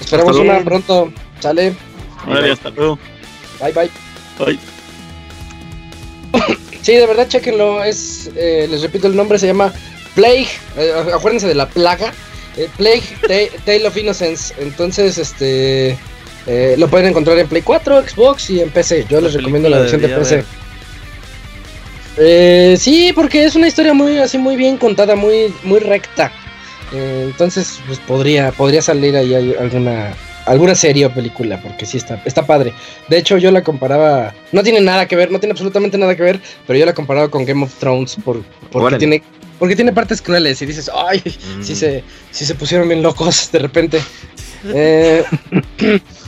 [0.00, 1.12] Esperamos una pronto.
[1.40, 1.74] Sale.
[2.26, 2.98] Vale, hasta luego.
[3.60, 3.90] Bye, bye.
[4.38, 4.58] Bye.
[6.82, 7.82] sí, de verdad, chequenlo.
[7.82, 9.72] Es, eh, les repito el nombre, se llama
[10.14, 10.48] Plague.
[10.76, 12.12] Eh, acuérdense de la plaga.
[12.56, 13.02] Eh, Plague
[13.64, 14.54] Tale of Innocence.
[14.58, 15.98] Entonces, este.
[16.46, 19.06] Eh, lo pueden encontrar en Play 4, Xbox y en PC.
[19.08, 20.44] Yo les recomiendo la versión de PC.
[22.18, 26.30] Eh, sí, porque es una historia muy así muy bien contada, muy muy recta.
[26.92, 30.14] Eh, entonces, pues podría podría salir ahí alguna
[30.44, 32.74] alguna serie o película, porque sí está está padre.
[33.08, 36.22] De hecho, yo la comparaba, no tiene nada que ver, no tiene absolutamente nada que
[36.22, 39.22] ver, pero yo la comparaba con Game of Thrones por porque tiene
[39.58, 41.22] porque tiene partes crueles y dices, "Ay,
[41.62, 41.76] sí mm.
[41.76, 44.02] se sí se pusieron bien locos de repente."
[44.74, 45.24] eh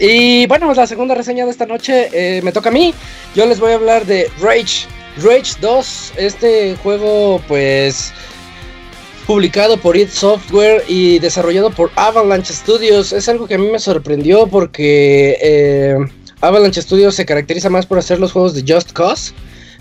[0.00, 2.94] Y bueno, la segunda reseña de esta noche eh, me toca a mí.
[3.34, 4.86] Yo les voy a hablar de Rage.
[5.16, 8.12] Rage 2, este juego pues
[9.26, 13.12] publicado por id Software y desarrollado por Avalanche Studios.
[13.12, 15.96] Es algo que a mí me sorprendió porque eh,
[16.40, 19.34] Avalanche Studios se caracteriza más por hacer los juegos de Just Cause.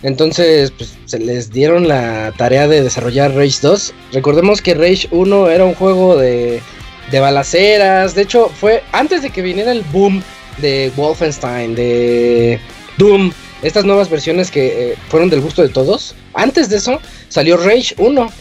[0.04, 3.94] Entonces, pues, se les dieron la tarea de desarrollar Rage 2.
[4.14, 6.62] Recordemos que Rage 1 era un juego de
[7.12, 8.16] de balaceras.
[8.16, 10.24] De hecho, fue antes de que viniera el boom
[10.58, 12.60] de Wolfenstein, de
[12.98, 13.32] Doom,
[13.62, 16.16] estas nuevas versiones que eh, fueron del gusto de todos.
[16.34, 18.32] Antes de eso salió Rage 1.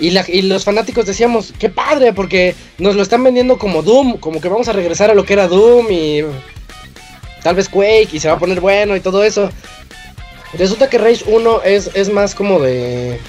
[0.00, 0.10] Y,
[0.42, 4.66] los fanáticos decíamos, qué padre, porque nos lo están vendiendo como Doom, como que vamos
[4.66, 6.20] a regresar a lo que era Doom y
[7.44, 9.50] tal vez Quake y se va a poner bueno y todo eso.
[10.54, 13.20] Resulta que Rage 1 es, es más como de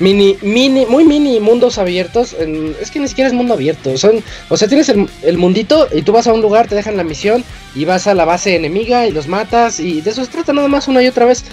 [0.00, 2.34] mini, mini, muy mini mundos abiertos.
[2.80, 3.96] es que ni siquiera es mundo abierto.
[3.96, 7.04] Son, o sea, tienes el, mundito y tú vas a un lugar, te dejan la
[7.04, 7.44] misión
[7.74, 9.78] y vas a la base enemiga y los matas.
[9.78, 11.44] Y de eso se trata nada más una y otra vez.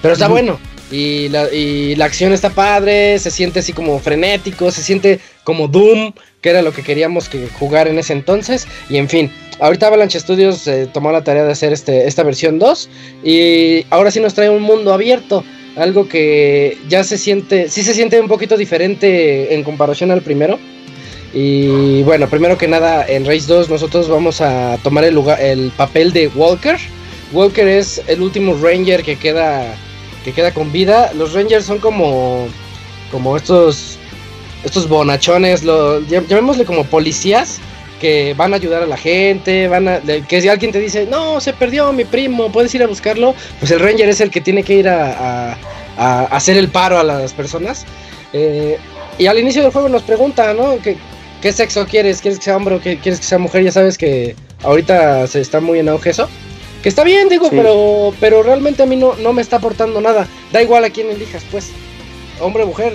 [0.00, 0.58] Pero está bueno.
[0.90, 5.66] Y la, y la acción está padre, se siente así como frenético, se siente como
[5.66, 8.68] Doom, que era lo que queríamos que jugar en ese entonces.
[8.88, 12.60] Y en fin, ahorita Avalanche Studios eh, tomó la tarea de hacer este, esta versión
[12.60, 12.88] 2
[13.24, 15.42] y ahora sí nos trae un mundo abierto
[15.76, 20.58] algo que ya se siente, sí se siente un poquito diferente en comparación al primero.
[21.34, 25.70] Y bueno, primero que nada, en Race 2 nosotros vamos a tomar el, lugar, el
[25.76, 26.76] papel de Walker.
[27.32, 29.74] Walker es el último Ranger que queda,
[30.24, 31.12] que queda con vida.
[31.14, 32.48] Los Rangers son como,
[33.10, 33.98] como estos,
[34.64, 37.60] estos bonachones, lo, llamémosle como policías
[38.00, 41.40] que van a ayudar a la gente, van a, que si alguien te dice, no,
[41.40, 44.62] se perdió mi primo, puedes ir a buscarlo, pues el ranger es el que tiene
[44.62, 45.56] que ir a,
[45.96, 47.86] hacer el paro a las personas.
[48.32, 48.78] Eh,
[49.18, 50.78] y al inicio del juego nos pregunta, ¿no?
[50.82, 50.96] ¿Qué,
[51.40, 52.20] ¿Qué, sexo quieres?
[52.20, 53.64] ¿Quieres que sea hombre o quieres que sea mujer?
[53.64, 56.28] Ya sabes que ahorita se está muy en auge eso.
[56.82, 60.28] Que está bien, digo, pero, pero realmente a mí no, no me está aportando nada.
[60.52, 61.70] Da igual a quién elijas, pues.
[62.40, 62.92] Hombre o mujer,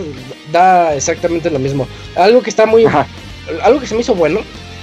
[0.51, 1.87] da exactamente lo mismo.
[2.15, 2.85] Algo que está muy...
[3.63, 4.41] Algo que se me hizo bueno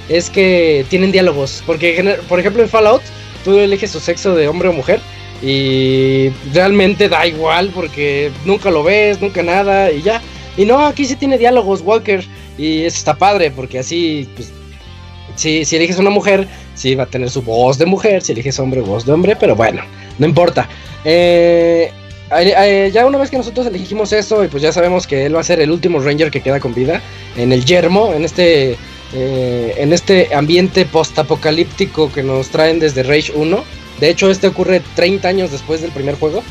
[0.09, 1.63] es que tienen diálogos.
[1.65, 3.01] Porque, por ejemplo, en Fallout,
[3.43, 4.99] tú eliges su sexo de hombre o mujer
[5.41, 10.21] y realmente da igual porque nunca lo ves, nunca nada y ya.
[10.57, 12.25] Y no, aquí sí tiene diálogos Walker
[12.57, 14.51] y eso está padre porque así, pues,
[15.35, 18.59] si, si eliges una mujer, sí va a tener su voz de mujer, si eliges
[18.59, 19.83] hombre, voz de hombre, pero bueno,
[20.17, 20.67] no importa.
[21.05, 21.91] Eh,
[22.93, 25.43] ya una vez que nosotros elegimos eso, y pues ya sabemos que él va a
[25.43, 27.01] ser el último Ranger que queda con vida
[27.37, 28.77] en el yermo, en este,
[29.13, 33.63] eh, en este ambiente post-apocalíptico que nos traen desde Rage 1.
[33.99, 36.43] De hecho, este ocurre 30 años después del primer juego.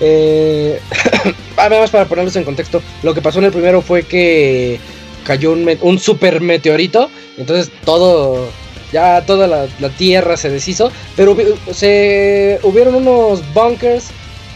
[0.00, 0.80] Eh,
[1.56, 4.80] además, para ponerlos en contexto, lo que pasó en el primero fue que
[5.24, 7.10] cayó un super meteorito.
[7.36, 8.48] Entonces todo,
[8.92, 10.90] ya toda la, tierra se deshizo.
[11.16, 11.36] Pero
[11.72, 14.08] se hubieron unos bunkers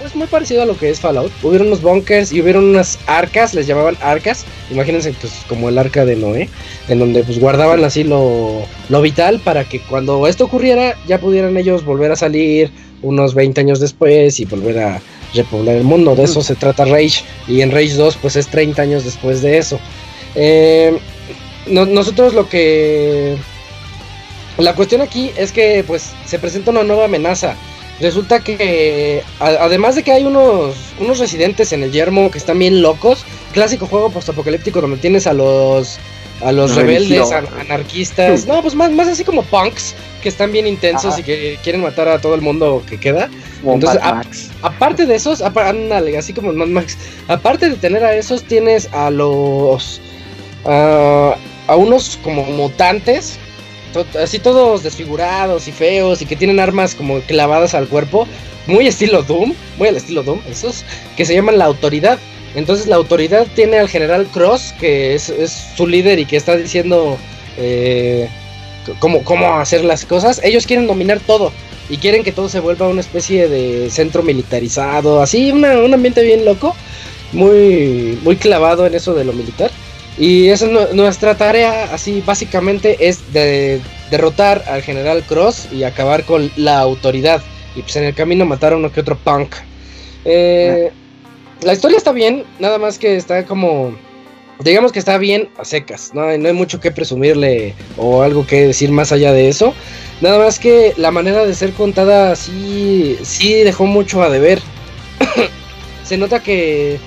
[0.07, 1.33] es muy parecido a lo que es Fallout.
[1.43, 4.45] Hubieron unos bunkers y hubieron unas arcas, les llamaban arcas.
[4.71, 6.49] Imagínense, pues, como el arca de Noé,
[6.89, 11.57] en donde pues guardaban así lo, lo vital para que cuando esto ocurriera ya pudieran
[11.57, 12.71] ellos volver a salir
[13.03, 15.01] unos 20 años después y volver a
[15.35, 16.15] repoblar el mundo.
[16.15, 17.25] De eso se trata Rage.
[17.49, 19.79] Y en Rage 2, pues es 30 años después de eso.
[20.35, 20.99] Eh,
[21.67, 23.37] nosotros lo que.
[24.59, 27.57] La cuestión aquí es que, pues, se presenta una nueva amenaza
[28.01, 32.83] resulta que además de que hay unos, unos residentes en el yermo que están bien
[32.83, 35.99] locos, clásico juego postapocalíptico donde tienes a los
[36.43, 41.19] a los rebeldes, anarquistas, no, pues más, más así como punks que están bien intensos
[41.19, 43.31] y que quieren matar a todo el mundo que queda.
[43.65, 44.01] Entonces,
[44.63, 46.99] aparte de esos, así como Mad Max,
[47.29, 50.01] aparte de tener a esos, tienes a los
[50.67, 53.39] a unos como mutantes
[54.21, 58.27] así todos desfigurados y feos y que tienen armas como clavadas al cuerpo,
[58.67, 60.85] muy estilo Doom, muy al estilo Doom, esos,
[61.17, 62.19] que se llaman la autoridad.
[62.55, 65.33] Entonces la autoridad tiene al general Cross, que es,
[65.77, 67.19] su líder y que está diciendo
[67.57, 68.29] eh,
[69.01, 70.41] cómo, cómo hacer las cosas.
[70.45, 71.53] Ellos quieren dominar todo
[71.89, 76.45] y quieren que todo se vuelva una especie de centro militarizado, así un ambiente bien
[76.45, 76.75] loco,
[77.33, 79.71] muy, muy clavado en eso de lo militar.
[80.17, 83.81] Y esa es nuestra tarea, así básicamente, es de
[84.11, 87.43] derrotar al general Cross y acabar con la autoridad.
[87.75, 89.57] Y pues en el camino matar a uno que otro punk.
[90.25, 90.93] Eh,
[91.63, 93.97] la historia está bien, nada más que está como...
[94.61, 96.27] Digamos que está bien a secas, ¿no?
[96.39, 99.75] no hay mucho que presumirle o algo que decir más allá de eso.
[100.21, 104.61] Nada más que la manera de ser contada sí, sí dejó mucho a deber.
[106.05, 107.01] Se nota que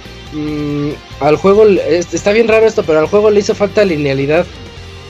[1.19, 4.45] Al juego, está bien raro esto, pero al juego le hizo falta linealidad.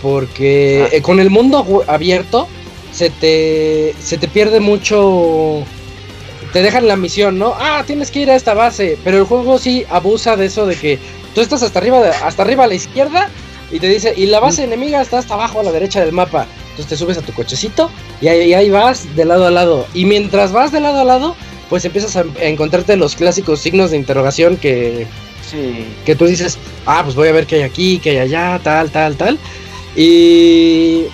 [0.02, 0.96] Porque ah.
[0.96, 2.48] eh, con el mundo abierto
[2.92, 5.64] se te, se te pierde mucho.
[6.54, 7.56] Te dejan la misión, ¿no?
[7.60, 8.98] Ah, tienes que ir a esta base.
[9.04, 11.00] Pero el juego sí abusa de eso de que
[11.36, 13.30] tú estás hasta arriba, hasta arriba a la izquierda
[13.72, 14.66] y te dice, y la base mm.
[14.66, 16.48] enemiga está hasta abajo a la derecha del mapa.
[16.70, 17.90] Entonces te subes a tu cochecito
[18.22, 19.86] y ahí, ahí vas de lado a lado.
[19.94, 21.36] Y mientras vas de lado a lado,
[21.70, 25.08] pues empiezas a, encontrarte los clásicos signos de interrogación que,
[26.06, 28.92] que tú dices, ah, pues voy a ver qué hay aquí, qué hay allá, tal,
[28.92, 29.38] tal, tal.
[29.96, 31.06] Y,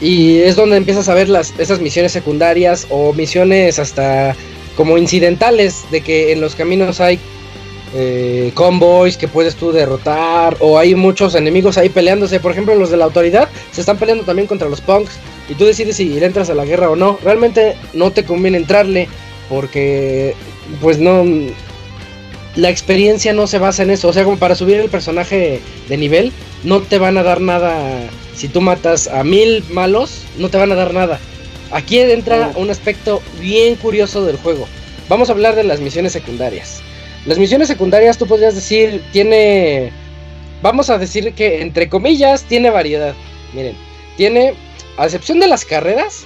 [0.00, 4.34] y es donde empiezas a ver las, esas misiones secundarias o misiones hasta
[4.76, 7.18] como incidentales de que en los caminos hay
[7.92, 12.40] eh, convoys que puedes tú derrotar o hay muchos enemigos ahí peleándose.
[12.40, 15.18] Por ejemplo, los de la autoridad se están peleando también contra los punks
[15.48, 17.18] y tú decides si le entras a la guerra o no.
[17.22, 19.08] Realmente no te conviene entrarle
[19.50, 20.34] porque
[20.80, 21.24] pues no
[22.56, 25.96] la experiencia no se basa en eso, o sea, como para subir el personaje de
[25.98, 26.32] nivel
[26.64, 30.72] no te van a dar nada si tú matas a mil malos, no te van
[30.72, 31.18] a dar nada.
[31.72, 34.66] Aquí entra un aspecto bien curioso del juego.
[35.10, 36.80] Vamos a hablar de las misiones secundarias.
[37.26, 39.92] Las misiones secundarias tú podrías decir tiene
[40.62, 43.14] vamos a decir que entre comillas tiene variedad.
[43.52, 43.76] Miren,
[44.16, 44.54] tiene
[44.96, 46.24] a excepción de las carreras,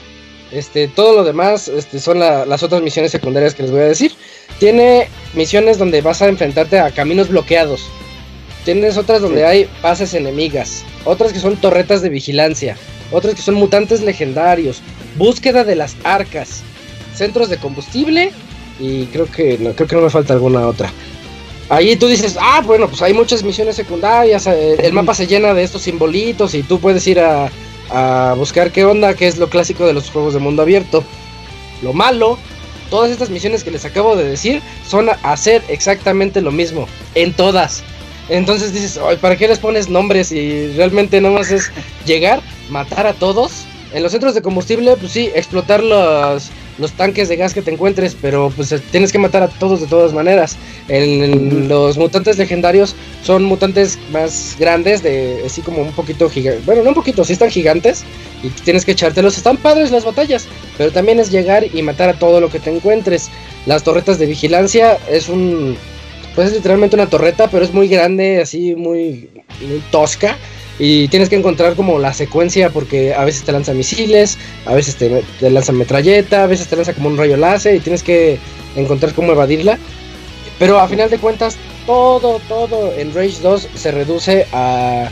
[0.55, 4.13] este, todo lo demás este, son las otras misiones secundarias que les voy a decir.
[4.59, 7.83] Tiene misiones donde vas a enfrentarte a caminos bloqueados.
[8.65, 10.85] Tienes otras donde hay bases enemigas.
[11.05, 12.77] Otras que son torretas de vigilancia.
[13.11, 14.81] Otras que son mutantes legendarios.
[15.17, 16.63] Búsqueda de las arcas.
[17.15, 18.31] Centros de combustible.
[18.79, 20.91] Y creo que no, creo que no me falta alguna otra.
[21.69, 24.47] Ahí tú dices, ah, bueno, pues hay muchas misiones secundarias.
[24.47, 27.51] Eh, el mapa se llena de estos simbolitos y tú puedes ir a,
[27.91, 31.05] a buscar qué onda, qué es lo clásico de los juegos de mundo abierto.
[31.83, 32.39] Lo malo,
[32.91, 37.83] todas estas misiones que les acabo de decir son hacer exactamente lo mismo, en todas.
[38.29, 40.33] Entonces dices, ¿para qué les pones nombres?
[40.33, 41.71] Y realmente nada más es
[42.07, 42.41] llegar,
[42.71, 43.65] matar a todos.
[43.93, 47.71] En los centros de combustible, pues sí, explotar los, los tanques de gas que te
[47.71, 50.57] encuentres, pero pues tienes que matar a todos de todas maneras.
[50.89, 56.65] En, los mutantes legendarios son mutantes más grandes, de así como un poquito gigantes.
[56.67, 58.05] Bueno, no un poquito, sí están gigantes
[58.43, 59.37] y tienes que echártelos.
[59.37, 60.47] Están padres las batallas,
[60.77, 63.31] pero también es llegar y matar a todo lo que te encuentres.
[63.67, 65.77] Las torretas de vigilancia es un.
[66.35, 69.31] Pues es literalmente una torreta, pero es muy grande, así muy,
[69.61, 70.37] muy tosca
[70.79, 74.97] y tienes que encontrar como la secuencia porque a veces te lanza misiles, a veces
[74.97, 78.39] te, lanza metralleta, a veces te lanza como un rayo láser y tienes que
[78.75, 79.79] encontrar cómo evadirla.
[80.59, 81.57] Pero a final de cuentas,
[81.87, 85.09] todo, todo en Rage 2 se reduce a,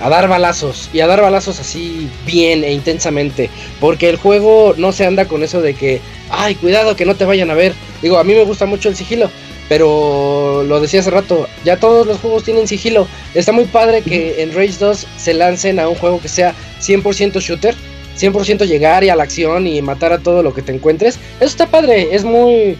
[0.00, 3.50] a dar balazos y a dar balazos así bien e intensamente.
[3.80, 6.00] Porque el juego no se anda con eso de que,
[6.30, 7.74] ay, cuidado que no te vayan a ver.
[8.02, 9.30] Digo, a mí me gusta mucho el sigilo,
[9.70, 13.06] pero lo decía hace rato, ya todos los juegos tienen sigilo.
[13.34, 17.38] Está muy padre que en Rage 2 se lancen a un juego que sea 100%
[17.38, 17.76] shooter,
[18.18, 21.20] 100% llegar y a la acción y matar a todo lo que te encuentres.
[21.36, 22.76] Eso está padre, es muy...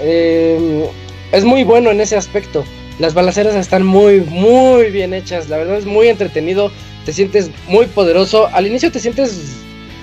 [0.00, 0.84] Em,
[1.32, 2.64] es muy bueno en ese aspecto.
[3.00, 5.48] Las balaceras están muy, muy bien hechas.
[5.48, 6.70] La verdad es muy entretenido.
[7.06, 8.46] Te sientes muy poderoso.
[8.52, 9.56] Al inicio te sientes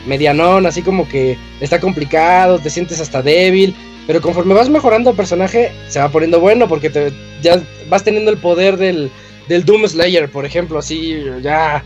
[0.06, 3.74] medianón, así como que está complicado, te sientes hasta débil.
[4.08, 7.12] Pero conforme vas mejorando el personaje, se va poniendo bueno porque te,
[7.42, 9.12] ya vas teniendo el poder del,
[9.50, 11.84] del Doom Slayer, por ejemplo, así ya.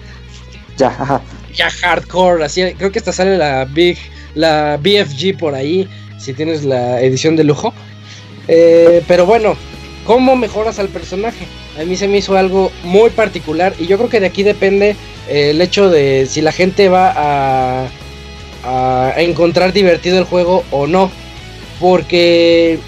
[0.78, 1.22] Ya,
[1.54, 2.62] ya hardcore, así.
[2.78, 3.98] Creo que hasta sale la Big,
[4.36, 5.90] la BFG por ahí,
[6.20, 7.74] si tienes la edición de lujo.
[8.48, 9.56] Eh, pero bueno,
[10.06, 11.46] ¿cómo mejoras al personaje?
[11.80, 14.96] A mí se me hizo algo muy particular y yo creo que de aquí depende
[15.28, 17.88] eh, el hecho de si la gente va a,
[18.64, 21.10] a encontrar divertido el juego o no.
[21.82, 22.80] Porque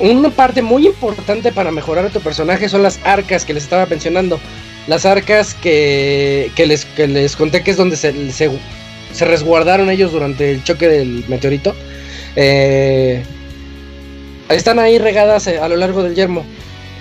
[0.00, 3.86] una parte muy importante para mejorar a tu personaje son las arcas que les estaba
[3.86, 4.40] mencionando.
[4.88, 10.64] Las arcas que, les, les conté que es donde se, se, resguardaron ellos durante el
[10.64, 11.74] choque del meteorito.
[12.34, 13.22] Eh,
[14.48, 16.44] están ahí regadas a lo largo del yermo.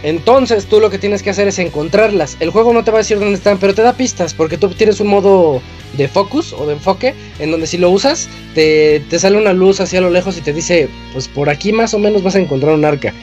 [0.03, 2.37] Entonces tú lo que tienes que hacer es encontrarlas.
[2.39, 4.69] El juego no te va a decir dónde están, pero te da pistas porque tú
[4.69, 5.61] tienes un modo
[5.97, 10.01] de focus o de enfoque en donde si lo usas te, sale una luz hacia
[10.01, 12.85] lo lejos y te dice, pues por aquí más o menos vas a encontrar un
[12.85, 13.13] arca.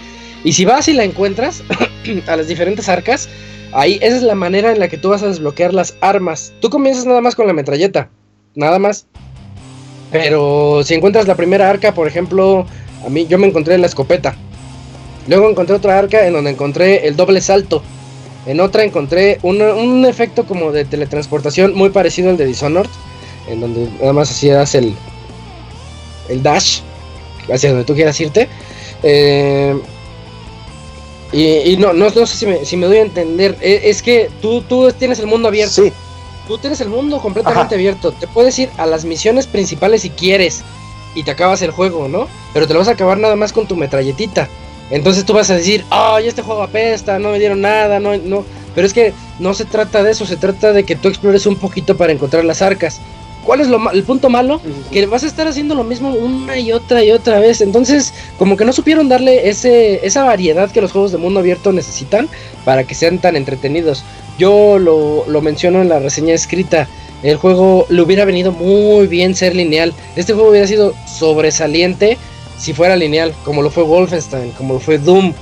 [0.45, 1.62] Y si vas y la encuentras
[2.27, 3.28] a las diferentes arcas,
[3.73, 6.53] ahí esa es la manera en la que tú vas a desbloquear las armas.
[6.61, 8.11] Tú comienzas nada más con la metralleta,
[8.55, 9.07] nada más.
[10.11, 12.66] Pero si encuentras la primera arca, por ejemplo,
[13.05, 14.36] a mí yo me encontré la escopeta.
[15.27, 17.82] Luego encontré otra arca en donde encontré el doble salto.
[18.48, 22.88] En otra encontré un, efecto como de teletransportación muy parecido al de Dishonored.
[23.46, 24.94] En donde nada más hacías el,
[26.30, 26.80] el dash
[27.52, 28.48] hacia donde tú quieras irte.
[29.02, 29.78] Eh,
[31.30, 33.54] y, no, no, sé si me, doy a entender.
[33.60, 35.82] E, es, que tú, tú tienes el mundo abierto.
[35.84, 35.92] Sí.
[36.46, 38.12] Tú tienes el mundo completamente abierto.
[38.12, 40.62] Te puedes ir a las misiones principales si quieres.
[41.14, 42.28] Y te acabas el juego, ¿no?
[42.54, 44.48] Pero te lo vas a acabar nada más con tu metralletita.
[44.90, 48.44] Entonces tú vas a decir, ay, este juego apesta, no me dieron nada, no, no.
[48.74, 51.56] Pero es que no se trata de eso, se trata de que tú explores un
[51.56, 53.01] poquito para encontrar las arcas.
[53.44, 54.60] ¿Cuál es lo, el punto malo?
[54.93, 57.62] Que vas a estar haciendo lo mismo una y otra y otra vez.
[57.62, 61.73] Entonces, como que no supieron darle ese, esa variedad que los juegos de mundo abierto
[61.73, 62.28] necesitan
[62.66, 64.05] para que sean tan entretenidos.
[64.39, 66.89] Yo lo, lo menciono en la reseña escrita.
[67.23, 69.94] El juego le hubiera venido muy bien ser lineal.
[70.15, 72.19] Este juego hubiera sido sobresaliente
[72.59, 75.32] si fuera lineal, como lo fue Wolfenstein, como lo fue Doom,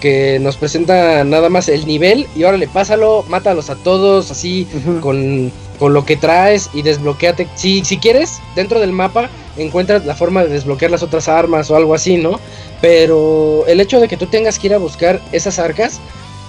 [0.00, 4.66] que nos presenta nada más el nivel y órale, pásalo, mátalos a todos así
[5.00, 5.50] con,
[5.80, 7.48] lo que traes y desbloqueate.
[7.54, 11.76] Si, si quieres, dentro del mapa encuentras la forma de desbloquear las otras armas o
[11.76, 12.38] algo así, ¿no?
[12.80, 16.00] Pero el hecho de que tú tengas que ir a buscar esas arcas,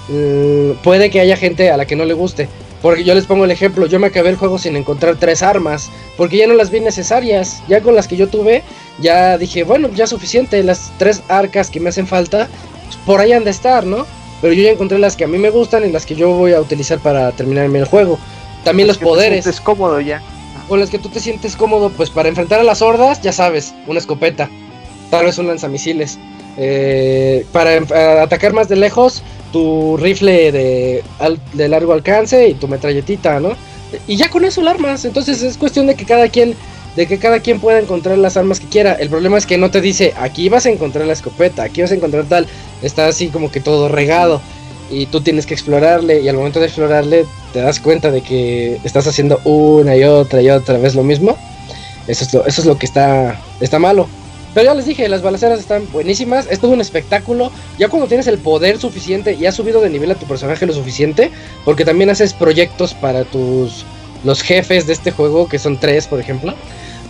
[0.09, 2.49] mm, puede que haya gente a la que no le guste.
[2.87, 5.91] Porque yo les pongo el ejemplo, yo me acabé el juego sin encontrar tres armas,
[6.15, 8.63] porque ya no las vi necesarias, ya con las que yo tuve,
[9.01, 12.47] ya dije, bueno, ya suficiente, las tres arcas que me hacen falta,
[12.85, 14.05] pues, por ahí han de estar, ¿no?
[14.39, 16.53] Pero yo ya encontré las que a mí me gustan y las que yo voy
[16.53, 18.19] a utilizar para terminarme el juego.
[18.63, 19.43] También los poderes.
[19.43, 20.21] Te cómodo ya.
[20.69, 23.75] Con las que tú te sientes cómodo, pues para enfrentar a las hordas, ya sabes,
[23.87, 24.49] una escopeta,
[25.11, 26.19] tal vez un lanzamisiles.
[26.55, 31.03] Eh, para atacar más de lejos, tu rifle de,
[31.53, 33.55] de largo alcance y tu metralletita, ¿no?
[34.07, 35.05] Y ya con eso la armas.
[35.05, 36.55] Entonces es cuestión de que cada quien
[36.97, 38.93] de que cada quien pueda encontrar las armas que quiera.
[38.93, 41.91] El problema es que no te dice, aquí vas a encontrar la escopeta, aquí vas
[41.91, 42.47] a encontrar tal.
[42.81, 44.41] Está así como que todo regado.
[44.89, 48.79] Y tú tienes que explorarle y al momento de explorarle te das cuenta de que
[48.83, 51.37] estás haciendo una y otra y otra vez lo mismo.
[52.07, 54.07] Eso es lo, eso es lo que está, está malo.
[54.57, 56.47] Pero ya les dije, las balaceras están buenísimas.
[56.49, 57.51] Es todo un espectáculo.
[57.77, 60.73] Ya cuando tienes el poder suficiente y has subido de nivel a tu personaje lo
[60.73, 61.29] suficiente,
[61.63, 63.85] porque también haces proyectos para tus
[64.23, 66.55] los jefes de este juego, que son tres, por ejemplo.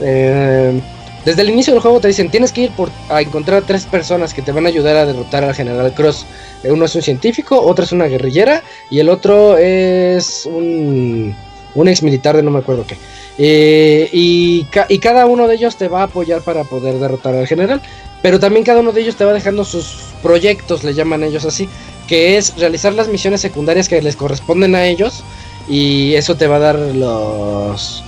[0.02, 0.82] Eh,
[1.24, 3.86] Desde el inicio del juego te dicen, tienes que ir por, a encontrar a tres
[3.86, 6.26] personas que te van a ayudar a derrotar al General Cross.
[6.64, 11.34] Eh, uno es un científico, otro es una guerrillera y el otro es un,
[11.82, 12.98] un ex militar de no me acuerdo qué.
[13.38, 17.48] Eh, y, y, cada uno de ellos te va a apoyar para poder derrotar al
[17.48, 17.82] general.
[18.22, 21.70] Pero también cada uno de ellos te va dejando sus proyectos, le llaman ellos así,
[22.08, 25.24] que es realizar las misiones secundarias que les corresponden a ellos.
[25.70, 28.04] Y eso te va a dar los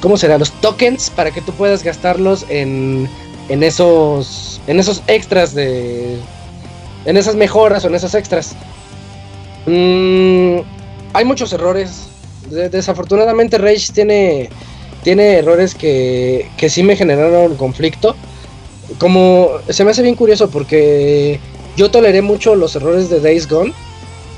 [0.00, 0.38] ¿cómo será?
[0.38, 3.08] Los tokens para que tú puedas gastarlos en,
[3.48, 6.18] en esos, en esos extras de,
[7.04, 8.54] en esas mejoras o en esos extras.
[9.66, 10.60] Mm,
[11.12, 12.08] hay muchos errores.
[12.50, 14.48] Desafortunadamente Rage tiene,
[15.02, 18.16] tiene errores que, que sí me generaron conflicto.
[18.98, 21.38] Como se me hace bien curioso porque
[21.76, 23.72] yo toleré mucho los errores de Days Gone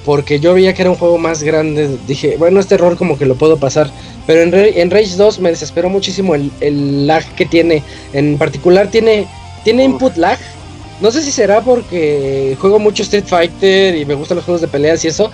[0.05, 1.99] porque yo veía que era un juego más grande.
[2.07, 3.91] Dije, bueno, este error como que lo puedo pasar.
[4.27, 7.83] Pero en, en Rage 2 me desesperó muchísimo el, lag que tiene.
[8.13, 9.27] En particular tiene,
[9.65, 10.39] tiene input lag.
[11.01, 14.69] No sé si será porque juego mucho Street Fighter y me gustan los juegos de
[14.69, 15.31] peleas y eso.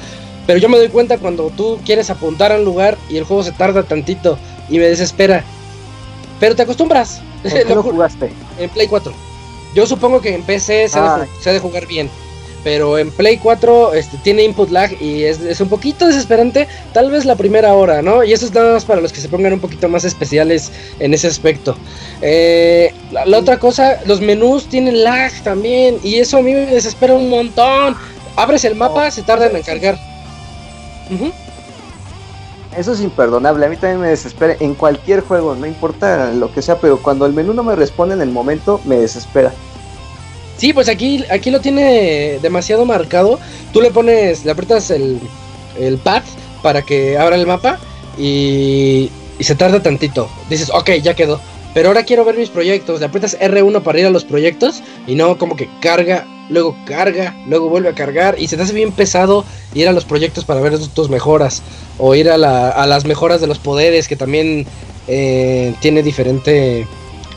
[0.46, 3.42] Pero yo me doy cuenta cuando tú quieres apuntar a un lugar y el juego
[3.42, 5.44] se tarda tantito y me desespera.
[6.38, 7.20] Pero te acostumbras.
[7.42, 8.30] ¿Por lo jugaste?
[8.58, 9.12] En Play 4.
[9.74, 12.08] Yo supongo que en PC se, ha de, jugar bien
[12.64, 17.24] pero en Play 4 este, tiene input lag y es, un poquito desesperante, tal vez
[17.24, 18.24] la primera hora, ¿no?
[18.24, 21.14] Y eso es nada más para los que se pongan un poquito más especiales en
[21.14, 21.76] ese aspecto.
[22.22, 27.14] Eh, la, otra cosa, los menús tienen lag también y eso a mí me desespera
[27.14, 27.94] un montón.
[28.34, 29.96] Abres el mapa, se tardan en cargar.
[32.76, 36.60] Eso es imperdonable, a mí también me desespera en cualquier juego, no importa lo que
[36.60, 39.52] sea, pero cuando el menú no me responde en el momento, me desespera.
[40.58, 43.38] Sí, pues aquí, aquí lo tiene demasiado marcado.
[43.72, 45.20] Tú le pones, le aprietas el,
[45.78, 46.22] el pad
[46.62, 47.78] para que abra el mapa
[48.18, 50.28] y, y se tarda tantito.
[50.48, 51.40] Dices, ok, ya quedó.
[51.76, 53.00] Pero ahora quiero ver mis proyectos.
[53.00, 57.36] Le aprietas R1 para ir a los proyectos y no como que carga, luego carga,
[57.46, 59.44] luego vuelve a cargar y se te hace bien pesado
[59.74, 61.62] ir a los proyectos para ver tus mejoras
[61.98, 64.66] o ir a, la, a las mejoras de los poderes que también
[65.06, 66.86] eh, tiene diferente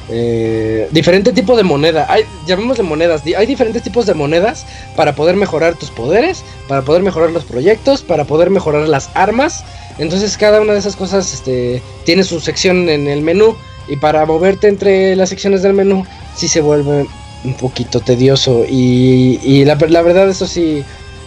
[0.07, 2.05] eh, diferente tipo de moneda.
[2.07, 3.23] Hay, llamémosle monedas.
[3.37, 8.03] Hay diferentes tipos de monedas para poder mejorar tus poderes, para poder mejorar los proyectos,
[8.03, 9.65] para poder mejorar las armas.
[9.97, 13.57] Entonces cada una de esas cosas este, tiene su sección en el menú.
[13.89, 16.05] Y para moverte entre las secciones del menú,
[16.35, 17.07] sí se vuelve
[17.43, 18.63] un poquito tedioso.
[18.69, 20.83] Y, la, la, verdad, eso sí,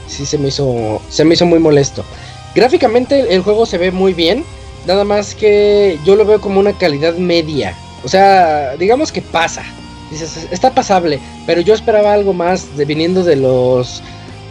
[0.06, 1.02] sí se me hizo.
[1.08, 2.04] Se me hizo muy molesto.
[2.54, 4.44] Gráficamente el juego se ve muy bien.
[4.86, 7.74] Nada más que yo lo veo como una calidad media.
[8.04, 9.64] O sea, digamos que pasa.
[10.10, 14.02] Dices, está pasable, pero yo esperaba algo más de viniendo de los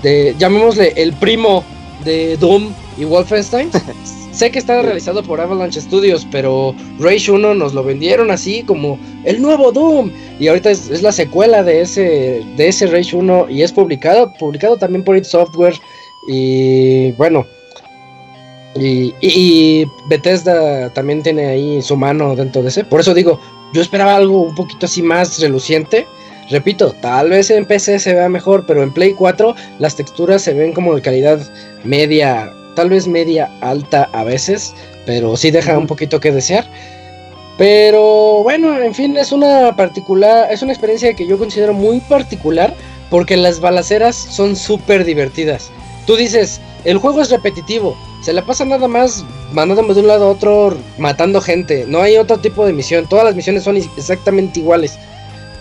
[0.02, 1.64] de llamémosle el primo
[2.04, 3.70] de Doom y Wolfenstein.
[4.32, 9.00] sé que está realizado por Avalanche Studios, pero Rage 1 nos lo vendieron así como
[9.24, 10.12] el nuevo Doom.
[10.40, 14.78] Y ahorita es, la secuela de ese, de ese Rage 1 y es publicado, publicado
[14.78, 15.76] también por id Software.
[16.28, 17.46] Y bueno,
[18.76, 22.84] y, Bethesda también tiene ahí su mano dentro de ese.
[22.84, 23.40] Por eso digo,
[23.74, 26.06] yo esperaba algo un poquito así más reluciente.
[26.50, 30.54] Repito, tal vez en PC se vea mejor, pero en Play 4 las texturas se
[30.54, 31.40] ven como de calidad
[31.84, 34.74] media, tal vez media alta a veces,
[35.06, 36.66] pero sí deja un poquito que desear.
[37.58, 42.74] Pero bueno, en fin, es una particular, es una experiencia que yo considero muy particular
[43.10, 45.70] porque las balaceras son súper divertidas.
[46.08, 50.26] Tú dices, el juego es repetitivo, se la pasa nada más mandándome de un lado
[50.26, 51.86] a otro matando gente.
[51.88, 53.08] No hay otro tipo de misión.
[53.10, 54.98] Todas las misiones son exactamente iguales.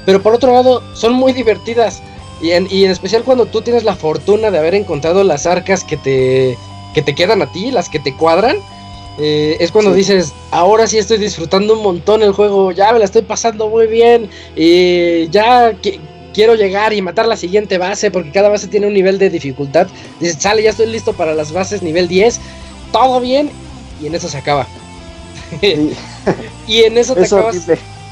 [0.04, 2.02] Pero por otro lado, son muy divertidas.
[2.42, 6.58] Y en, especial cuando tú tienes la fortuna de haber encontrado las arcas que te,
[6.94, 8.56] que te quedan a ti, las que te cuadran.
[9.18, 13.04] Eh, es cuando dices, ahora sí estoy disfrutando un montón el juego, ya me la
[13.04, 14.30] estoy pasando muy bien.
[14.56, 15.72] Y ya
[16.32, 19.88] quiero llegar y matar la siguiente base, porque cada base tiene un nivel de dificultad.
[20.20, 22.40] Dices, sale, ya estoy listo para las bases nivel 10,
[22.92, 23.50] todo bien,
[24.00, 24.66] y en eso se acaba.
[26.66, 27.56] y en eso te acabas.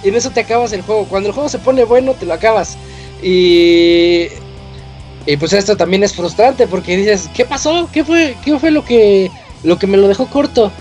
[0.05, 1.07] En eso te acabas el juego.
[1.07, 2.77] Cuando el juego se pone bueno, te lo acabas.
[3.23, 4.29] Y.
[5.29, 7.87] Y pues esto también es frustrante porque dices, ¿qué pasó?
[7.93, 8.35] ¿Qué fue?
[8.43, 9.31] ¿Qué fue lo que
[9.63, 10.73] lo que me lo dejó corto?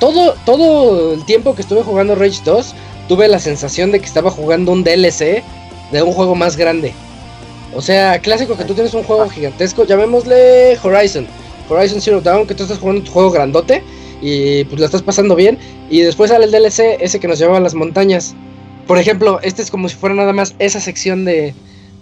[0.00, 2.74] Todo todo el tiempo que estuve jugando Rage 2
[3.06, 5.44] tuve la sensación de que estaba jugando un DLC
[5.92, 6.92] de un juego más grande.
[7.72, 11.28] O sea, clásico que tú tienes un juego gigantesco, llamémosle Horizon.
[11.68, 13.84] Horizon Zero Dawn, que tú estás jugando un juego grandote
[14.20, 15.56] y pues lo estás pasando bien.
[15.88, 18.34] Y después sale el DLC, ese que nos llevaba a las montañas.
[18.88, 21.54] Por ejemplo, este es como si fuera nada más esa sección de,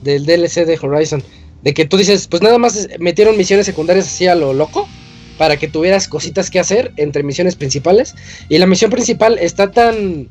[0.02, 1.22] del DLC de Horizon.
[1.66, 4.88] De que tú dices, pues nada más metieron misiones secundarias así a lo loco.
[5.36, 8.14] Para que tuvieras cositas que hacer entre misiones principales.
[8.48, 10.28] Y la misión principal está tan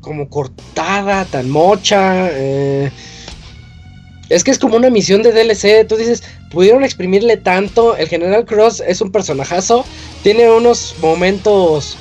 [0.00, 2.28] como cortada, tan mocha.
[2.32, 2.90] Eh,
[4.28, 5.86] es que es como una misión de DLC.
[5.86, 7.96] Tú dices, pudieron exprimirle tanto.
[7.96, 9.84] El General Cross es un personajazo.
[10.24, 11.96] Tiene unos momentos.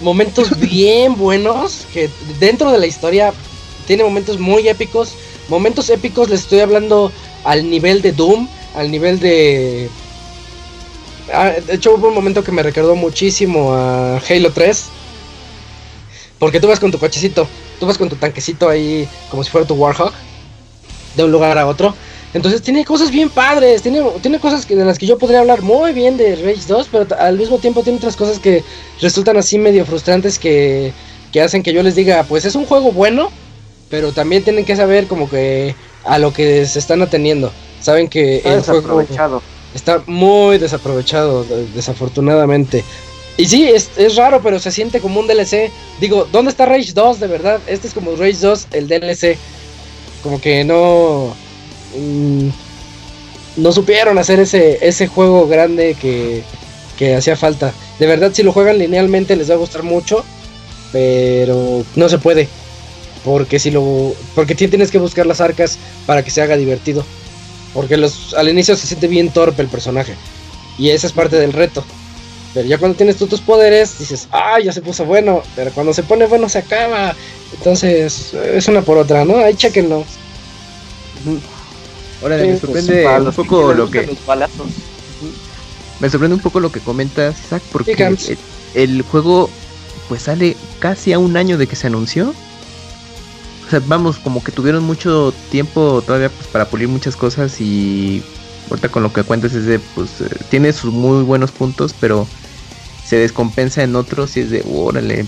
[0.00, 1.86] Momentos bien buenos.
[1.94, 2.10] Que
[2.40, 3.32] dentro de la historia
[3.86, 5.14] tiene momentos muy épicos.
[5.48, 7.12] Momentos épicos, les estoy hablando
[7.46, 8.48] al nivel de Doom.
[8.74, 9.88] Al nivel de.
[11.32, 14.84] Ah, de hecho, hubo un momento que me recordó muchísimo a Halo 3.
[16.38, 17.48] Porque tú vas con tu cochecito,
[17.80, 20.12] tú vas con tu tanquecito ahí como si fuera tu Warhawk,
[21.16, 21.94] de un lugar a otro.
[22.34, 25.62] Entonces tiene cosas bien padres, tiene, tiene cosas que, de las que yo podría hablar
[25.62, 28.62] muy bien de Rage 2, pero al mismo tiempo tiene otras cosas que
[29.00, 30.92] resultan así medio frustrantes que,
[31.32, 33.30] que hacen que yo les diga, pues es un juego bueno,
[33.88, 35.74] pero también tienen que saber como que
[36.06, 37.52] a lo que se están atendiendo.
[37.80, 39.04] Saben que el juego
[39.74, 42.84] está muy desaprovechado, desafortunadamente.
[43.36, 45.70] Y sí, es, es, raro, pero se siente como un DLC.
[46.00, 47.60] Digo, ¿dónde está Rage 2 de verdad?
[47.66, 49.36] Este es como Rage 2, el DLC.
[50.22, 51.34] Como que no.
[51.94, 52.48] Mm,
[53.58, 56.42] no supieron hacer ese, ese juego grande que,
[56.98, 57.72] que hacía falta.
[57.98, 60.24] De verdad, si lo juegan linealmente les va a gustar mucho.
[60.92, 62.48] Pero no se puede.
[63.26, 64.14] Porque si lo.
[64.36, 67.04] Porque tienes que buscar las arcas para que se haga divertido.
[67.74, 70.14] Porque los, al inicio se siente bien torpe el personaje.
[70.78, 71.84] Y esa es parte del reto.
[72.54, 75.42] Pero ya cuando tienes tú tus poderes, dices, ah, ya se puso bueno.
[75.56, 77.16] Pero cuando se pone bueno, se acaba.
[77.58, 79.38] Entonces, es una por otra, ¿no?
[79.38, 80.04] Ahí chequenlo.
[82.22, 84.08] Ahora, me sorprende un poco lo que.
[85.98, 88.16] Me sorprende un poco lo que comentas, Zach, porque
[88.74, 89.50] el, juego
[90.08, 92.32] pues sale casi a un año de que se anunció.
[93.66, 98.22] O sea, vamos, como que tuvieron mucho tiempo todavía pues, para pulir muchas cosas y
[98.70, 102.26] ahorita con lo que cuentas es de, pues, eh, tiene sus muy buenos puntos, pero
[103.04, 105.26] se descompensa en otros y es de, órale,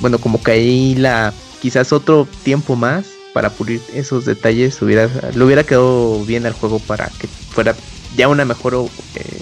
[0.00, 5.44] bueno, como que ahí la, quizás otro tiempo más para pulir esos detalles hubiera, le
[5.44, 7.74] hubiera quedado bien al juego para que fuera
[8.16, 8.74] ya una mejor
[9.14, 9.40] eh,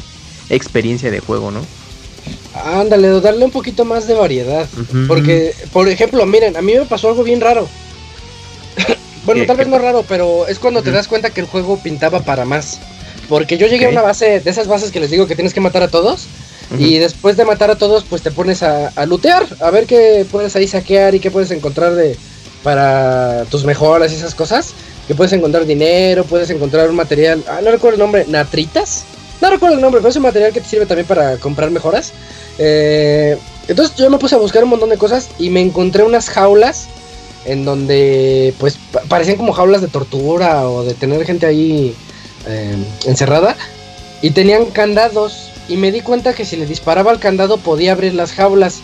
[0.48, 1.60] experiencia de juego, ¿no?
[2.54, 4.68] Ándale, darle un poquito más de variedad.
[5.08, 7.68] Porque, por ejemplo, miren, a mí me pasó algo bien raro.
[9.32, 12.20] Bueno, tal vez no raro, pero es cuando te das cuenta que el juego pintaba
[12.20, 12.80] para más.
[13.28, 15.60] Porque yo llegué a una base, de esas bases que les digo que tienes que
[15.60, 16.26] matar a todos.
[16.78, 20.24] Y después de matar a todos, pues te pones a, a lootear, a ver qué
[20.30, 22.16] puedes ahí saquear y qué puedes encontrar de
[22.62, 24.72] para tus mejoras y esas cosas.
[25.06, 29.04] Que puedes encontrar dinero, puedes encontrar un material, ah, no recuerdo el nombre, natritas.
[29.40, 32.12] No recuerdo el nombre, pero es un material que te sirve también para comprar mejoras.
[32.58, 33.36] Eh,
[33.66, 36.88] entonces yo me puse a buscar un montón de cosas y me encontré unas jaulas
[37.44, 41.94] en donde pues parecían como jaulas de tortura o de tener gente ahí
[42.46, 42.76] eh,
[43.06, 43.56] encerrada
[44.22, 48.14] y tenían candados y me di cuenta que si le disparaba al candado podía abrir
[48.14, 48.80] las jaulas.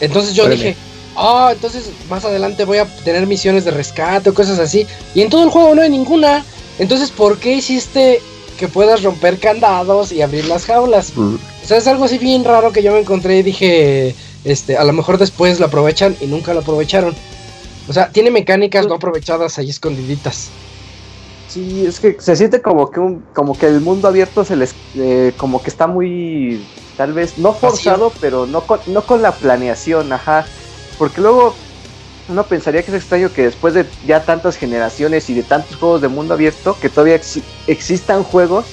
[0.00, 0.76] Entonces yo dije,
[1.16, 4.86] oh, entonces más adelante voy a tener misiones de rescate o cosas así.
[5.14, 6.44] Y en todo el juego no hay ninguna.
[6.78, 8.22] Entonces, ¿por qué hiciste
[8.58, 11.12] que puedas romper candados y abrir las jaulas?
[11.14, 11.34] Mm.
[11.34, 14.14] O sea, es algo así bien raro que yo me encontré y dije,
[14.44, 17.14] este, a lo mejor después lo aprovechan y nunca lo aprovecharon.
[17.90, 20.52] O sea, tiene mecánicas no aprovechadas ahí escondiditas.
[21.48, 24.76] Sí, es que se siente como que un, como que el mundo abierto se les
[24.94, 26.64] eh, como que está muy
[26.96, 30.46] tal vez no forzado, pero no con, no con la planeación, ajá.
[30.98, 31.56] Porque luego
[32.28, 36.00] uno pensaría que es extraño que después de ya tantas generaciones y de tantos juegos
[36.00, 37.20] de mundo abierto, que todavía
[37.66, 38.66] existan juegos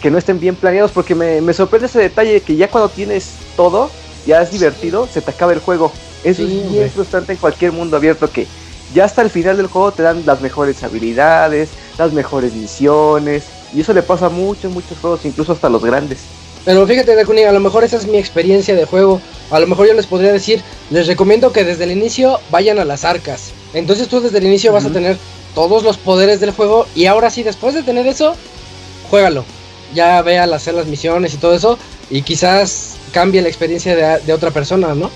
[0.00, 2.90] que no estén bien planeados, porque me, me, sorprende ese detalle de que ya cuando
[2.90, 3.90] tienes todo,
[4.24, 5.90] ya es divertido, se te acaba el juego.
[6.24, 8.46] Eso es bien frustrante en cualquier mundo abierto que
[8.94, 13.44] ya hasta el final del juego te dan las mejores habilidades, las mejores misiones.
[13.74, 16.18] Y eso le pasa a muchos, muchos juegos, incluso hasta los grandes.
[16.64, 19.20] Pero fíjate, Dakuni, a lo mejor esa es mi experiencia de juego.
[19.50, 22.84] A lo mejor yo les podría decir, les recomiendo que desde el inicio vayan a
[22.84, 23.50] las arcas.
[23.74, 25.16] Entonces tú desde el inicio vas a tener
[25.54, 26.86] todos los poderes del juego.
[26.94, 28.36] Y ahora sí, después de tener eso,
[29.10, 29.44] juégalo.
[29.94, 31.78] Ya vea hacer las misiones y todo eso.
[32.10, 35.10] Y quizás cambie la experiencia de, de otra persona, ¿no?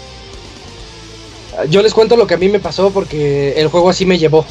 [1.68, 4.44] Yo les cuento lo que a mí me pasó porque el juego así me llevó.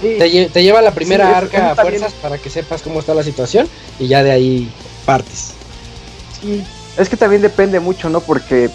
[0.00, 3.68] Te, lleva la primera arca a fuerzas para que sepas cómo está la situación
[4.00, 4.68] y ya de ahí
[5.06, 5.52] partes.
[6.40, 6.64] Sí,
[6.98, 8.20] es que también depende mucho, ¿no?
[8.20, 8.70] Porque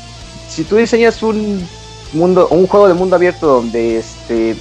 [0.50, 1.68] si tú diseñas un
[2.14, 4.56] mundo, un juego de mundo abierto donde este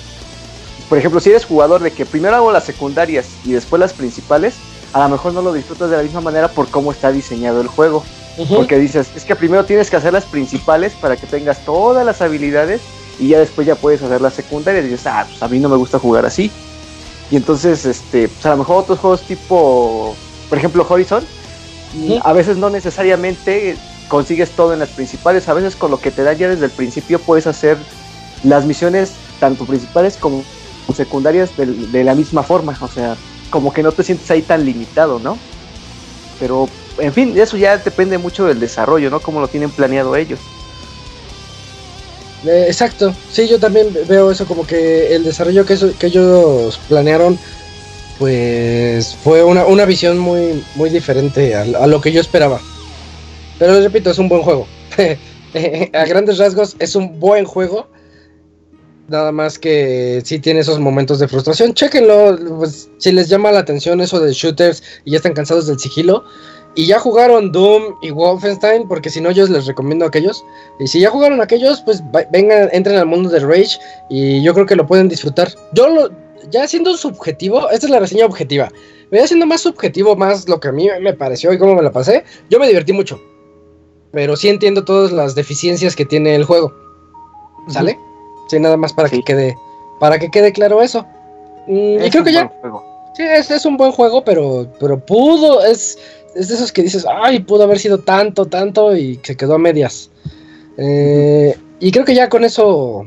[0.89, 4.55] por ejemplo, si eres jugador de que primero hago las secundarias y después las principales,
[4.93, 7.69] a lo mejor no lo disfrutas de la misma manera por cómo está diseñado el
[7.69, 8.05] juego.
[8.47, 12.23] Porque dices, es que primero tienes que hacer las principales para que tengas todas las
[12.23, 12.81] habilidades
[13.19, 14.85] y ya después ya puedes hacer las secundarias.
[14.85, 16.51] Y dices, ah, pues a mí no me gusta jugar así.
[17.31, 20.15] Y entonces, este, pues a lo mejor otros juegos tipo,
[20.49, 21.25] por ejemplo, Horizon,
[22.23, 23.77] a veces no necesariamente
[24.09, 26.71] consigues todo en las principales, a veces con lo que te da ya desde el
[26.71, 27.77] principio puedes hacer
[28.43, 30.43] las misiones tanto principales como
[30.95, 33.17] secundarias de, la misma forma, o sea,
[33.51, 35.39] como que no te sientes ahí tan limitado, ¿no?
[36.41, 36.69] Pero,
[36.99, 39.21] en fin, eso ya depende mucho del desarrollo, ¿no?
[39.21, 40.41] Cómo lo tienen planeado ellos.
[42.47, 45.77] Eh, exacto, sí, yo también veo eso como que el desarrollo que,
[46.07, 47.39] ellos planearon,
[48.19, 52.61] pues fue una, una visión muy, muy diferente a, a, lo que yo esperaba.
[53.59, 54.69] Pero les repito, es un buen juego.
[55.93, 57.89] a grandes rasgos es un buen juego.
[59.09, 61.73] Nada más que sí tiene esos momentos de frustración.
[61.73, 65.79] Chequenlo, pues, si les llama la atención eso de shooters y ya están cansados del
[65.79, 66.25] sigilo.
[66.79, 70.45] Y ya jugaron Doom y Wolfenstein, porque si no yo les recomiendo aquellos.
[70.79, 72.01] Y si ya jugaron aquellos, pues
[72.31, 75.53] vengan, entren al mundo de Rage y yo creo que lo pueden disfrutar.
[75.73, 76.09] Yo lo,
[76.53, 78.69] ya siendo subjetivo, esta es la reseña objetiva.
[79.11, 81.91] Voy siendo más subjetivo, más lo que a mí me pareció y cómo me la
[81.91, 82.23] pasé.
[82.49, 83.21] Yo me divertí mucho.
[84.13, 86.73] Pero sí entiendo todas las deficiencias que tiene el juego.
[87.67, 87.99] ¿Sale?
[88.51, 89.57] Sí, nada más para que quede
[89.99, 91.05] para que quede claro eso.
[91.67, 92.53] Mm, y creo que ya.
[93.17, 95.99] Sí, es, es, un buen juego, pero, pero pudo, es,
[96.39, 99.59] es de esos que dices, ay, pudo haber sido tanto, tanto y se quedó a
[99.59, 100.11] medias.
[100.77, 103.07] Eh, y creo que ya con eso,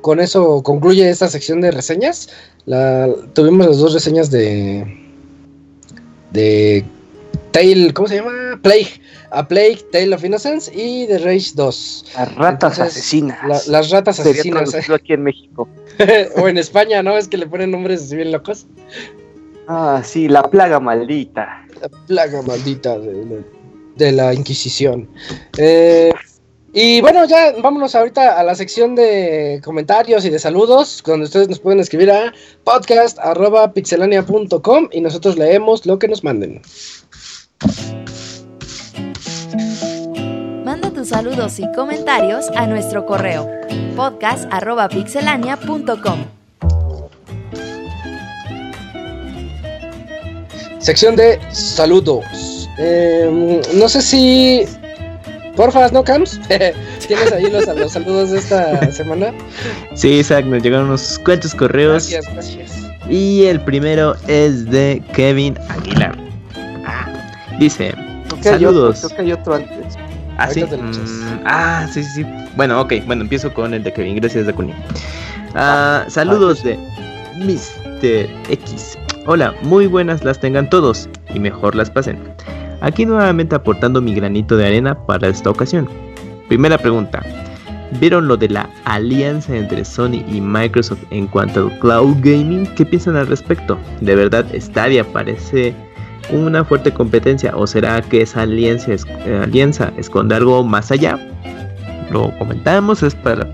[0.00, 2.28] con eso concluye esta sección de reseñas.
[2.66, 4.84] La, tuvimos las dos reseñas de,
[6.32, 6.84] de
[7.52, 8.58] Tale, ¿cómo se llama?
[8.62, 9.00] Plague.
[9.30, 12.04] A Plague, Tale of Innocence y The Rage 2.
[12.16, 13.68] Las ratas asesinas.
[13.68, 14.74] las ratas asesinas.
[14.74, 14.82] ¿eh?
[14.92, 15.68] aquí en México.
[16.36, 17.16] o en España, ¿no?
[17.16, 18.66] Es que le ponen nombres así bien locos.
[19.68, 21.63] Ah, sí, la plaga maldita.
[21.84, 25.06] La plaga maldita de, la Inquisición.
[25.58, 26.10] Eh,
[26.72, 31.50] y bueno, ya vámonos ahorita a la sección de comentarios y de saludos, donde ustedes
[31.50, 32.32] nos pueden escribir a
[32.64, 36.62] podcast.pixelania.com y nosotros leemos lo que nos manden.
[40.64, 43.46] Manda tus saludos y comentarios a nuestro correo
[43.94, 46.43] podcast.pixelania.com.
[50.84, 52.68] Sección de saludos.
[52.76, 54.64] Em, no sé si.
[55.56, 56.38] Porfa, ¿no, Cams?
[57.08, 59.32] ¿Tienes ahí los, saludos de esta semana?
[59.94, 62.10] Sí, Isaac, nos llegaron unos cuantos correos.
[62.10, 62.72] Gracias, gracias.
[63.08, 66.18] Y el primero es de Kevin Aguilar.
[66.84, 67.08] Ah,
[67.58, 67.94] dice:
[68.42, 69.00] Saludos.
[69.06, 69.96] creo que hay otro antes.
[70.36, 70.64] Ah, sí.
[70.64, 72.92] Mm, ah, sí, sí, Bueno, ok.
[73.06, 74.16] Bueno, empiezo con el de Kevin.
[74.16, 74.74] Gracias, Dakuni.
[75.54, 76.76] Ah, saludos de
[77.38, 78.28] Mr.
[78.50, 78.98] X.
[79.26, 82.18] Hola, muy buenas las tengan todos y mejor las pasen.
[82.82, 85.88] Aquí nuevamente aportando mi granito de arena para esta ocasión.
[86.46, 87.22] Primera pregunta.
[88.00, 92.66] ¿Vieron lo de la alianza entre Sony y Microsoft en cuanto al cloud gaming?
[92.74, 93.78] ¿Qué piensan al respecto?
[94.02, 95.74] ¿De verdad Stadia parece
[96.30, 101.18] una fuerte competencia o será que esa alianza, eh, alianza esconde algo más allá?
[102.10, 103.48] Lo comentamos, es para...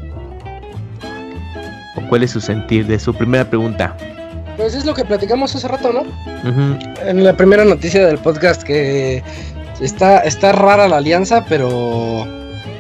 [2.09, 3.97] ¿Cuál es su sentir de su primera pregunta?
[4.61, 6.05] Pues es lo que platicamos hace rato, ¿no?
[7.03, 9.23] En la primera noticia del podcast que
[9.81, 12.27] está, está rara la alianza, pero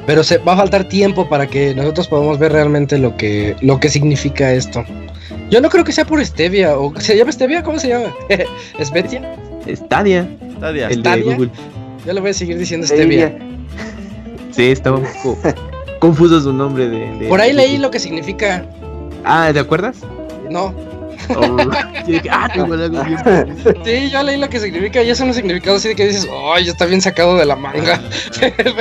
[0.06, 3.80] pero se va a faltar tiempo para que nosotros podamos ver realmente lo que lo
[3.80, 4.84] que significa esto.
[5.48, 8.14] Yo no creo que sea por Stevia o se llama Stevia, ¿cómo se llama?
[8.78, 9.34] ¿Esbetia?
[9.74, 10.28] Stadia.
[10.58, 10.88] Stadia.
[10.88, 11.50] El de Google.
[12.04, 13.34] Yo le voy a seguir diciendo Stevia.
[14.50, 15.38] Sí, está un poco
[16.00, 18.66] confuso su nombre de, Por ahí leí lo que significa.
[19.24, 19.98] Ah, ¿te acuerdas?
[20.50, 20.74] No.
[21.36, 22.52] Ah,
[23.84, 26.68] sí, yo leí lo que significa y eso no significado así de que dices, ay,
[26.68, 28.00] está bien sacado de la manga.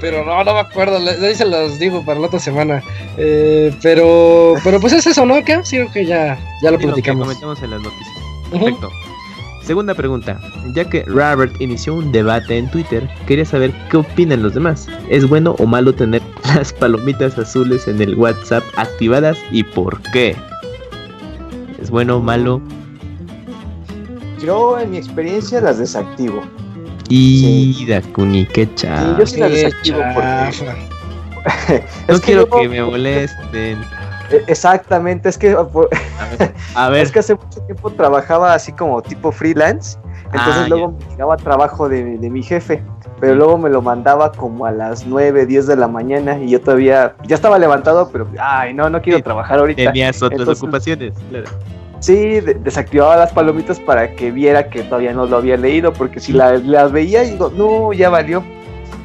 [0.00, 2.82] pero no, no me acuerdo, ahí se los digo para la otra semana.
[3.16, 5.42] Eh, pero, pero pues es eso, ¿no?
[5.44, 5.60] ¿Qué?
[5.64, 7.20] Sí, que ya, ya lo platicamos.
[7.20, 8.16] Lo comentamos en las noticias.
[8.50, 8.90] Perfecto.
[9.62, 10.40] Segunda pregunta.
[10.74, 14.88] Ya que Robert inició un debate en Twitter, quería saber qué opinan los demás.
[15.08, 16.22] ¿Es bueno o malo tener
[16.56, 20.34] las palomitas azules en el WhatsApp activadas y por qué?
[21.80, 22.60] ¿Es bueno o malo?
[24.42, 26.42] Yo, en mi experiencia, las desactivo.
[27.08, 29.18] Y Dakuni, qué chaval.
[29.18, 31.84] yo sí las desactivo porque.
[32.08, 33.78] no quiero que me molesten.
[34.30, 35.56] E, exactamente, es que
[36.74, 40.92] a ver, es que hace mucho tiempo trabajaba así como tipo freelance, entonces ah, luego
[40.92, 42.82] me llegaba trabajo de, de, mi jefe,
[43.20, 46.60] pero luego me lo mandaba como a las 9, 10 de la mañana y yo
[46.60, 49.82] todavía ya estaba levantado, pero ay, no, no quiero trabajar ahorita.
[49.84, 51.46] Tenías otras ocupaciones, claro.
[52.00, 56.32] Sí, desactivaba las palomitas para que viera que todavía no lo había leído, porque si
[56.32, 58.42] las, las veía y digo, no, ya valió.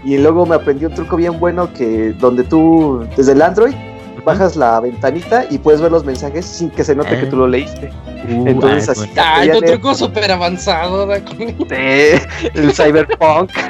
[0.05, 3.73] Y luego me aprendí un truco bien bueno que donde tú, desde el Android,
[4.25, 7.47] bajas la ventanita y puedes ver los mensajes sin que se note que tú lo
[7.47, 7.91] leíste.
[8.29, 9.09] Uh, Entonces así.
[9.15, 13.51] Ay, un truco súper avanzado, el cyberpunk.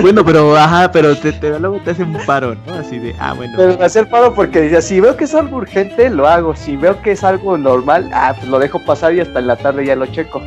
[0.00, 2.74] Bueno, pero, ajá, pero te, te, luego te hace un paro, ¿no?
[2.74, 3.54] Así de, ah, bueno.
[3.56, 6.54] Pero me hace el paro porque dice, si veo que es algo urgente, lo hago.
[6.54, 9.56] Si veo que es algo normal, ah, pues lo dejo pasar y hasta en la
[9.56, 10.40] tarde ya lo checo.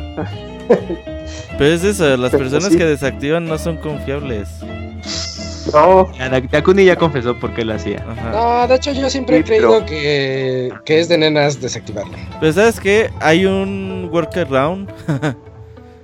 [1.58, 4.48] Pero es eso, las personas que desactivan no son confiables.
[5.72, 6.10] No.
[6.50, 8.04] Takuni ya confesó por qué lo hacía.
[8.32, 12.12] No, de hecho yo siempre he creído que, que, es de nenas desactivarlo.
[12.40, 14.90] Pero sabes que hay un workaround.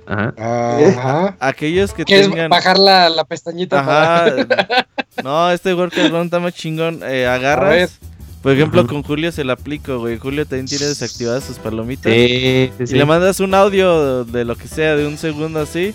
[0.07, 0.33] Ajá.
[0.37, 1.37] Ajá.
[1.39, 2.49] Aquellos que ¿Quieres tengan...
[2.49, 4.35] bajar la, la pestañita Ajá.
[5.23, 7.01] No, este workaround está más chingón.
[7.03, 7.99] Eh, agarras...
[8.41, 10.17] Por ejemplo, con Julio se la aplico, güey.
[10.17, 12.11] Julio también tiene desactivadas sus palomitas.
[12.11, 15.93] Sí, sí, y le mandas un audio de lo que sea, de un segundo así.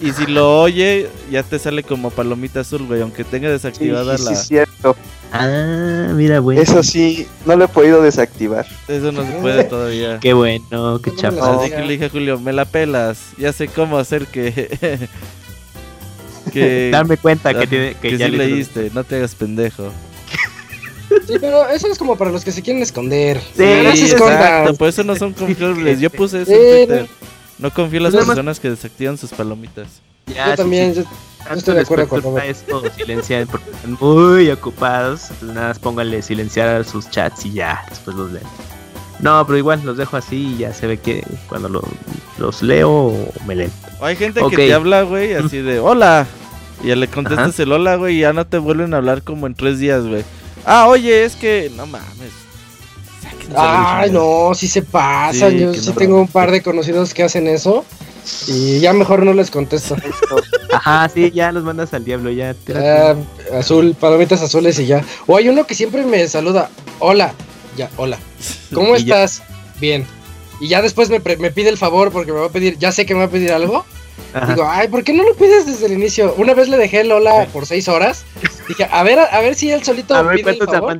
[0.00, 4.36] Y si lo oye, ya te sale como palomita azul, güey, aunque tenga desactivada la.
[4.36, 4.96] Sí, cierto.
[5.32, 6.58] Ah, mira, güey.
[6.58, 8.66] Eso sí, no lo he podido desactivar.
[8.86, 10.18] Eso no se puede todavía.
[10.20, 11.60] Qué bueno, qué chafa.
[11.60, 13.30] Así que le dije a Julio, me la pelas.
[13.36, 14.68] Ya sé cómo hacer que.
[16.52, 19.90] que Darme cuenta que, tiene, que, ya leíste, no te hagas pendejo.
[21.26, 23.40] Sí, pero eso es como para los que se quieren esconder.
[23.56, 26.00] Sí, no se exacto, por eso no son confiables.
[26.00, 27.02] Yo puse eso en Twitter.
[27.02, 27.37] No
[27.72, 30.00] confío en las personas que desactivan sus palomitas.
[30.26, 31.02] yo también, yo,
[31.54, 35.30] estoy de acuerdo con esto, silenciar porque están muy ocupados.
[35.42, 38.46] nada más pónganle silenciar a sus chats y ya, después los leen.
[39.20, 41.82] No, pero igual los dejo así y ya se ve que cuando
[42.38, 43.12] los leo
[43.46, 43.72] me leen.
[44.00, 46.26] hay gente que te habla, güey, así de hola.
[46.82, 49.48] Y ya le contestas el hola, güey, y ya no te vuelven a hablar como
[49.48, 50.22] en tres días, güey.
[50.64, 52.47] Ah, oye, es que no mames.
[53.56, 55.56] Ay, no, sí se pasan.
[55.56, 57.84] Yo sí tengo un par de conocidos que hacen eso.
[58.46, 59.96] Y ya mejor no les contesto.
[60.72, 62.54] Ajá, sí, ya los mandas al diablo, ya.
[63.58, 65.04] azul, palomitas azules y ya.
[65.26, 66.70] O hay uno que siempre me saluda.
[66.98, 67.32] Hola,
[67.76, 68.18] ya, hola.
[68.72, 69.42] ¿Cómo estás?
[69.80, 70.06] Bien.
[70.60, 73.06] Y ya después me, me, pide el favor porque me va a pedir, ya sé
[73.06, 73.84] que me va a pedir algo.
[74.48, 76.34] Digo, ay, ¿por qué no lo pides desde el inicio?
[76.36, 78.24] Una vez le dejé el hola por seis horas.
[78.68, 80.98] Dije, a ver, a, ver si él solito a ver, pide el favor.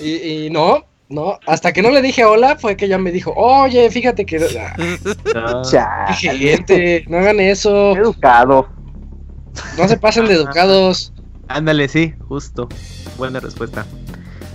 [0.00, 3.32] Y, y no, no, hasta que no le dije hola fue que ya me dijo,
[3.36, 4.38] oye, fíjate que...
[5.34, 5.62] No,
[6.14, 7.96] gente, no hagan eso.
[7.96, 8.68] Educado.
[9.78, 11.12] No se pasen de educados.
[11.48, 12.68] Ándale, sí, justo.
[13.16, 13.86] Buena respuesta.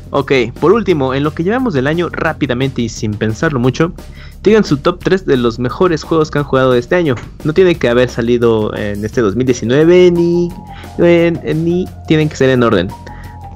[0.10, 3.94] Ok, por último, en lo que llevamos del año rápidamente y sin pensarlo mucho,
[4.44, 7.16] digan su top 3 de los mejores juegos que han jugado este año.
[7.46, 10.50] No tiene que haber salido en este 2019 ni,
[11.56, 12.90] ni tienen que ser en orden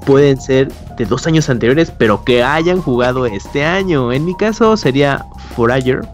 [0.06, 4.12] pueden ser de dos años anteriores, pero que hayan jugado este año.
[4.12, 5.26] En mi caso sería
[5.56, 6.08] Forager,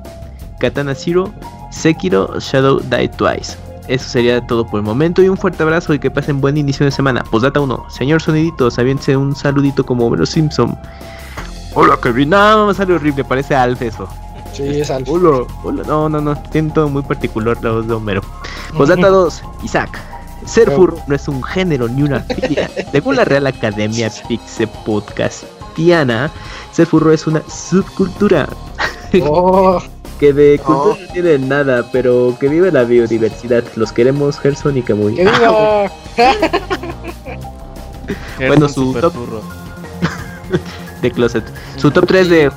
[0.59, 1.31] Katana Zero,
[1.71, 3.57] Sekiro, Shadow Die Twice.
[3.87, 6.85] Eso sería todo por el momento y un fuerte abrazo y que pasen buen inicio
[6.85, 7.23] de semana.
[7.23, 10.77] Posdata 1, señor Sonidito, sabiense un saludito como Homero Simpson.
[11.73, 14.07] Hola Kevin, no, me sale horrible, parece Alf eso.
[14.53, 15.09] Sí, es Alf.
[15.09, 18.21] Hola, hola, no, no, no, tiene todo muy particular la voz de Homero.
[18.77, 20.10] Posdata 2, Isaac.
[20.45, 22.69] Ser furro no es un género ni una filia.
[22.91, 26.31] Según la Real Academia Pixe Podcastiana,
[26.71, 28.47] ser furro es una subcultura.
[29.23, 29.81] Oh.
[30.19, 33.63] que de cultura no tiene nada, pero que vive la biodiversidad.
[33.75, 35.19] Los queremos, Gerson y Camuy.
[38.47, 39.13] bueno, su top
[41.01, 41.43] de Closet.
[41.77, 42.51] Su top 3 de,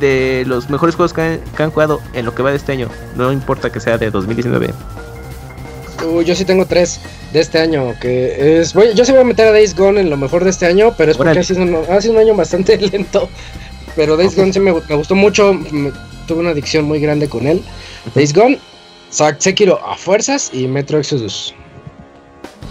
[0.00, 2.88] de los mejores juegos que han jugado en lo que va de este año.
[3.14, 4.72] No importa que sea de 2019
[6.24, 7.00] yo sí tengo tres
[7.32, 8.72] de este año, que es...
[8.72, 11.10] yo sí voy a meter a Days Gone en lo mejor de este año, pero
[11.10, 13.28] es porque ha sido, un, año bastante lento.
[13.94, 15.58] Pero Days Gone sí me, gustó mucho,
[16.26, 17.62] tuve una adicción muy grande con él.
[18.14, 18.58] Days Gone,
[19.38, 21.54] Sekiro a fuerzas y Metro Exodus.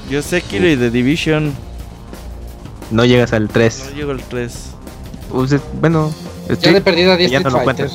[0.09, 1.53] Yo Sekiro y The Division.
[2.89, 3.85] No llegas al 3.
[3.91, 4.53] No llego al 3.
[5.79, 6.13] bueno,
[6.59, 7.89] ya de perdida 10 Street Fighter.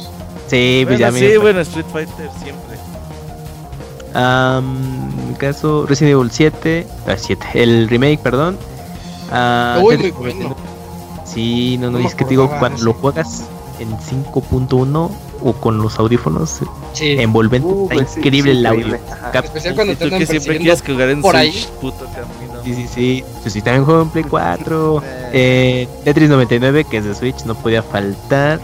[0.48, 2.65] Sí, pues ya Sí, bueno, Street Fighter siempre.
[4.16, 6.86] En mi caso, Resident Evil 7,
[7.16, 8.56] 7, ah, el remake, perdón.
[9.30, 10.56] Uh, muy bueno.
[11.24, 13.44] Sí, no, no, es que te digo, cuando lo juegas
[13.78, 15.10] en 5.1
[15.42, 16.60] o con los audífonos
[16.94, 17.16] sí.
[17.18, 18.98] envolvente, uh, está increíble el audio.
[19.34, 21.68] Especial cuando te que siempre quieres jugar en por Switch, ahí.
[21.80, 22.62] puto camino.
[22.64, 23.24] Sí, sí, sí.
[23.44, 25.02] Yo sí también juego en Play 4.
[25.32, 28.60] eh, Tetris 99, que es de Switch, no podía faltar.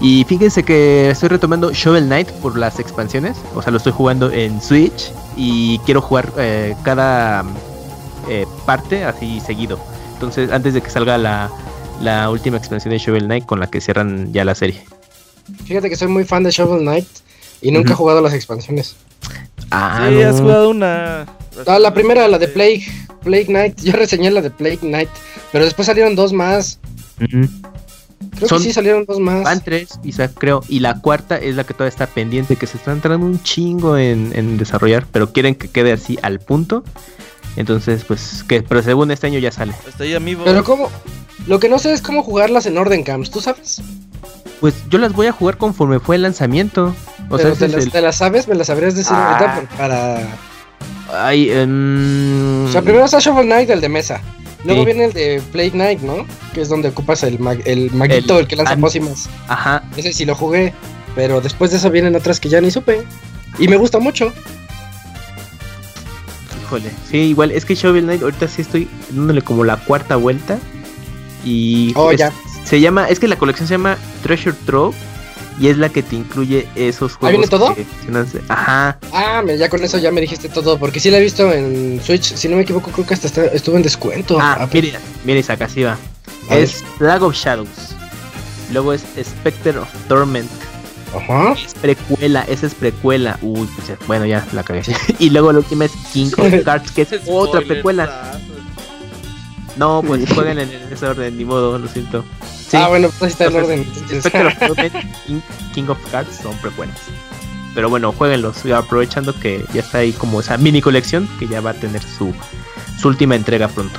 [0.00, 3.36] Y fíjense que estoy retomando Shovel Knight por las expansiones.
[3.54, 5.12] O sea, lo estoy jugando en Switch.
[5.36, 7.44] Y quiero jugar eh, cada
[8.28, 9.78] eh, parte así seguido.
[10.14, 11.50] Entonces, antes de que salga la,
[12.00, 14.82] la última expansión de Shovel Knight con la que cierran ya la serie.
[15.64, 17.08] Fíjate que soy muy fan de Shovel Knight.
[17.62, 18.96] Y nunca he jugado las expansiones.
[19.70, 21.26] Ah, sí, has jugado una.
[21.66, 22.86] Ah, la primera, la de Plague,
[23.22, 23.80] Plague Knight.
[23.82, 25.10] Yo reseñé la de Plague Knight.
[25.52, 26.78] Pero después salieron dos más.
[28.36, 29.44] Creo que sí salieron dos más.
[29.44, 29.98] Van tres,
[30.34, 30.62] creo.
[30.68, 33.96] Y la cuarta es la que todavía está pendiente, que se está entrando un chingo
[33.96, 36.84] en, desarrollar, pero quieren que quede así al punto.
[37.56, 39.74] Entonces, pues, que, pero según este año ya sale.
[39.88, 40.42] Está ahí, amigo.
[40.44, 40.90] Pero cómo,
[41.46, 43.82] lo que no sé es cómo jugarlas en orden camps, ¿tú sabes?
[44.60, 46.94] Pues yo las voy a jugar conforme fue el lanzamiento.
[47.30, 47.68] O sea, te,
[48.00, 48.46] las, sabes?
[48.46, 49.76] ¿Me las sabrías decir ahorita ah.
[49.76, 50.28] para...?
[51.12, 52.66] Ay, um...
[52.66, 54.20] O sea, primero está Shovel Knight, el de mesa.
[54.64, 56.26] Luego viene el de Plague Knight, ¿no?
[56.52, 59.28] Que es donde ocupas el, el maguito, el, que lanza pócimas.
[59.48, 59.82] Ajá.
[59.96, 60.74] Ese sí lo jugué.
[61.14, 63.04] Pero después de eso vienen otras que ya ni supe.
[63.58, 64.32] Y me gusta mucho.
[66.62, 66.90] Híjole.
[67.10, 70.58] Sí, igual, es que Shovel Knight ahorita sí estoy dándole como la cuarta vuelta.
[71.44, 71.92] Y.
[71.96, 72.32] Oh, ya.
[72.64, 73.08] Se llama.
[73.08, 74.96] Es que la colección se llama Treasure Trove.
[75.60, 77.28] Y es la que te incluye esos juegos.
[77.28, 77.76] ¿Ahí viene todo?
[78.48, 78.98] Ajá.
[79.12, 80.78] Ah, ya con eso ya me dijiste todo.
[80.78, 82.34] Porque sí la he visto en Switch.
[82.34, 84.38] Si no me equivoco, creo que hasta estuvo en descuento.
[84.40, 85.98] Ah, ah mire, mire, acá sí va.
[86.50, 87.94] es Flag of Shadows.
[88.72, 90.50] Luego es Spectre of Torment.
[91.14, 91.52] Ajá.
[91.52, 93.38] Es precuela, esa es precuela.
[93.42, 94.82] Uy, pues bueno, ya la cagué.
[95.18, 98.40] y luego la última es King of Cards, que es otra precuela.
[99.76, 102.24] No, pues jueguen en, ese orden, ni modo, lo siento.
[102.72, 103.86] Ah, bueno, pues está el orden.
[105.74, 106.96] King, of Cards son precuelas.
[107.74, 111.70] Pero bueno, jueguenlos, aprovechando que ya está ahí como esa mini colección que ya va
[111.70, 112.32] a tener su,
[113.00, 113.98] su última entrega pronto.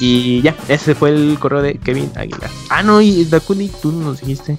[0.00, 2.50] Y, ya, ese fue el correo de Kevin Aguilar.
[2.70, 4.56] Ah, no, y Dakuni, tú nos dijiste.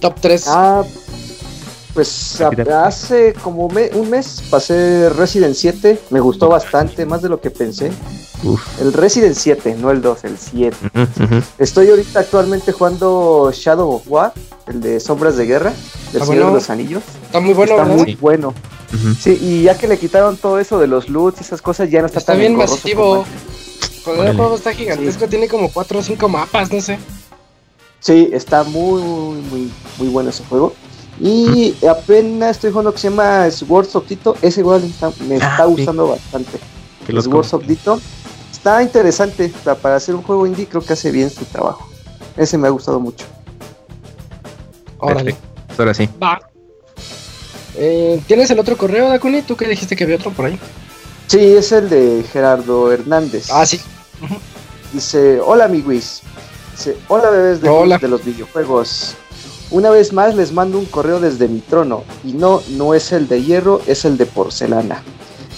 [0.00, 0.44] Top 3.
[0.48, 0.84] Ah,
[1.94, 7.50] pues hace como un mes pasé Resident 7, me gustó bastante, más de lo que
[7.50, 7.90] pensé.
[8.80, 10.76] El Resident 7, no el 2, el 7.
[11.58, 14.32] Estoy ahorita actualmente jugando Shadow of War,
[14.66, 15.72] el de Sombras de Guerra,
[16.12, 17.02] del Señor de los Anillos.
[17.24, 18.54] Está muy bueno, Está muy bueno.
[19.20, 22.00] Sí, y ya que le quitaron todo eso de los loots y esas cosas, ya
[22.00, 23.24] no está, está bien masivo.
[24.06, 26.98] el juego está gigantesco, tiene como 4 o 5 mapas, no sé.
[28.00, 30.72] Sí, está muy, muy, muy bueno ese juego.
[31.20, 34.36] Y apenas estoy jugando que se llama Swords of Tito.
[34.40, 34.82] Ese igual
[35.26, 36.58] me ah, está gustando bastante.
[37.20, 37.64] Swords of.
[38.58, 39.52] Está interesante.
[39.80, 41.88] Para hacer un juego indie creo que hace bien su trabajo.
[42.36, 43.24] Ese me ha gustado mucho.
[44.98, 45.34] Órale.
[45.78, 46.08] Ahora sí.
[46.22, 46.40] Va.
[47.76, 49.42] Eh, ¿Tienes el otro correo, Dakuni?
[49.42, 50.58] ¿Tú que dijiste que había otro por ahí?
[51.28, 53.48] Sí, es el de Gerardo Hernández.
[53.52, 53.80] Ah, sí.
[54.92, 56.22] Dice, hola amiguis.
[56.72, 59.14] Dice, hola bebés de, de los videojuegos.
[59.70, 63.28] Una vez más les mando un correo desde mi trono, y no, no es el
[63.28, 65.02] de hierro, es el de porcelana,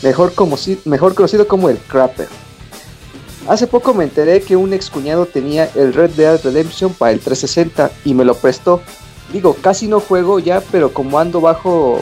[0.03, 2.29] mejor, como, mejor conocido como el Crapper.
[3.49, 7.21] Hace poco me enteré que un ex cuñado tenía el Red Dead Redemption para el
[7.21, 8.81] 360 y me lo prestó.
[9.33, 12.01] Digo, casi no juego ya, pero como ando bajo.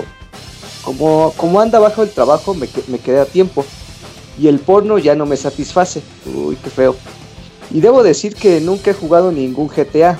[0.82, 3.64] Como, como anda bajo el trabajo, me, me quedé a tiempo.
[4.38, 6.02] Y el porno ya no me satisface.
[6.26, 6.96] Uy, qué feo.
[7.70, 10.18] Y debo decir que nunca he jugado ningún GTA,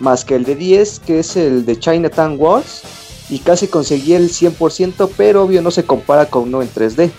[0.00, 2.82] más que el de 10, que es el de Chinatown Wars,
[3.30, 7.10] y casi conseguí el 100%, pero obvio no se compara con uno en 3D.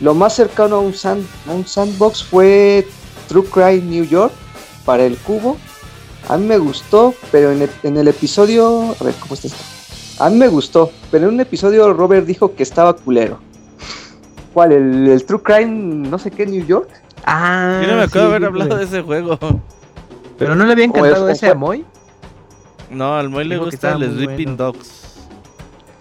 [0.00, 0.94] Lo más cercano a un,
[1.48, 2.86] un sandbox fue
[3.28, 4.32] True Crime New York
[4.84, 5.56] para el cubo.
[6.28, 8.94] A mí me gustó, pero en el, episodio...
[9.00, 9.62] A ver, ¿cómo está esto?
[10.18, 13.38] A mí me gustó, pero en un episodio Robert dijo que estaba culero.
[14.52, 14.72] ¿Cuál?
[14.72, 16.88] ¿El, True Crime no sé qué New York?
[17.24, 19.38] Ah, yo no me acuerdo de haber hablado de ese juego.
[20.38, 21.84] ¿Pero no le había encantado ese a Moy?
[22.90, 25.06] No, al Moy le gusta el Sleeping Dogs.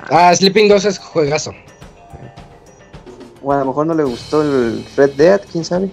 [0.10, 1.52] Ah, Sleeping Dogs es juegazo.
[3.46, 5.92] O a lo mejor no le gustó el Red Dead, quién sabe.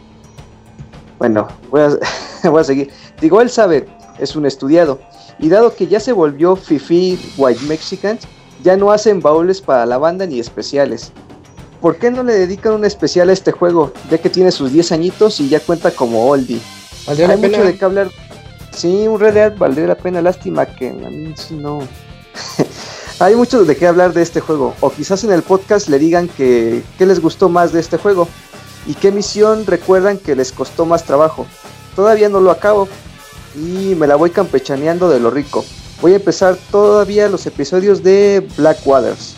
[1.19, 1.99] Bueno, voy a,
[2.49, 2.91] voy a seguir.
[3.21, 3.87] Digo, él sabe,
[4.19, 4.99] es un estudiado.
[5.39, 8.19] Y dado que ya se volvió Fifi White Mexican,
[8.65, 11.13] ya no hacen baúles para la banda ni especiales.
[11.83, 13.93] ¿Por qué no le dedican un especial a este juego?
[14.11, 16.59] Ya que tiene sus 10 añitos y ya cuenta como oldie.
[17.07, 18.09] Hay mucho de qué hablar
[18.73, 20.23] Sí, un Red Dead valdría la pena.
[20.23, 21.81] Lástima que a mí sí no.
[23.23, 24.75] Hay mucho de qué hablar de este juego.
[24.81, 28.27] O quizás en el podcast le digan que qué les gustó más de este juego.
[28.85, 31.47] Y qué misión recuerdan que les costó más trabajo.
[31.95, 32.89] Todavía no lo acabo.
[33.55, 35.65] Y me la voy campechaneando de lo rico.
[36.01, 39.37] Voy a empezar todavía los episodios de Black Waters.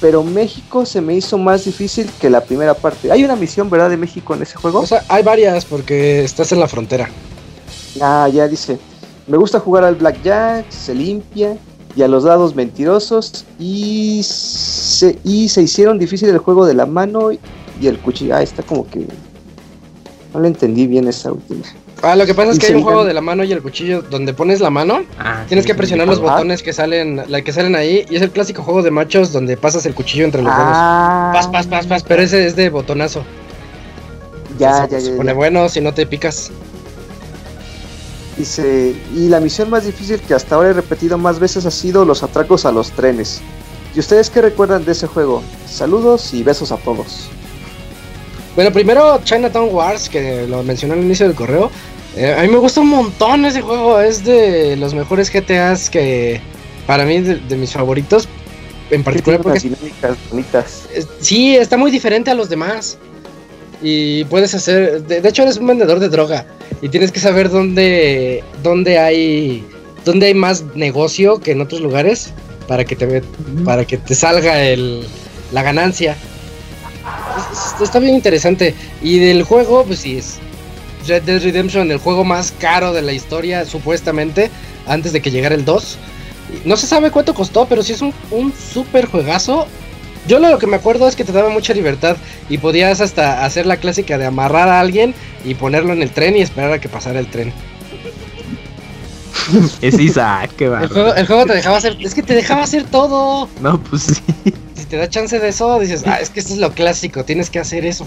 [0.00, 3.12] Pero México se me hizo más difícil que la primera parte.
[3.12, 4.80] Hay una misión, ¿verdad, de México en ese juego?
[4.80, 7.08] O sea, hay varias porque estás en la frontera.
[8.00, 8.76] Ah, ya dice.
[9.28, 11.56] Me gusta jugar al blackjack, se limpia
[11.96, 16.86] y a los dados mentirosos y se, y se hicieron difícil el juego de la
[16.86, 18.36] mano y el cuchillo.
[18.36, 19.06] Ah, está como que
[20.32, 21.62] no le entendí bien esa última.
[22.02, 24.02] Ah, lo que pasa es que hay un juego de la mano y el cuchillo
[24.02, 27.74] donde pones la mano, ah, tienes que presionar los botones que salen, la que salen
[27.76, 31.30] ahí y es el clásico juego de machos donde pasas el cuchillo entre los ah,
[31.32, 31.46] dedos.
[31.46, 33.24] Pas, pas, pas, pas, pero ese es de botonazo.
[34.58, 35.00] Ya, ya, ya.
[35.00, 36.50] Se pone bueno si no te picas.
[38.36, 42.04] Dice, y la misión más difícil que hasta ahora he repetido más veces ha sido
[42.04, 43.40] los atracos a los trenes.
[43.94, 45.42] ¿Y ustedes qué recuerdan de ese juego?
[45.68, 47.28] Saludos y besos a todos.
[48.56, 51.70] Bueno, primero Chinatown Wars, que lo mencioné al inicio del correo.
[52.16, 54.00] Eh, a mí me gusta un montón ese juego.
[54.00, 56.40] Es de los mejores GTAs que,
[56.86, 58.28] para mí, de, de mis favoritos.
[58.90, 59.72] En particular porque...
[60.30, 60.84] bonitas.
[61.20, 62.98] Sí, está muy diferente a los demás.
[63.82, 65.02] Y puedes hacer...
[65.02, 66.46] De, hecho, eres un vendedor de droga.
[66.82, 69.66] Y tienes que saber dónde, dónde hay...
[70.04, 72.34] Dónde hay más negocio que en otros lugares
[72.68, 73.22] para que te,
[73.64, 75.02] para que te salga el,
[75.52, 76.16] la ganancia.
[77.82, 78.74] Está bien interesante.
[79.02, 80.38] Y del juego, pues sí, es
[81.06, 84.50] Red Dead Redemption, el juego más caro de la historia, supuestamente,
[84.86, 85.98] antes de que llegara el 2.
[86.64, 89.66] No se sabe cuánto costó, pero sí es un, un super juegazo.
[90.26, 92.16] Yo lo que me acuerdo es que te daba mucha libertad
[92.48, 95.14] y podías hasta hacer la clásica de amarrar a alguien
[95.44, 97.52] y ponerlo en el tren y esperar a que pasara el tren.
[99.82, 100.82] es Isaac, qué va.
[100.82, 103.48] El juego, te dejaba hacer, es que te dejaba hacer todo.
[103.60, 104.54] No, pues sí.
[104.74, 107.50] Si te da chance de eso, dices, ah, es que esto es lo clásico, tienes
[107.50, 108.06] que hacer eso.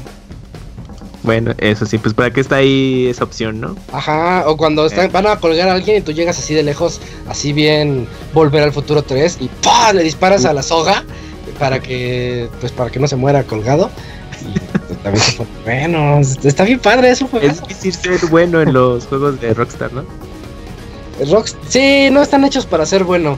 [1.24, 3.76] Bueno, eso sí, pues para qué está ahí esa opción, ¿no?
[3.92, 5.10] Ajá, o cuando están, eh.
[5.12, 8.72] van a colgar a alguien y tú llegas así de lejos, así bien Volver al
[8.72, 9.92] Futuro 3 y ¡pah!
[9.92, 11.04] le disparas a la soga
[11.60, 13.90] para que pues para que no se muera colgado.
[15.64, 17.30] Bueno, está bien padre eso.
[17.42, 20.04] Es difícil ser bueno en los juegos de Rockstar, ¿no?
[21.32, 23.38] Rockstar, sí, no están hechos para ser bueno.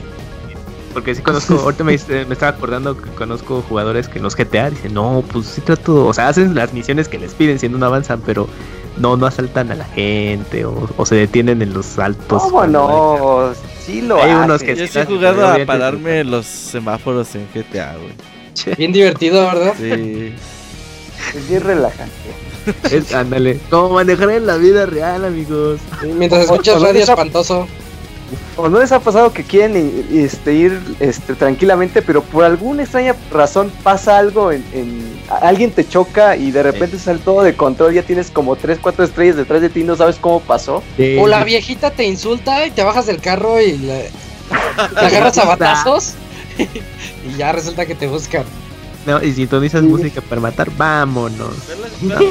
[0.94, 4.70] Porque sí conozco, ahorita me, me, estaba acordando que conozco jugadores que en los GTA
[4.70, 7.86] dicen, no, pues sí trato, o sea, hacen las misiones que les piden siendo no
[7.86, 8.48] avanzan, pero
[8.98, 12.44] no, no asaltan a la gente o, se detienen en los saltos.
[12.44, 13.54] ¿Cómo no?
[13.86, 17.96] Sí lo Hay unos que Yo sí he jugado a pararme los semáforos en GTA,
[17.96, 18.76] güey.
[18.78, 19.74] Bien divertido, ¿verdad?
[19.78, 20.34] Sí.
[21.36, 22.14] Es bien relajante.
[22.92, 25.80] Es, ándale, como manejar en la vida real, amigos.
[26.04, 27.68] mientras escuchas radio espantoso.
[28.58, 33.16] ¿O no les ha pasado que quieren este, ir este, tranquilamente, pero por alguna extraña
[33.32, 34.64] razón pasa algo en,
[35.42, 39.04] alguien te choca y de repente sale todo de control, ya tienes como 3, 4
[39.04, 40.84] estrellas detrás de ti, no sabes cómo pasó?
[41.20, 44.12] O la viejita te insulta y te bajas del carro y le,
[44.96, 46.14] agarras a batazos
[46.58, 48.44] y ya resulta que te buscan.
[49.06, 51.54] No, y sintonizas música para matar, vámonos.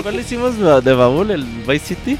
[0.02, 1.30] ¿Cuál, hicimos de baúl?
[1.30, 2.18] ¿El Vice City?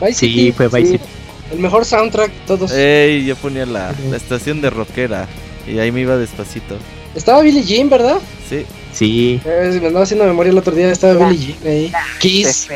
[0.00, 0.34] Vice City.
[0.34, 1.04] Sí, fue Vice City.
[1.52, 2.72] El mejor soundtrack, todos.
[2.72, 5.28] Ey, yo ponía la, estación de rockera
[5.66, 6.76] y ahí me iba despacito.
[7.14, 8.18] Estaba Billie Jean, ¿verdad?
[8.48, 8.64] Sí.
[8.92, 9.40] Sí.
[9.44, 11.92] Eh, me andaba haciendo memoria el otro día, estaba Billie Jean ahí.
[12.20, 12.68] Kiss.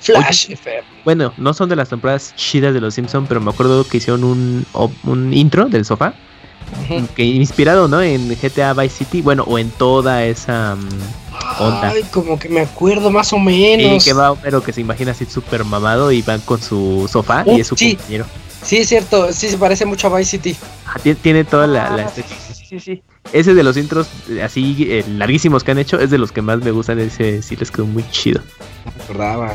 [0.00, 0.52] Flash
[1.04, 4.24] Bueno, no son de las temporadas chidas de los Simpsons, pero me acuerdo que hicieron
[4.24, 4.66] un,
[5.04, 6.14] un intro del sofá.
[7.14, 8.00] Que inspirado, ¿no?
[8.02, 10.88] En GTA Vice City, bueno, o en toda esa mm,
[11.58, 14.04] Ay, como que me acuerdo más o menos.
[14.04, 17.44] Y que va pero que se imagina así súper mamado y van con su sofá
[17.46, 18.26] y es su compañero.
[18.62, 20.56] Sí, es cierto, sí se parece mucho a Vice City.
[20.86, 24.08] Ah, tiene, toda la, ah, sí, sí, Ese de los intros
[24.42, 27.00] así eh, larguísimos que han hecho es de los que más me gustan.
[27.00, 28.40] Ese sí les quedó muy chido.
[28.84, 29.54] Me acordaba.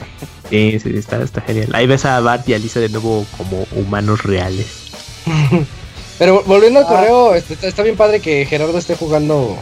[0.50, 1.70] Sí, sí, está, está genial.
[1.74, 4.92] Ahí ves a Bart y a Lisa de nuevo como humanos reales.
[6.20, 6.90] Pero volviendo al ah.
[6.90, 9.58] correo, este, está bien padre que Gerardo esté jugando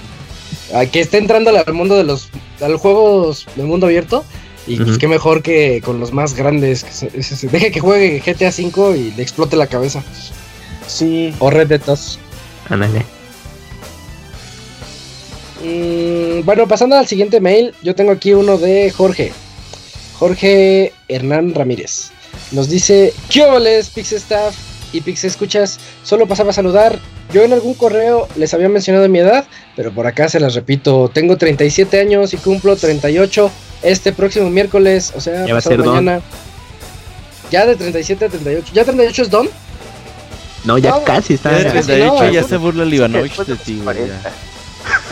[0.91, 2.29] que esté entrando al mundo de los
[2.59, 4.25] al juegos del mundo abierto
[4.67, 8.49] y pues qué mejor que con los más grandes que se, deje que juegue GTA
[8.49, 10.03] V y le explote la cabeza.
[10.87, 11.33] Sí.
[11.39, 12.19] O Red Dead 2
[12.69, 13.05] ándale.
[15.63, 19.31] Mm, bueno pasando al siguiente mail yo tengo aquí uno de Jorge.
[20.17, 22.11] Jorge Hernán Ramírez.
[22.51, 24.55] Nos dice ¿Qué les Pixestaff
[24.95, 25.79] y Pix Escuchas?
[26.03, 26.99] Solo pasaba a saludar
[27.33, 29.45] yo en algún correo les había mencionado mi edad,
[29.75, 31.09] pero por acá se las repito.
[31.13, 33.51] Tengo 37 años y cumplo 38
[33.83, 36.21] este próximo miércoles, o sea, ya mañana.
[37.51, 38.71] Ya de 37 a 38.
[38.73, 39.49] ¿Ya 38 es Don?
[40.63, 41.51] No, ya casi está.
[41.51, 43.81] Ya de 38 ya se burla el Ivanovich de ti,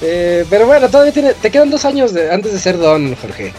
[0.00, 3.52] eh, pero bueno, todavía tiene, te quedan dos años de, antes de ser Don, Jorge.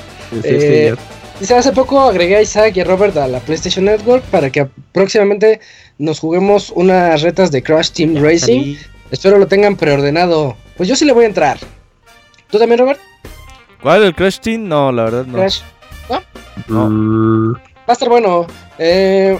[0.43, 0.95] Eh,
[1.39, 4.67] dice, hace poco agregué a Isaac y a Robert a la PlayStation Network para que
[4.91, 5.59] próximamente
[5.97, 8.75] nos juguemos unas retas de Crash Team Racing.
[9.11, 10.55] Espero lo tengan preordenado.
[10.77, 11.57] Pues yo sí le voy a entrar.
[12.49, 12.99] ¿Tú también, Robert?
[13.81, 14.03] ¿Cuál?
[14.03, 14.67] ¿El Crash Team?
[14.67, 15.37] No, la verdad no.
[15.37, 15.61] ¿Crash?
[16.67, 17.53] ¿No?
[17.53, 18.47] Va a estar bueno.
[18.77, 19.37] Eh,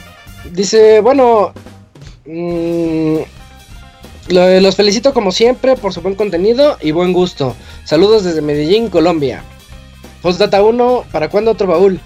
[0.52, 1.54] dice, bueno...
[2.26, 3.18] Mm,
[4.30, 7.56] los felicito como siempre por su buen contenido y buen gusto.
[7.84, 9.44] Saludos desde Medellín, Colombia.
[10.22, 12.00] Postdata 1, ¿para cuándo otro baúl?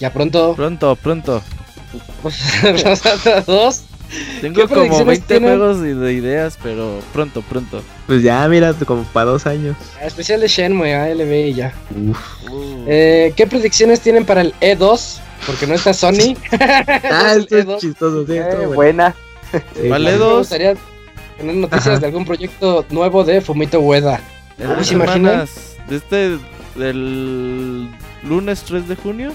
[0.00, 0.54] Ya pronto.
[0.54, 1.42] Pronto, pronto.
[3.46, 3.84] dos.
[4.40, 7.82] Tengo como 20 juegos de ideas, pero pronto, pronto.
[8.06, 9.76] Pues ya, mira, como para dos años.
[10.00, 11.72] Ah, especial de Shenmue, ALB y ya.
[12.86, 15.20] Eh, ¿Qué predicciones tienen para el E2?
[15.46, 16.36] Porque no está Sony.
[16.60, 19.14] ah, esto es chistoso, sí, eh, buena.
[19.88, 20.18] ¿Vale E2?
[20.18, 20.74] Me gustaría
[21.38, 24.20] tener noticias de algún proyecto nuevo de Fumito Ueda.
[24.82, 25.76] ¿Se imaginas?
[25.90, 26.38] Este
[26.74, 27.88] del
[28.22, 29.32] lunes 3 de junio.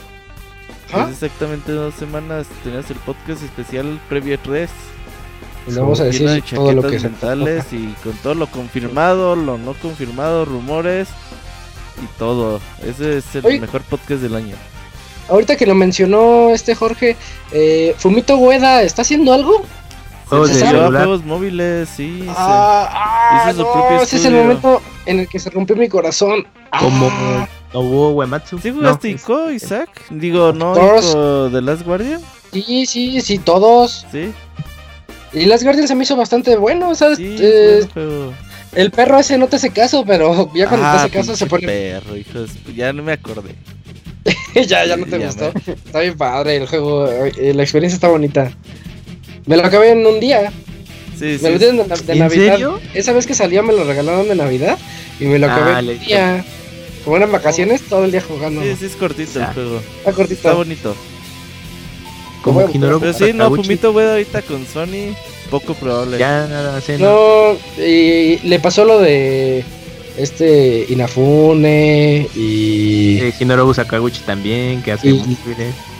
[0.93, 1.09] ¿Ah?
[1.11, 4.69] exactamente dos semanas tenías el podcast especial previo 3.
[5.68, 9.73] Y vamos a decir todo lo que mentales y con todo lo confirmado, lo no
[9.73, 11.09] confirmado, rumores
[12.01, 12.61] y todo.
[12.85, 14.55] Ese es el mejor podcast del año.
[15.27, 17.18] Ahorita que lo mencionó este Jorge,
[17.51, 19.65] eh, Fumito Gueda, ¿está haciendo algo?
[20.27, 22.26] Juegos de juegos móviles, sí.
[22.30, 26.45] Ah, ah ese es el momento en el que se rompió mi corazón.
[26.77, 27.47] Como ah.
[27.73, 28.59] Nobuo Uematsu.
[28.59, 29.89] ¿Sí jugaste Ico, Isaac?
[30.09, 30.73] Digo, ¿no?
[30.73, 32.21] Ico de Last Guardian.
[32.51, 34.05] Sí, sí, sí, todos.
[34.11, 34.31] Sí.
[35.34, 37.17] Y Last Guardian se me hizo bastante bueno, ¿sabes?
[37.17, 37.88] Sí, eh,
[38.73, 41.45] El perro ese no te hace caso, pero ya cuando te ah, hace caso se
[41.47, 41.65] pone.
[41.65, 43.55] perro, hijos, ya no me acordé.
[44.67, 45.51] ya, ya no te gustó.
[45.65, 48.51] Está bien padre el juego, eh, la experiencia está bonita.
[49.45, 50.51] Me lo acabé en un día.
[51.18, 52.52] Sí, me lo dieron de, Navidad.
[52.52, 52.80] Serio?
[52.94, 54.77] Esa vez que salió me lo regalaron de Navidad
[55.19, 56.45] y me lo acabé ah, en día.
[57.03, 58.61] Como eran vacaciones, todo el día jugando.
[58.61, 59.81] Sí, sí, es cortito el juego.
[59.99, 60.35] Está cortito.
[60.35, 60.95] Está bonito.
[62.44, 62.65] Como
[62.99, 65.15] Pero sí, no, Fumito güey, ahorita con Sony,
[65.49, 66.18] poco probable.
[66.18, 67.57] Ya, nada, sí, no.
[67.77, 69.64] y le pasó lo de
[70.18, 73.19] este Inafune y.
[73.19, 75.38] Eh, Hinorobu Sakaguchi también, que hace y,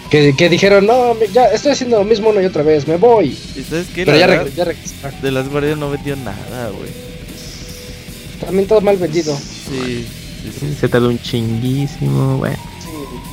[0.10, 3.38] que, que, dijeron, no, ya estoy haciendo lo mismo una y otra vez, me voy.
[3.56, 4.06] ¿Y sabes qué?
[4.06, 6.90] Pero ya, ya De las guardias no vendió nada, güey.
[8.40, 9.36] También todo mal vendido.
[9.36, 10.06] Sí,
[10.44, 10.78] sí, sí.
[10.80, 12.54] Se tardó un chinguísimo, güey.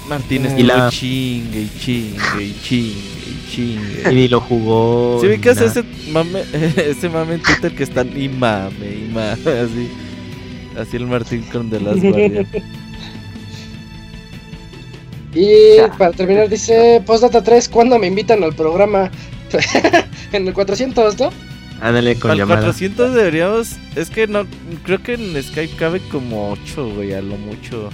[0.08, 2.94] Martínez y la chingue y chingue y chingue
[3.26, 4.02] y chingue.
[4.10, 5.18] Y ni lo jugó.
[5.20, 6.42] Sí, vi hace ese mame,
[6.76, 9.88] ese mame en Twitter que están y mame, y mame, así.
[10.78, 12.46] Así el Martín con de las guardias.
[15.34, 19.10] Y para terminar dice, Postdata 3, ¿cuándo me invitan al programa?
[20.32, 21.30] en el 400, ¿no?
[21.80, 24.46] Ándale con Al 400 deberíamos, es que no,
[24.84, 27.90] creo que en Skype cabe como 8, güey, a lo mucho.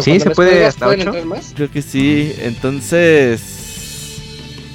[0.00, 1.12] sí, se puede hasta 8.
[1.54, 4.20] Creo que sí, entonces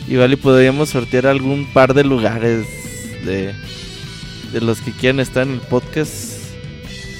[0.07, 2.67] igual y podríamos sortear algún par de lugares
[3.25, 3.53] de,
[4.51, 6.33] de los que quieran estar en el podcast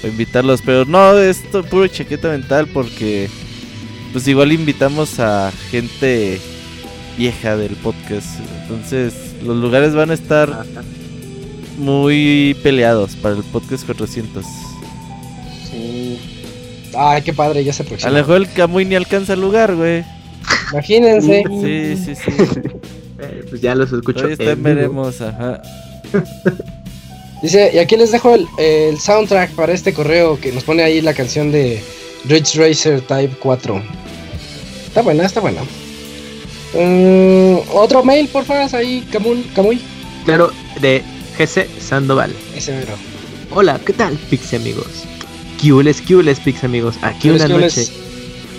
[0.04, 3.30] o invitarlos, pero no, esto puro chaqueta mental porque
[4.16, 6.40] pues igual invitamos a gente
[7.18, 8.40] vieja del podcast.
[8.62, 9.14] Entonces,
[9.44, 10.64] los lugares van a estar
[11.78, 14.46] muy peleados para el podcast 400.
[15.70, 16.18] Sí.
[16.98, 18.08] Ay, qué padre, ya se aproxima.
[18.08, 20.06] A lo mejor el Camuy ni alcanza el lugar, güey.
[20.72, 21.44] Imagínense.
[21.50, 22.32] Sí, sí, sí.
[23.18, 24.26] Eh, pues ya los escucho.
[24.26, 25.62] Hoy veremos, ajá.
[27.42, 31.00] Dice, y aquí les dejo el, el soundtrack para este correo que nos pone ahí
[31.00, 31.82] la canción de
[32.28, 33.82] Ridge Racer Type 4.
[34.88, 35.62] Está buena, está buena.
[36.74, 39.80] Mm, otro mail, por favor, ahí, Camuy.
[40.26, 41.04] Claro, de
[41.38, 42.34] GC Sandoval.
[42.56, 42.94] Ese mero.
[43.52, 45.06] Hola, ¿qué tal, Pixie amigos?
[45.60, 46.96] Kiules, Kiules, Pixie amigos.
[47.02, 47.88] Aquí una noche.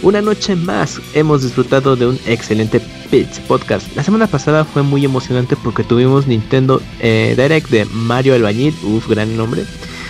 [0.03, 2.81] Una noche más hemos disfrutado de un excelente
[3.11, 3.95] Pits podcast.
[3.97, 8.75] La semana pasada fue muy emocionante porque tuvimos Nintendo eh, Direct de Mario Albañil.
[8.85, 9.65] Uf, gran nombre.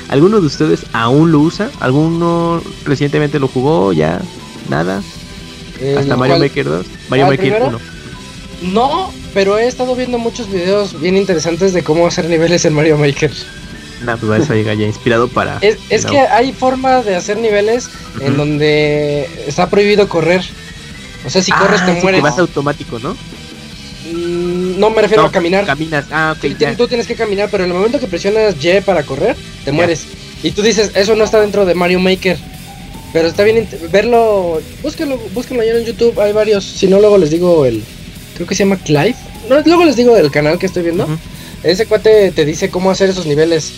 [0.09, 1.71] ¿Alguno de ustedes aún lo usa?
[1.81, 3.93] ¿Alguno recientemente lo jugó?
[3.93, 4.21] ¿Ya?
[4.69, 5.03] ¿Nada?
[5.81, 7.81] Eh, Hasta Mario Maker 2, Mario Maker 1.
[8.73, 12.97] No, pero he estado viendo muchos videos bien interesantes de cómo hacer niveles en Mario
[12.97, 13.33] Maker.
[14.05, 15.59] Nah, pues eso ya inspirado para.
[15.61, 20.43] Es, que hay forma de hacer niveles en donde está prohibido correr.
[21.25, 22.23] O sea, si ah, corres te mueres.
[22.23, 23.17] vas automático, ¿no?
[24.13, 24.36] Mm,
[24.77, 25.67] no me refiero a caminar.
[25.67, 26.77] Caminas, ah, ok.
[26.77, 30.07] Tú tienes que caminar, pero en el momento que presionas Y para correr, te mueres.
[30.43, 32.39] Y tú dices, eso no está dentro de Mario Maker.
[33.13, 34.61] Pero está bien verlo.
[34.83, 36.21] Búsquenlo, búsquenlo allá en YouTube.
[36.21, 36.65] Hay varios.
[36.65, 37.83] Si no, luego les digo el.
[38.35, 39.17] Creo que se llama Clive.
[39.49, 41.07] No, luego les digo del canal que estoy viendo.
[41.63, 43.73] Ese cuate te dice cómo hacer esos niveles.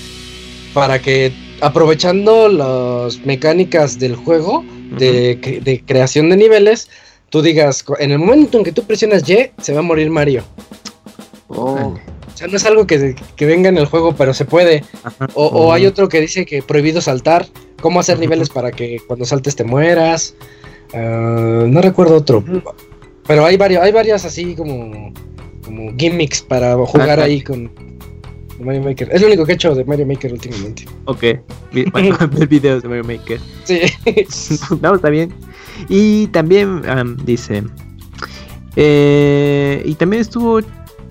[0.74, 4.64] Para que aprovechando las mecánicas del juego
[4.98, 6.88] de, creación de niveles,
[7.30, 10.44] tú digas, en el momento en que tú presionas Y, se va a morir Mario.
[11.58, 11.94] Oh.
[11.94, 14.84] O sea, no es algo que, venga en el juego, pero se puede.
[15.34, 17.46] O, hay otro que dice que prohibido saltar
[17.80, 20.34] cómo hacer niveles para que cuando saltes te mueras.
[20.94, 22.44] Ah, no recuerdo otro.
[23.26, 25.12] Pero hay varios, hay varias así como,
[25.64, 27.70] como gimmicks para jugar ahí con
[28.60, 29.08] Mario Maker.
[29.12, 30.84] Es lo único que he hecho de Mario Maker últimamente.
[31.04, 31.24] Ok,
[31.92, 33.40] bueno, ver videos de Mario Maker.
[33.64, 33.80] Sí.
[34.80, 35.32] no, está bien.
[35.88, 36.82] Y también
[37.24, 37.62] dice.
[38.76, 40.60] Eh, y también estuvo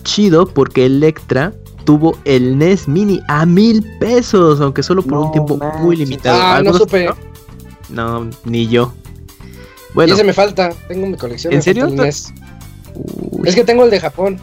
[0.08, 1.54] chido porque Electra
[1.86, 6.42] tuvo el NES Mini a mil pesos, aunque solo por un tiempo muy limitado.
[6.42, 7.10] Ah, no supe.
[7.90, 8.30] ¿no?
[8.46, 8.94] ni yo.
[9.94, 10.12] Bueno.
[10.12, 11.54] Y ese me falta, tengo mi colección.
[11.54, 11.88] ¿En serio?
[11.88, 12.34] NES.
[13.46, 14.40] Es que tengo el de Japón.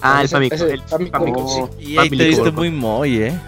[0.00, 0.68] Ah, el Famicom.
[0.68, 3.38] El Y ahí te viste muy muy, eh.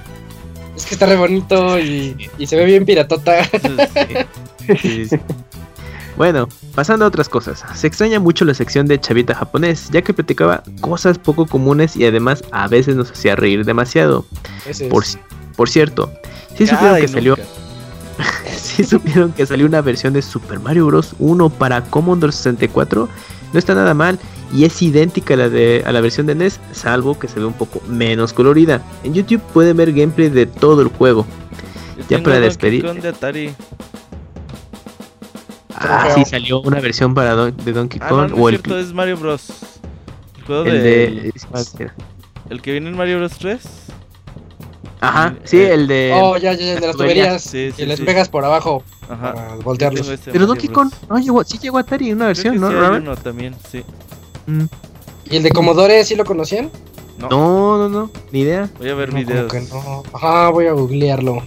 [0.76, 3.48] Es que está re bonito y, se ve bien piratota.
[6.16, 7.62] Bueno, pasando a otras cosas.
[7.74, 12.06] Se extraña mucho la sección de Chavita japonés, ya que platicaba cosas poco comunes y
[12.06, 14.24] además a veces nos hacía reír demasiado.
[14.88, 15.04] Por,
[15.56, 16.10] por, cierto,
[16.56, 17.36] sí supieron que salió.
[18.56, 21.14] sí supieron que salió una versión de Super Mario Bros.
[21.18, 23.08] 1 para Commodore 64.
[23.52, 24.18] No está nada mal
[24.54, 27.46] y es idéntica a la, de, a la versión de NES, salvo que se ve
[27.46, 28.82] un poco menos colorida.
[29.04, 31.26] En YouTube pueden ver gameplay de todo el juego.
[32.08, 32.90] ya para despedir.
[33.00, 33.54] De Atari.
[35.78, 38.32] Ah, sí, salió una versión para de Donkey ah, Kong.
[38.36, 39.50] o el cierto, es Mario Bros.
[40.38, 41.32] El juego de...
[42.48, 43.60] El que viene en Mario Bros 3.
[45.00, 46.12] Ajá, sí, el de.
[46.14, 47.42] Oh, ya, ya, de las tuberías.
[47.42, 48.82] Sí, sí, y les pegas por abajo.
[49.08, 49.34] Ajá.
[49.34, 50.10] Para voltearlos.
[50.24, 52.70] Pero Donkey Kong, no, llegó, sí llegó a Atari en una versión, ¿no?
[52.70, 53.84] Sí, uno también, sí.
[54.46, 54.64] Mm.
[55.30, 56.70] ¿Y el de Commodore sí lo conocían?
[57.18, 57.28] No,
[57.78, 58.70] no, no, ni idea.
[58.78, 59.52] Voy a ver videos.
[59.72, 60.02] No.
[60.12, 61.42] Ajá, voy a googlearlo.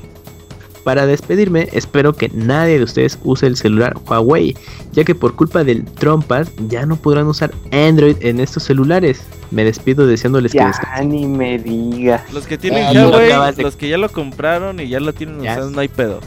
[0.83, 4.55] Para despedirme, espero que nadie de ustedes use el celular Huawei,
[4.93, 9.21] ya que por culpa del Trompas ya no podrán usar Android en estos celulares.
[9.51, 11.09] Me despido deseándoles ya, que descansen.
[11.09, 12.23] ni me diga.
[12.31, 15.81] Los que tienen Huawei, los que ya lo compraron y ya lo tienen usando, no
[15.81, 16.19] hay pedo.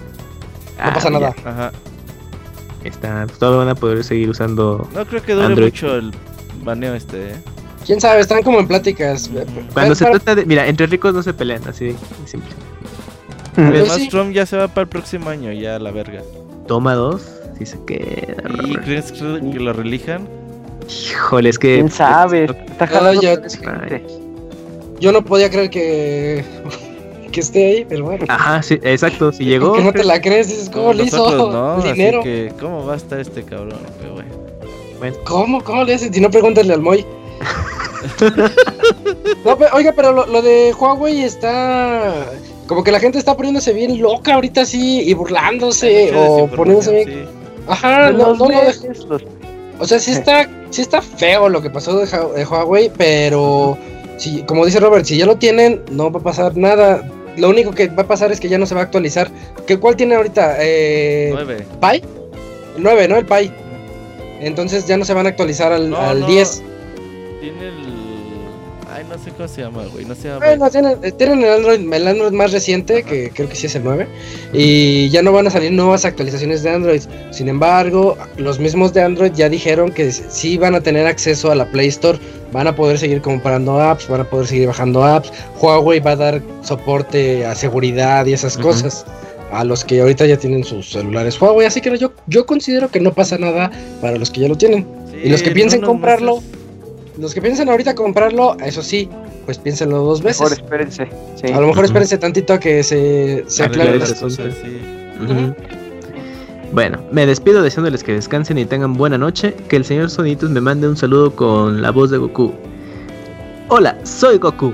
[0.84, 1.34] No pasa ah, nada.
[1.44, 1.72] Ajá.
[2.84, 4.88] Está, pues, todos van a poder seguir usando.
[4.94, 6.12] No creo que dure mucho el
[6.64, 7.36] baneo este, ¿eh?
[7.86, 9.30] Quién sabe, están como en pláticas.
[9.72, 10.46] Cuando se trata de.
[10.46, 11.96] Mira, entre ricos no se pelean, así de
[12.26, 12.50] simple.
[13.56, 16.22] Además, Trump ya se va para el próximo año, ya a la verga.
[16.66, 17.22] Toma dos,
[17.58, 18.42] si se queda.
[18.64, 20.28] ¿Y crees que lo relijan?
[20.88, 21.74] Híjole, es que.
[21.74, 22.44] ¿Quién sabe?
[22.44, 23.34] Está jalando yo,
[25.00, 26.44] yo no podía creer que.
[27.32, 28.24] que esté ahí, pero bueno.
[28.28, 29.32] Ajá, sí, exacto.
[29.32, 29.74] Si llegó.
[29.74, 31.50] Que no te la crees, dices, ¿cómo le hizo?
[31.50, 32.20] No, dinero.
[32.20, 33.80] Así que, ¿cómo va a estar este cabrón?
[34.00, 34.30] Pero bueno.
[35.24, 35.62] ¿Cómo?
[35.62, 36.14] ¿Cómo le hacen?
[36.14, 37.04] Si no, pregúntale al Moy.
[39.44, 42.30] no, oiga, pero lo, lo de Huawei está
[42.66, 47.26] como que la gente está poniéndose bien loca ahorita sí y burlándose o poniéndose bien.
[47.66, 48.60] Ajá, no, no, no
[49.78, 53.76] O sea, sí está, sí está feo lo que pasó de, Huawei, pero
[54.16, 57.08] si, como dice Robert, si ya lo tienen, no va a pasar nada.
[57.36, 59.30] Lo único que va a pasar es que ya no se va a actualizar.
[59.66, 60.56] ¿Qué, ¿Cuál tiene ahorita?
[60.60, 61.66] Eh, 9.
[61.80, 62.02] ¿Pi?
[62.78, 63.16] 9, ¿no?
[63.16, 63.50] El Pi.
[64.40, 66.62] Entonces ya no se van a actualizar al, al 10.
[67.40, 67.91] Tiene el
[69.12, 70.04] no sé cómo se llama, güey.
[70.06, 70.46] No se llama.
[70.46, 74.06] Bueno, tienen, el, Android, el Android más reciente, que creo que sí es el 9.
[74.52, 77.02] Y ya no van a salir nuevas actualizaciones de Android.
[77.30, 81.54] Sin embargo, los mismos de Android ya dijeron que sí van a tener acceso a
[81.54, 82.18] la Play Store.
[82.52, 85.30] Van a poder seguir comprando apps, van a poder seguir bajando apps.
[85.60, 89.04] Huawei va a dar soporte a seguridad y esas cosas
[89.52, 91.66] a los que ahorita ya tienen sus celulares Huawei.
[91.66, 93.70] Así que yo, yo considero que no pasa nada
[94.00, 94.86] para los que ya lo tienen.
[95.22, 96.42] y los que piensen comprarlo,
[97.18, 99.08] los que piensen ahorita comprarlo, eso sí,
[99.44, 100.40] pues piénsenlo dos veces.
[100.40, 101.08] Mejor espérense.
[101.52, 104.54] A lo mejor espérense tantito a que se, se aclaren las cosas.
[106.72, 109.54] Bueno, me despido deseándoles que descansen y tengan buena noche.
[109.68, 112.54] Que el señor Sonitos me mande un saludo con la voz de Goku.
[113.68, 114.72] Hola, soy Goku.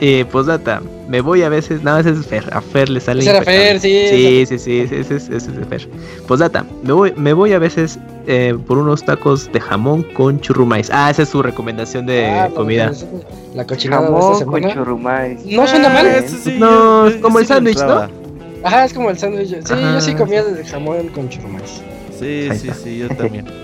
[0.00, 3.20] Y pues data, me voy a veces, nada, ese es Fer, a Fer le sale.
[3.20, 4.06] Ese Fer, sí.
[4.08, 5.88] Sí, sí, sí, ese, es, ese es Fer.
[6.26, 10.40] Pues data, me voy, me voy a veces eh, por unos tacos de jamón con
[10.40, 10.90] churrumais.
[10.92, 12.92] Ah, esa es su recomendación de ah, comida.
[13.54, 14.66] La cochinada jamón de esta semana.
[14.66, 15.46] con churrumais.
[15.46, 16.06] No suena mal.
[16.06, 18.08] Ah, no, es como el sándwich, ¿no?
[18.62, 19.48] Ajá, es como el sándwich.
[19.48, 21.82] Sí, yo sí comía de jamón con churrumais.
[22.18, 23.46] Sí, sí, sí, yo también.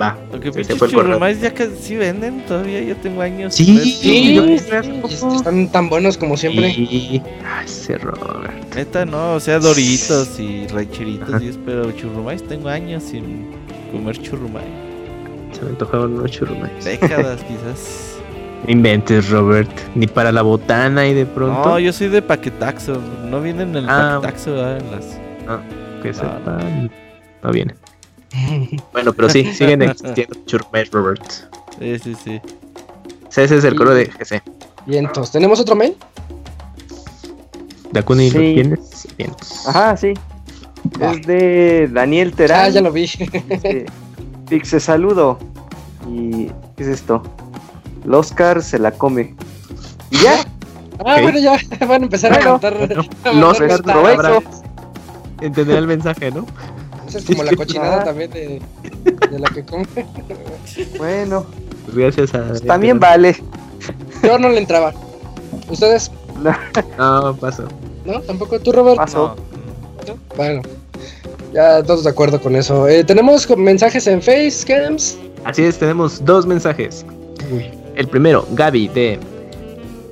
[0.00, 0.16] Va.
[0.32, 3.54] Lo que pinches churrumais ya que sí venden todavía, yo tengo años.
[3.54, 6.66] Sí, sí, yo están tan buenos como siempre.
[6.66, 7.22] Ay,
[7.64, 8.74] ese Robert.
[8.74, 13.50] Neta, no, o sea, doritos y rancheritos, y pero churrumais tengo años sin
[13.92, 14.64] comer churrumais.
[15.52, 16.84] Se me antojaban unos churrumais.
[16.84, 18.18] Décadas, quizás.
[18.68, 19.70] Inventes, Robert.
[19.94, 21.70] Ni para la botana y de pronto.
[21.70, 23.00] No, yo soy de paquetaxo.
[23.28, 24.78] No vienen en el ah, paquetaxo, ¿verdad?
[24.78, 25.18] En las.
[25.48, 25.60] Ah,
[26.02, 26.90] que sepan.
[27.42, 27.76] No vienen.
[28.92, 31.24] Bueno, pero sí, siguen existiendo Churmel Robert.
[31.78, 32.40] Sí, sí, sí.
[33.28, 34.42] Ese es el coro de GC.
[34.86, 35.30] Vientos.
[35.30, 35.96] ¿Tenemos otro mail?
[37.92, 38.36] Dakuni, sí.
[38.36, 39.08] ¿lo tienes?
[39.16, 39.66] Vientos.
[39.68, 40.14] Ajá, sí.
[41.00, 42.60] Es de Daniel Terán.
[42.60, 43.08] Ah, ya lo vi.
[44.48, 45.38] Pixe saludo.
[46.08, 46.46] ¿Y
[46.76, 47.22] qué es esto?
[48.04, 49.34] El Oscar se la come.
[50.10, 50.44] ¿Y ya?
[51.04, 52.76] Ah, bueno, ya van a empezar a cantar.
[53.24, 54.42] Bueno, Oscar,
[55.40, 56.46] Entender el mensaje, ¿no?
[57.14, 58.60] Es como la cochinada también de,
[59.30, 59.86] la que come.
[60.98, 61.46] Bueno.
[61.92, 62.46] Gracias a.
[62.48, 63.36] Pues también vale.
[64.22, 64.92] Yo no le entraba.
[65.68, 66.10] ¿Ustedes?
[66.98, 67.64] No, paso.
[68.04, 68.20] ¿No?
[68.20, 68.96] ¿Tampoco tú, Robert?
[68.96, 69.36] Paso.
[70.36, 70.62] Bueno.
[71.52, 72.86] Ya todos de acuerdo con eso.
[72.88, 75.18] Eh, ¿Tenemos mensajes en Facecams?
[75.44, 77.04] Así es, tenemos dos mensajes.
[77.96, 79.18] El primero, Gaby de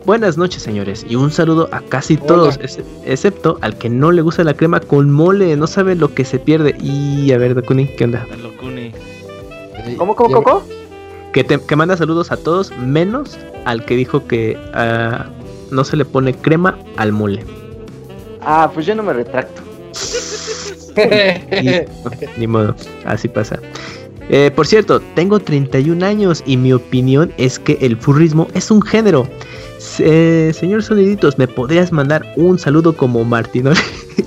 [0.05, 2.59] Buenas noches, señores, y un saludo a casi todos,
[3.05, 6.39] excepto al que no le gusta la crema con mole, no sabe lo que se
[6.39, 6.75] pierde.
[6.81, 8.27] Y a ver, Dakuni, ¿qué onda?
[9.97, 10.63] ¿Cómo, cómo, cómo?
[11.33, 16.05] Que, que manda saludos a todos, menos al que dijo que uh, no se le
[16.05, 17.45] pone crema al mole.
[18.41, 19.63] Ah, pues yo no me retracto.
[22.39, 23.59] ni, modo, así pasa.
[24.31, 28.83] Eh, por cierto, tengo 31 años y mi opinión es que el furrismo es un
[28.83, 29.29] género.
[30.01, 33.75] Eh, señor Soniditos, ¿me podrías mandar un saludo como Martinol?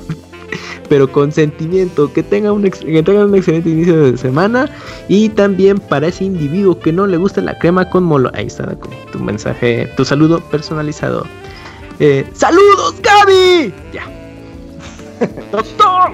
[0.92, 4.70] pero con sentimiento, que tenga, un que tenga un excelente inicio de semana
[5.08, 8.30] y también para ese individuo que no le gusta la crema con molo.
[8.34, 8.76] Ahí está
[9.14, 11.26] tu mensaje, tu saludo personalizado.
[12.00, 13.74] Eh, ¡Saludos, Gaby!
[13.94, 14.04] Ya.
[15.54, 16.12] ¡Doctor!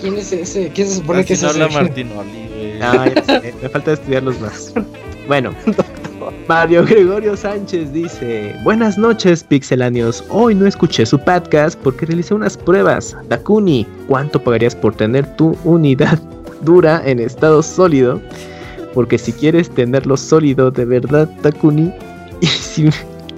[0.00, 0.70] ¿Quién es ese?
[0.72, 1.58] ¿Quién se supone que es ese?
[1.68, 3.10] Martinoli, ah,
[3.60, 4.72] me falta estudiarlos más.
[5.26, 5.52] Bueno,
[6.48, 10.24] Mario Gregorio Sánchez dice: Buenas noches, pixelanios.
[10.28, 13.16] Hoy no escuché su podcast porque realicé unas pruebas.
[13.28, 16.18] Dakuni, ¿cuánto pagarías por tener tu unidad
[16.62, 18.20] dura en estado sólido?
[18.94, 21.92] Porque si quieres tenerlo sólido de verdad, Dakuni,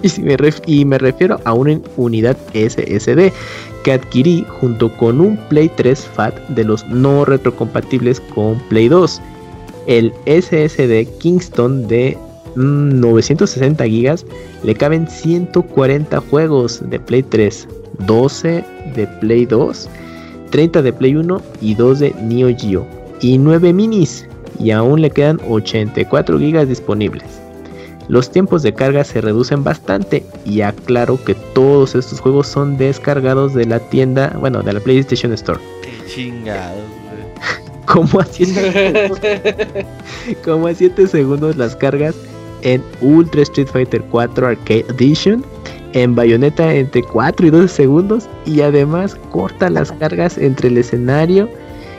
[0.03, 3.33] y me y me refiero a una unidad SSD
[3.85, 9.21] que adquirí junto con un Play 3 FAT de los no retrocompatibles con Play 2
[9.87, 12.17] el SSD Kingston de
[12.57, 14.17] 960 GB
[14.63, 17.69] le caben 140 juegos de Play 3,
[18.07, 19.89] 12 de Play 2,
[20.51, 22.87] 30 de Play 1 y 2 de Neo Geo
[23.21, 24.27] y 9 minis
[24.59, 27.25] y aún le quedan 84 GB disponibles.
[28.09, 33.55] Los tiempos de carga se reducen bastante y aclaro que todos estos juegos son descargados
[33.55, 35.59] de la tienda, bueno, de la PlayStation Store.
[35.83, 36.83] Qué chingados,
[37.87, 39.51] como a 7
[40.45, 42.15] como a 7 segundos las cargas
[42.65, 45.45] en Ultra Street Fighter 4 Arcade Edition,
[45.93, 51.49] en Bayonetta entre 4 y 12 segundos y además corta las cargas entre el escenario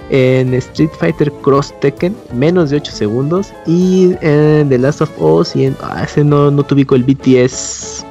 [0.10, 5.56] en Street Fighter Cross Tekken menos de 8 segundos y en The Last of Us
[5.56, 8.06] y en ah, ese no, no el BTS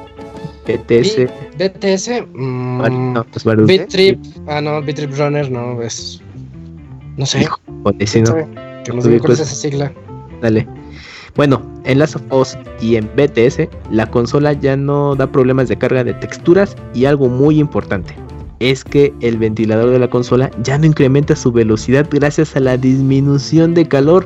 [0.65, 6.21] BTS BTS mmm, no, pues Beat Trip ah no Beat Trip Runner no es
[7.17, 7.45] no sé.
[7.45, 7.85] No,
[8.83, 9.93] que no sé cuál es esa sigla.
[10.41, 10.67] Dale
[11.35, 15.77] bueno, en Last of Us y en BTS, la consola ya no da problemas de
[15.77, 18.15] carga de texturas y algo muy importante
[18.59, 22.77] es que el ventilador de la consola ya no incrementa su velocidad gracias a la
[22.77, 24.25] disminución de calor.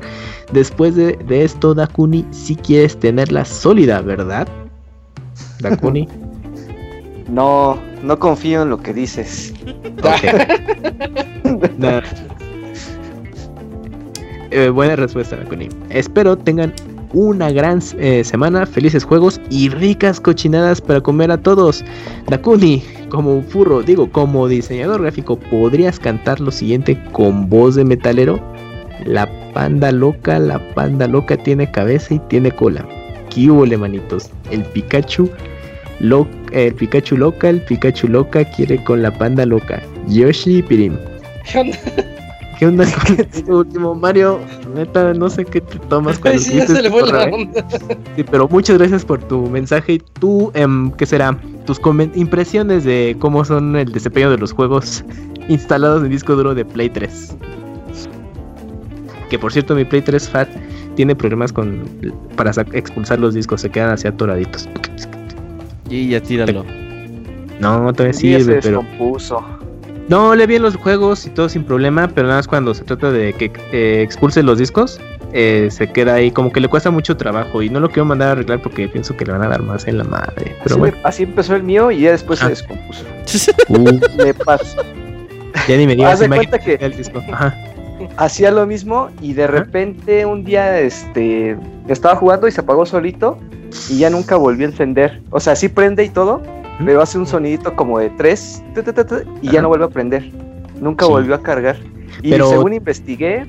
[0.51, 4.47] Después de, esto, Dakuni, si quieres tenerla sólida, ¿verdad?
[5.59, 6.07] Dakuni.
[7.29, 9.53] No, no confío en lo que dices.
[14.51, 15.69] Eh, buena respuesta, Dakuni.
[15.91, 16.73] Espero tengan
[17.13, 21.83] una gran eh, semana, felices juegos y ricas cochinadas para comer a todos.
[22.27, 28.39] Dakuni, como furro, digo, como diseñador gráfico, ¿podrías cantar lo siguiente con voz de metalero?
[29.05, 32.85] La panda loca, la panda loca tiene cabeza y tiene cola.
[33.29, 34.29] ¿Qué hubo, manitos?
[34.51, 35.29] El Pikachu,
[36.51, 39.81] el Pikachu loca, el Pikachu loca quiere con la panda loca.
[40.07, 40.97] Yoshi Pirim.
[42.59, 44.37] ¿Qué onda con este último, Mario?
[44.75, 47.65] Neta, no sé qué te tomas cuando sí, se le fue la onda.
[48.17, 49.93] Sí, pero muchas gracias por tu mensaje.
[49.93, 51.39] Y tú, em, ¿qué será?
[51.65, 51.79] Tus
[52.15, 55.05] impresiones de cómo son el desempeño de los juegos
[55.47, 57.37] instalados en disco duro de Play 3.
[59.29, 60.49] Que por cierto, mi Play 3 Fat
[60.95, 61.83] tiene problemas con
[62.35, 64.67] para expulsar los discos, se quedan así atoraditos.
[65.89, 66.65] Y ya tíralo.
[67.61, 68.83] No, todavía sirve, pero.
[70.09, 73.11] No, le bien los juegos y todo sin problema, pero nada más cuando se trata
[73.11, 74.99] de que eh, expulse los discos,
[75.33, 78.29] eh, se queda ahí, como que le cuesta mucho trabajo y no lo quiero mandar
[78.29, 80.55] a arreglar porque pienso que le van a dar más en la madre.
[80.63, 80.97] Pero así, bueno.
[81.03, 82.49] así empezó el mío y ya después se ah.
[82.49, 83.03] descompuso.
[84.17, 84.81] me pasa.
[85.67, 87.23] Ya ni me digas, cuenta que el disco.
[88.17, 91.55] hacía lo mismo y de repente un día este
[91.87, 93.37] estaba jugando y se apagó solito
[93.89, 95.21] y ya nunca volvió a encender.
[95.29, 96.41] O sea, sí prende y todo,
[96.85, 98.63] pero hace un sonidito como de tres
[99.41, 100.31] y ya no vuelve a prender.
[100.79, 101.77] Nunca volvió a cargar.
[102.23, 103.45] Y según investigué,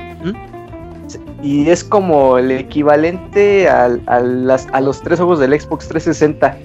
[1.43, 6.57] y es como el equivalente a, las, a los tres juegos del Xbox 360,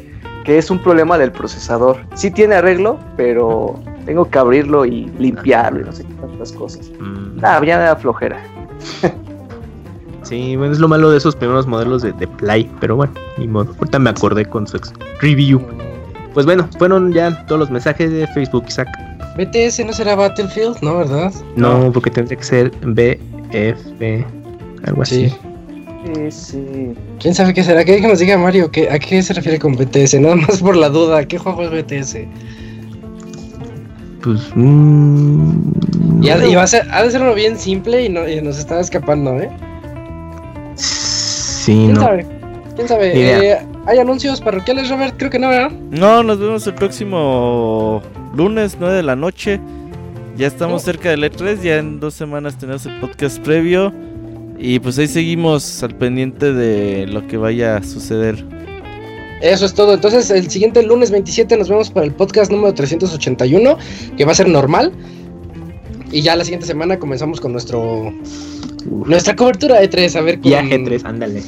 [0.43, 1.97] que es un problema del procesador.
[2.15, 6.91] Sí tiene arreglo, pero tengo que abrirlo y limpiarlo y no sé qué tantas cosas.
[6.99, 7.39] Mm.
[7.43, 8.41] Ah, ya me da flojera.
[10.23, 13.47] Sí, bueno, es lo malo de esos primeros modelos de, de Play, pero bueno, ni
[13.47, 13.71] modo.
[13.77, 14.79] Ahorita me acordé con su
[15.21, 15.61] review.
[16.35, 18.89] Pues bueno, fueron ya todos los mensajes de Facebook, Isaac.
[19.37, 20.97] BTS no será Battlefield, ¿no?
[20.97, 21.33] ¿Verdad?
[21.55, 24.25] No, porque tendría que ser BF,
[24.85, 25.33] algo así.
[26.03, 26.57] BTS.
[27.21, 27.85] ¿Quién sabe qué será?
[27.85, 28.69] ¿Qué que nos diga Mario?
[28.69, 30.19] ¿qué, ¿A qué se refiere con BTS?
[30.19, 31.25] Nada más por la duda.
[31.25, 32.17] ¿Qué juego es BTS?
[34.21, 34.41] Pues.
[34.55, 35.71] Mmm,
[36.21, 38.81] y, ha, a ser, ha de ser uno bien simple y, no, y nos está
[38.81, 39.49] escapando, ¿eh?
[40.75, 42.01] Sí, ¿Quién no.
[42.01, 42.25] sabe?
[42.75, 43.51] ¿Quién sabe?
[43.51, 43.57] Eh,
[43.87, 45.15] ¿Hay anuncios parroquiales, Robert?
[45.17, 45.71] Creo que no, ¿verdad?
[45.91, 48.01] No, nos vemos el próximo
[48.35, 49.59] lunes, 9 de la noche.
[50.37, 50.85] Ya estamos Oh.
[50.85, 53.93] cerca del E3, ya en dos semanas tenemos el podcast previo.
[54.57, 58.43] Y pues ahí seguimos al pendiente de lo que vaya a suceder.
[59.41, 59.93] Eso es todo.
[59.93, 63.77] Entonces, el siguiente lunes 27 nos vemos para el podcast número 381,
[64.17, 64.93] que va a ser normal.
[66.11, 68.11] Y ya la siguiente semana comenzamos con nuestro
[69.05, 70.15] nuestra cobertura de tres.
[70.15, 71.43] A ver con- Viaje 3, ándale.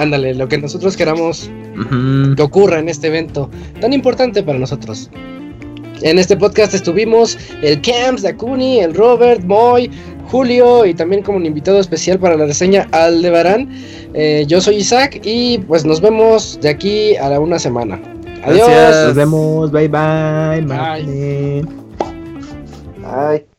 [0.00, 1.50] Ándale, lo que nosotros queramos
[2.34, 5.10] que ocurra en este evento tan importante para nosotros.
[6.00, 9.90] En este podcast estuvimos el Camps, Dakuni, el Robert, Moy,
[10.30, 13.68] Julio y también como un invitado especial para la reseña Aldebarán.
[14.14, 18.00] Eh, yo soy Isaac y pues nos vemos de aquí a la una semana.
[18.42, 18.68] Adiós.
[18.68, 19.06] Gracias.
[19.08, 19.70] Nos vemos.
[19.70, 20.62] Bye bye.
[20.62, 21.64] Bye.
[23.02, 23.49] Bye.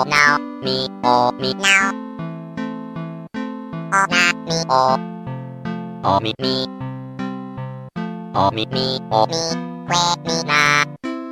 [0.00, 1.92] Mi o now mi o mi now
[3.92, 4.96] o na mi o
[6.04, 6.66] o mi mi
[8.34, 9.42] o mi mi o mi
[9.88, 10.84] que mi na.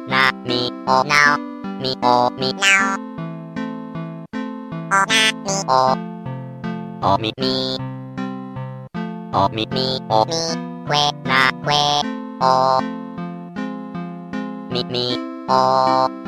[0.09, 1.03] Na mi o.
[1.05, 1.37] Now
[1.81, 2.97] mi o mi now
[4.91, 5.97] o na mi o
[7.03, 7.77] o mi mi
[9.33, 10.43] o mi mi o mi
[10.89, 11.83] que na que
[12.41, 12.81] o.
[14.71, 15.17] Mi mi
[15.49, 16.28] o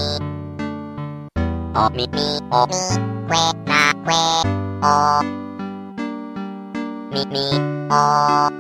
[1.76, 2.82] oh me me oh me
[3.30, 4.22] que na que
[4.84, 5.22] oh
[7.12, 7.46] me me
[7.92, 8.59] oh